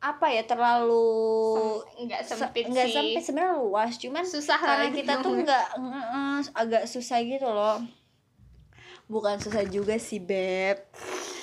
apa 0.00 0.32
ya 0.32 0.48
terlalu 0.48 1.12
Sem- 1.52 2.08
nggak 2.08 2.20
se- 2.24 2.40
sempit 2.40 2.64
nggak 2.64 2.88
sih. 2.88 2.96
sempit 2.96 3.20
sebenarnya 3.20 3.56
luas 3.60 3.92
cuman 4.00 4.24
susah 4.24 4.56
karena 4.56 4.88
lah 4.88 4.96
kita 4.96 5.12
tuh 5.24 5.32
nggak 5.44 5.64
agak 6.56 6.84
susah 6.88 7.20
gitu 7.20 7.44
loh. 7.44 7.84
Bukan 9.10 9.36
susah 9.36 9.66
juga 9.66 10.00
sih 10.00 10.16
beb. 10.16 10.80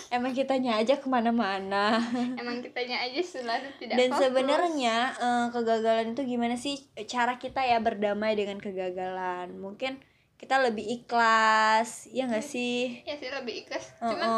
Emang 0.07 0.31
kitanya 0.31 0.79
aja 0.79 0.97
ke 0.97 1.05
mana-mana. 1.05 1.99
Emang 2.39 2.63
kitanya 2.63 3.03
aja 3.03 3.19
selalu 3.19 3.75
tidak 3.75 3.99
dan 3.99 4.09
fokus. 4.15 4.21
sebenarnya 4.23 4.97
eh, 5.19 5.45
kegagalan 5.51 6.15
itu 6.15 6.23
gimana 6.23 6.55
sih 6.55 6.79
cara 7.05 7.35
kita 7.35 7.59
ya 7.61 7.77
berdamai 7.83 8.33
dengan 8.39 8.57
kegagalan? 8.57 9.51
Mungkin 9.59 9.99
kita 10.39 10.63
lebih 10.63 11.03
ikhlas 11.03 12.07
ya 12.09 12.23
nggak 12.25 12.45
sih? 12.45 13.03
Ya 13.03 13.19
sih 13.19 13.27
lebih 13.29 13.67
ikhlas. 13.67 13.93
Heeh. 13.99 14.15
cuman 14.15 14.29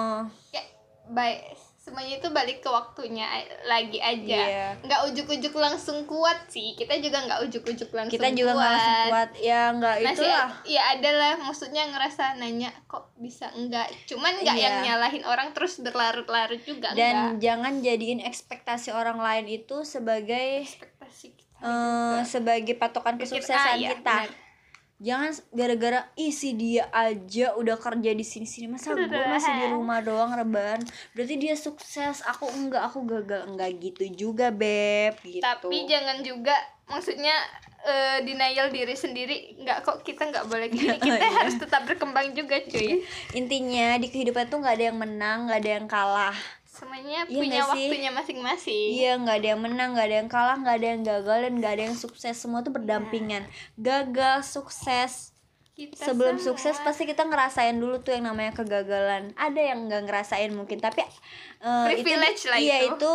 ya 0.50 0.64
baik 1.14 1.69
semuanya 1.90 2.16
itu 2.16 2.30
balik 2.30 2.58
ke 2.60 2.70
waktunya 2.70 3.26
a- 3.26 3.50
lagi 3.66 3.98
aja. 3.98 4.78
Nggak 4.80 5.02
ujuk-ujuk 5.10 5.54
langsung 5.54 6.06
kuat 6.06 6.46
sih. 6.48 6.74
Kita 6.74 6.94
juga 6.98 7.26
nggak 7.26 7.50
ujuk-ujuk 7.50 7.90
langsung 7.90 8.14
kita 8.14 8.30
juga 8.32 8.54
nggak 8.54 8.70
langsung 8.70 8.98
kuat. 9.10 9.30
ya 9.36 9.62
nggak 9.72 9.96
Masih 10.00 10.14
itulah. 10.22 10.50
ya 10.64 10.82
ada 10.92 11.10
lah 11.12 11.34
maksudnya 11.40 11.84
ngerasa 11.88 12.24
nanya 12.36 12.70
kok 12.86 13.10
bisa 13.16 13.50
enggak 13.52 13.90
cuman 14.06 14.32
nggak 14.38 14.54
Iya. 14.54 14.64
yang 14.64 14.76
nyalahin 14.86 15.24
orang 15.24 15.50
terus 15.52 15.80
berlarut-larut 15.80 16.62
juga 16.62 16.92
enggak 16.92 16.96
dan 16.96 17.16
jangan 17.40 17.74
jadiin 17.80 18.22
ekspektasi 18.22 18.92
orang 18.92 19.18
lain 19.18 19.50
itu 19.50 19.82
sebagai 19.82 20.64
ekspektasi 20.64 21.34
kita 21.34 21.58
eh, 21.60 21.68
juga. 21.68 22.24
sebagai 22.24 22.76
patokan 22.76 23.16
kesuksesan 23.18 23.58
ah, 23.58 23.76
iya, 23.76 23.90
kita. 23.94 24.16
benar. 24.24 24.49
Jangan 25.00 25.32
gara-gara 25.50 26.12
ih 26.14 26.30
si 26.30 26.54
dia 26.54 26.88
aja 26.90 27.56
udah 27.56 27.76
kerja 27.76 28.12
di 28.12 28.22
sini-sini 28.22 28.68
masa 28.68 28.92
gue 28.92 29.08
masih 29.08 29.52
di 29.54 29.66
rumah 29.70 30.04
doang 30.06 30.30
rebahan? 30.30 30.84
Berarti 31.12 31.36
dia 31.36 31.56
sukses 31.56 32.20
aku 32.22 32.46
enggak 32.50 32.84
aku 32.86 33.04
gagal. 33.04 33.48
Enggak 33.48 33.80
gitu 33.80 34.04
juga 34.14 34.52
beb 34.52 35.16
gitu. 35.22 35.40
Tapi 35.40 35.88
jangan 35.88 36.20
juga 36.20 36.56
maksudnya 36.86 37.32
eh, 37.80 38.20
denial 38.22 38.68
diri 38.68 38.92
sendiri 38.92 39.56
nggak 39.58 39.82
kok 39.82 40.04
kita 40.04 40.28
nggak 40.28 40.46
boleh 40.46 40.68
gini. 40.68 41.00
Kita 41.00 41.16
Iya. 41.18 41.32
harus 41.32 41.56
tetap 41.56 41.88
berkembang 41.88 42.36
juga 42.36 42.60
cuy. 42.60 43.00
Intinya 43.32 43.96
di 43.96 44.08
kehidupan 44.08 44.48
tuh 44.48 44.60
nggak 44.60 44.76
ada 44.76 44.86
yang 44.86 45.00
menang 45.00 45.48
nggak 45.48 45.60
ada 45.60 45.72
yang 45.74 45.88
kalah 45.88 46.36
semuanya 46.80 47.28
Iya 47.28 47.36
punya 47.36 47.62
waktunya 47.68 48.10
masing-masing 48.10 48.90
Iya 48.96 49.12
nggak 49.18 49.36
ada 49.36 49.48
yang 49.52 49.62
menang, 49.62 49.90
nggak 49.92 50.08
ada 50.08 50.18
yang 50.18 50.30
kalah, 50.32 50.58
nggak 50.58 50.76
ada 50.80 50.88
yang 50.88 51.02
gagal 51.04 51.38
dan 51.44 51.54
nggak 51.60 51.74
ada 51.76 51.84
yang 51.84 51.98
sukses. 51.98 52.36
Semua 52.36 52.64
tuh 52.64 52.72
berdampingan. 52.72 53.44
Gagal, 53.76 54.48
sukses. 54.48 55.36
Kita 55.74 55.96
Sebelum 55.96 56.36
semua- 56.36 56.48
sukses 56.56 56.76
pasti 56.80 57.04
kita 57.04 57.24
ngerasain 57.24 57.76
dulu 57.76 58.00
tuh 58.00 58.12
yang 58.12 58.28
namanya 58.28 58.52
kegagalan. 58.52 59.32
Ada 59.36 59.62
yang 59.62 59.88
nggak 59.88 60.04
ngerasain 60.06 60.52
mungkin, 60.52 60.80
tapi 60.80 61.04
eh, 61.04 61.86
Privilege 61.88 62.48
lah 62.48 62.60
iya 62.60 62.84
itu. 62.84 62.96
itu 62.96 63.14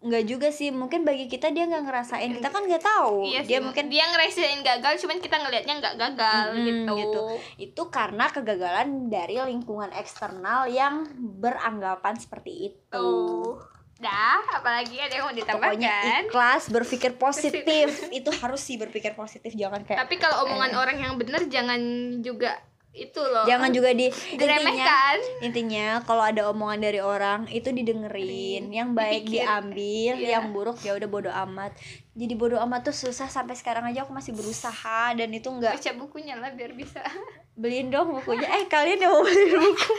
nggak 0.00 0.24
juga 0.24 0.48
sih. 0.48 0.72
Mungkin 0.72 1.04
bagi 1.04 1.28
kita 1.28 1.52
dia 1.52 1.68
nggak 1.68 1.84
ngerasain. 1.84 2.30
Kita 2.40 2.48
kan 2.48 2.64
nggak 2.64 2.84
tahu. 2.84 3.28
iya 3.28 3.40
dia 3.44 3.60
sih, 3.60 3.64
mungkin 3.64 3.86
dia 3.92 4.04
ngerasain 4.08 4.60
gagal 4.64 4.92
cuman 5.04 5.18
kita 5.20 5.36
ngelihatnya 5.40 5.74
nggak 5.80 5.96
gagal 6.00 6.46
Mm-mm, 6.56 6.66
gitu. 6.66 6.94
gitu. 6.96 7.22
itu 7.60 7.82
karena 7.92 8.24
kegagalan 8.32 9.12
dari 9.12 9.36
lingkungan 9.36 9.92
eksternal 9.92 10.66
yang 10.72 11.04
beranggapan 11.40 12.16
seperti 12.16 12.72
itu. 12.72 12.88
Tuh. 12.90 13.60
Dah, 14.00 14.40
apalagi 14.56 14.96
ada 14.96 15.12
yang 15.12 15.28
mau 15.28 15.36
Pokoknya 15.36 15.44
ditambahkan? 15.44 16.22
ikhlas, 16.32 16.62
berpikir 16.72 17.20
positif. 17.20 17.88
itu 18.18 18.30
harus 18.32 18.60
sih 18.64 18.80
berpikir 18.80 19.12
positif, 19.12 19.52
jangan 19.52 19.84
kayak 19.84 20.00
Tapi 20.00 20.16
kalau 20.16 20.48
omongan 20.48 20.72
orang 20.72 20.96
yang 20.96 21.12
bener 21.20 21.44
jangan 21.52 21.80
juga 22.24 22.56
itu 22.92 23.18
loh. 23.18 23.44
jangan 23.44 23.70
juga 23.70 23.90
di 23.90 24.10
intinya 24.34 24.58
diremehkan. 24.58 25.16
intinya 25.40 25.86
kalau 26.02 26.20
ada 26.20 26.46
omongan 26.46 26.80
dari 26.82 26.98
orang 26.98 27.46
itu 27.46 27.70
didengerin 27.70 28.66
yang 28.68 28.92
baik 28.92 29.24
Dipikir. 29.24 29.46
diambil 29.46 30.12
Iya. 30.16 30.28
yang 30.34 30.50
buruk 30.50 30.78
ya 30.80 30.92
udah 30.92 31.06
bodo 31.06 31.30
amat 31.30 31.70
jadi 32.12 32.34
bodo 32.34 32.58
amat 32.60 32.80
tuh 32.84 32.96
susah 32.96 33.26
sampai 33.26 33.54
sekarang 33.54 33.86
aja 33.86 34.02
aku 34.02 34.10
masih 34.10 34.32
berusaha 34.32 35.12
dan 35.12 35.28
itu 35.28 35.46
enggak 35.46 35.72
Baca 35.72 35.92
bukunya 35.96 36.34
lah 36.34 36.50
biar 36.50 36.72
bisa. 36.72 36.98
beliin 37.60 37.88
dong 37.88 38.10
bukunya 38.12 38.48
eh 38.48 38.66
kalian 38.66 38.98
yang 38.98 39.12
mau 39.12 39.22
beli 39.22 39.52
buku 39.52 39.90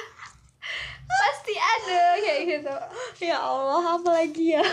Pasti 1.11 1.53
ada 1.53 2.15
kayak 2.17 2.41
gitu. 2.49 2.75
ya 3.21 3.35
Allah 3.37 3.83
apa 3.93 4.09
lagi 4.13 4.51
ya 4.51 4.63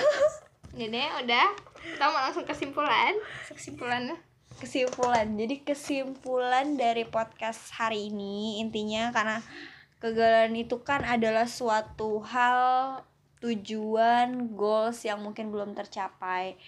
Ini 0.70 0.86
deh, 0.86 1.08
udah. 1.18 1.46
Kita 1.76 2.04
mau 2.06 2.20
langsung 2.20 2.44
kesimpulan. 2.44 3.10
Kesimpulannya. 3.48 4.14
Kesimpulan. 4.58 5.38
Jadi 5.38 5.62
kesimpulan 5.62 6.74
dari 6.74 7.06
podcast 7.06 7.70
hari 7.72 8.10
ini 8.10 8.58
intinya 8.58 9.14
karena 9.14 9.38
kegagalan 10.02 10.58
itu 10.58 10.82
kan 10.82 11.06
adalah 11.06 11.46
suatu 11.46 12.18
hal 12.26 12.60
tujuan 13.38 14.58
goals 14.58 15.06
yang 15.06 15.22
mungkin 15.22 15.54
belum 15.54 15.78
tercapai 15.78 16.58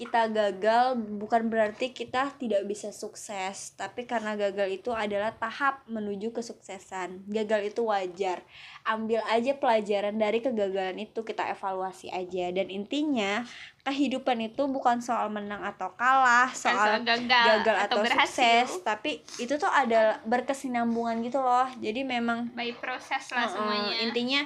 kita 0.00 0.32
gagal 0.32 0.96
bukan 0.96 1.52
berarti 1.52 1.92
kita 1.92 2.32
tidak 2.40 2.64
bisa 2.64 2.88
sukses. 2.88 3.76
Tapi 3.76 4.08
karena 4.08 4.32
gagal 4.32 4.80
itu 4.80 4.96
adalah 4.96 5.36
tahap 5.36 5.84
menuju 5.92 6.32
kesuksesan. 6.32 7.28
Gagal 7.28 7.68
itu 7.68 7.84
wajar. 7.84 8.40
Ambil 8.88 9.20
aja 9.28 9.52
pelajaran 9.60 10.16
dari 10.16 10.40
kegagalan 10.40 10.96
itu 11.04 11.20
kita 11.20 11.52
evaluasi 11.52 12.08
aja. 12.08 12.48
Dan 12.48 12.72
intinya 12.72 13.44
kehidupan 13.84 14.40
itu 14.40 14.64
bukan 14.72 15.04
soal 15.04 15.28
menang 15.28 15.60
atau 15.68 15.92
kalah 15.92 16.48
soal 16.56 16.96
soal 16.96 17.04
gagal, 17.04 17.60
gagal 17.60 17.76
atau, 17.84 18.00
berhasil. 18.00 18.64
sukses. 18.64 18.80
Tapi 18.80 19.20
itu 19.36 19.52
tuh 19.60 19.68
ada 19.68 20.16
berkesinambungan 20.24 21.20
gitu 21.28 21.44
loh. 21.44 21.68
Jadi 21.76 22.08
memang 22.08 22.48
By 22.56 22.72
proses 22.72 23.28
lah 23.36 23.44
uh-uh, 23.44 23.52
semuanya. 23.52 23.94
intinya 24.00 24.40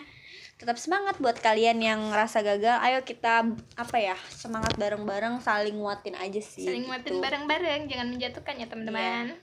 tetap 0.64 0.80
semangat 0.80 1.20
buat 1.20 1.36
kalian 1.36 1.76
yang 1.76 2.00
ngerasa 2.08 2.40
gagal 2.40 2.80
ayo 2.80 3.04
kita 3.04 3.44
apa 3.76 3.96
ya 4.00 4.16
semangat 4.32 4.72
bareng-bareng 4.80 5.36
saling 5.38 5.76
nguatin 5.76 6.16
aja 6.16 6.40
sih 6.40 6.64
Saling 6.64 6.82
gitu. 6.82 6.88
nguatin 6.88 7.16
bareng-bareng, 7.20 7.80
jangan 7.84 8.08
menjatuhkan 8.08 8.56
ya 8.56 8.64
teman-teman. 8.64 9.36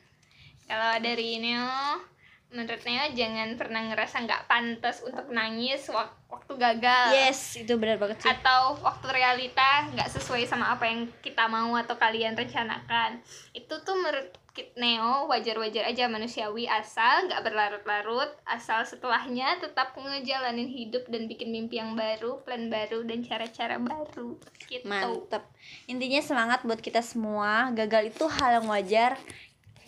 Kalau 0.65 0.97
dari 0.97 1.37
Neo, 1.37 2.01
menurut 2.49 2.81
Neo 2.81 3.05
jangan 3.13 3.53
pernah 3.53 3.85
ngerasa 3.85 4.25
nggak 4.25 4.49
pantas 4.49 5.05
untuk 5.05 5.29
nangis 5.29 5.93
wak- 5.93 6.25
waktu 6.25 6.57
gagal. 6.57 7.07
yes 7.13 7.53
itu 7.53 7.69
benar 7.77 8.01
banget 8.01 8.17
sih 8.17 8.25
atau 8.25 8.81
waktu 8.81 9.07
realita 9.13 9.93
nggak 9.93 10.09
sesuai 10.09 10.49
sama 10.49 10.73
apa 10.73 10.89
yang 10.89 11.05
kita 11.21 11.45
mau 11.45 11.77
atau 11.77 12.01
kalian 12.01 12.33
rencanakan 12.33 13.21
itu 13.53 13.73
tuh 13.85 13.93
menurut 13.93 14.33
Neo 14.75 15.31
wajar-wajar 15.31 15.87
aja 15.87 16.11
manusiawi 16.11 16.67
asal 16.67 17.31
nggak 17.31 17.39
berlarut-larut 17.39 18.35
asal 18.43 18.83
setelahnya 18.83 19.55
tetap 19.63 19.95
ngejalanin 19.95 20.67
hidup 20.67 21.07
dan 21.07 21.31
bikin 21.31 21.55
mimpi 21.55 21.79
yang 21.79 21.95
baru 21.95 22.43
plan 22.43 22.67
baru 22.67 23.07
dan 23.07 23.23
cara-cara 23.23 23.79
baru. 23.79 24.35
Gitu. 24.67 24.83
Mantep. 24.83 25.47
Intinya 25.87 26.19
semangat 26.19 26.67
buat 26.67 26.83
kita 26.83 26.99
semua. 26.99 27.71
Gagal 27.71 28.11
itu 28.11 28.27
hal 28.27 28.59
yang 28.59 28.67
wajar 28.67 29.15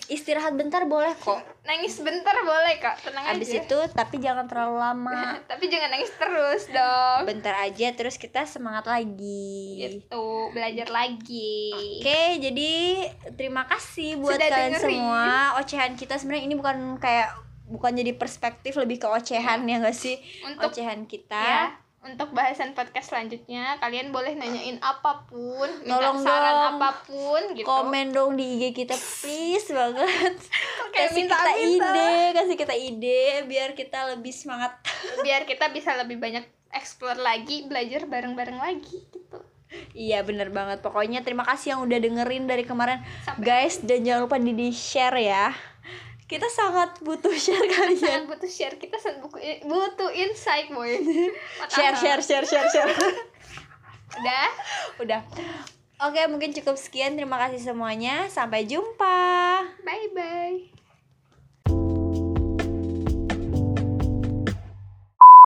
istirahat 0.05 0.51
bentar 0.51 0.83
boleh 0.83 1.15
kok 1.15 1.39
nangis 1.63 1.95
bentar 1.97 2.35
boleh 2.39 2.75
kak 2.75 2.99
tenang 2.99 3.23
abis 3.29 3.49
aja 3.49 3.63
itu 3.63 3.79
tapi 3.89 4.15
jangan 4.17 4.45
terlalu 4.45 4.75
lama 4.75 5.21
tapi 5.49 5.67
jangan 5.67 5.89
nangis 5.89 6.11
terus 6.13 6.63
dong 6.67 7.23
bentar 7.23 7.55
aja 7.57 7.87
terus 7.93 8.15
kita 8.15 8.43
semangat 8.43 8.83
lagi 8.83 9.79
gitu 9.79 10.51
belajar 10.51 10.87
lagi 10.87 11.71
Oke, 11.99 12.23
jadi 12.37 12.71
terima 13.33 13.63
kasih 13.63 14.19
buat 14.19 14.35
Sudah 14.35 14.49
kalian 14.49 14.71
dengerin. 14.71 14.91
semua. 14.99 15.23
Ocehan 15.57 15.91
kita 15.95 16.15
sebenarnya 16.15 16.43
ini 16.45 16.55
bukan 16.55 16.77
kayak 16.97 17.31
bukan 17.65 17.91
jadi 17.93 18.11
perspektif 18.13 18.75
lebih 18.75 18.99
ke 18.99 19.07
ocehan 19.07 19.63
ya 19.63 19.79
gak 19.79 19.95
sih? 19.95 20.19
untuk 20.43 20.69
Ocehan 20.69 21.07
kita. 21.07 21.39
ya 21.39 21.63
untuk 22.03 22.35
bahasan 22.35 22.75
podcast 22.75 23.09
selanjutnya 23.09 23.79
kalian 23.79 24.11
boleh 24.11 24.35
nanyain 24.35 24.75
apa 24.83 25.23
pun 25.23 25.65
minta 25.79 26.03
Tolong 26.03 26.19
saran 26.19 26.51
dong. 26.53 26.67
apa 26.75 26.89
pun 27.07 27.41
gitu 27.55 27.63
Komen 27.63 28.11
dong 28.11 28.35
di 28.35 28.59
IG 28.59 28.75
kita 28.75 28.95
please 28.95 29.71
banget. 29.71 30.35
kasih 30.95 31.25
kita 31.25 31.37
minta-minta. 31.39 31.87
ide, 31.89 32.13
kasih 32.35 32.55
kita 32.59 32.75
ide 32.75 33.23
biar 33.47 33.71
kita 33.71 33.99
lebih 34.11 34.35
semangat. 34.35 34.75
biar 35.25 35.47
kita 35.47 35.71
bisa 35.71 35.95
lebih 35.95 36.19
banyak 36.19 36.43
explore 36.69 37.17
lagi 37.17 37.63
belajar 37.63 38.03
bareng-bareng 38.03 38.59
lagi 38.59 38.99
gitu 39.07 39.39
iya, 39.97 40.21
bener 40.21 40.53
banget. 40.53 40.85
Pokoknya 40.85 41.25
terima 41.25 41.41
kasih 41.41 41.73
yang 41.73 41.81
udah 41.81 41.97
dengerin 41.97 42.45
dari 42.45 42.61
kemarin. 42.61 43.01
Sampai- 43.25 43.41
Guys, 43.41 43.81
dan 43.81 44.05
jangan 44.05 44.29
lupa 44.29 44.37
di 44.37 44.69
share 44.69 45.17
ya. 45.17 45.49
Kita 46.23 46.47
sangat 46.49 47.03
butuh 47.03 47.35
share 47.35 47.67
kalian. 47.67 47.99
sangat 47.99 48.25
butuh 48.31 48.49
share 48.49 48.75
kita 48.79 48.95
sangat 48.97 49.21
buku 49.21 49.37
butuh 49.67 50.09
insight 50.15 50.71
boy 50.71 50.97
Share, 51.73 51.95
share, 51.99 52.21
share, 52.23 52.45
share, 52.47 52.69
share. 52.71 52.91
udah 54.19 54.49
Udah. 55.01 55.21
Oke, 56.03 56.19
mungkin 56.27 56.51
cukup 56.51 56.75
sekian. 56.75 57.15
Terima 57.15 57.39
kasih 57.39 57.63
semuanya. 57.73 58.27
Sampai 58.27 58.67
jumpa. 58.67 59.63
bye 59.87 60.09
bye 60.11 60.82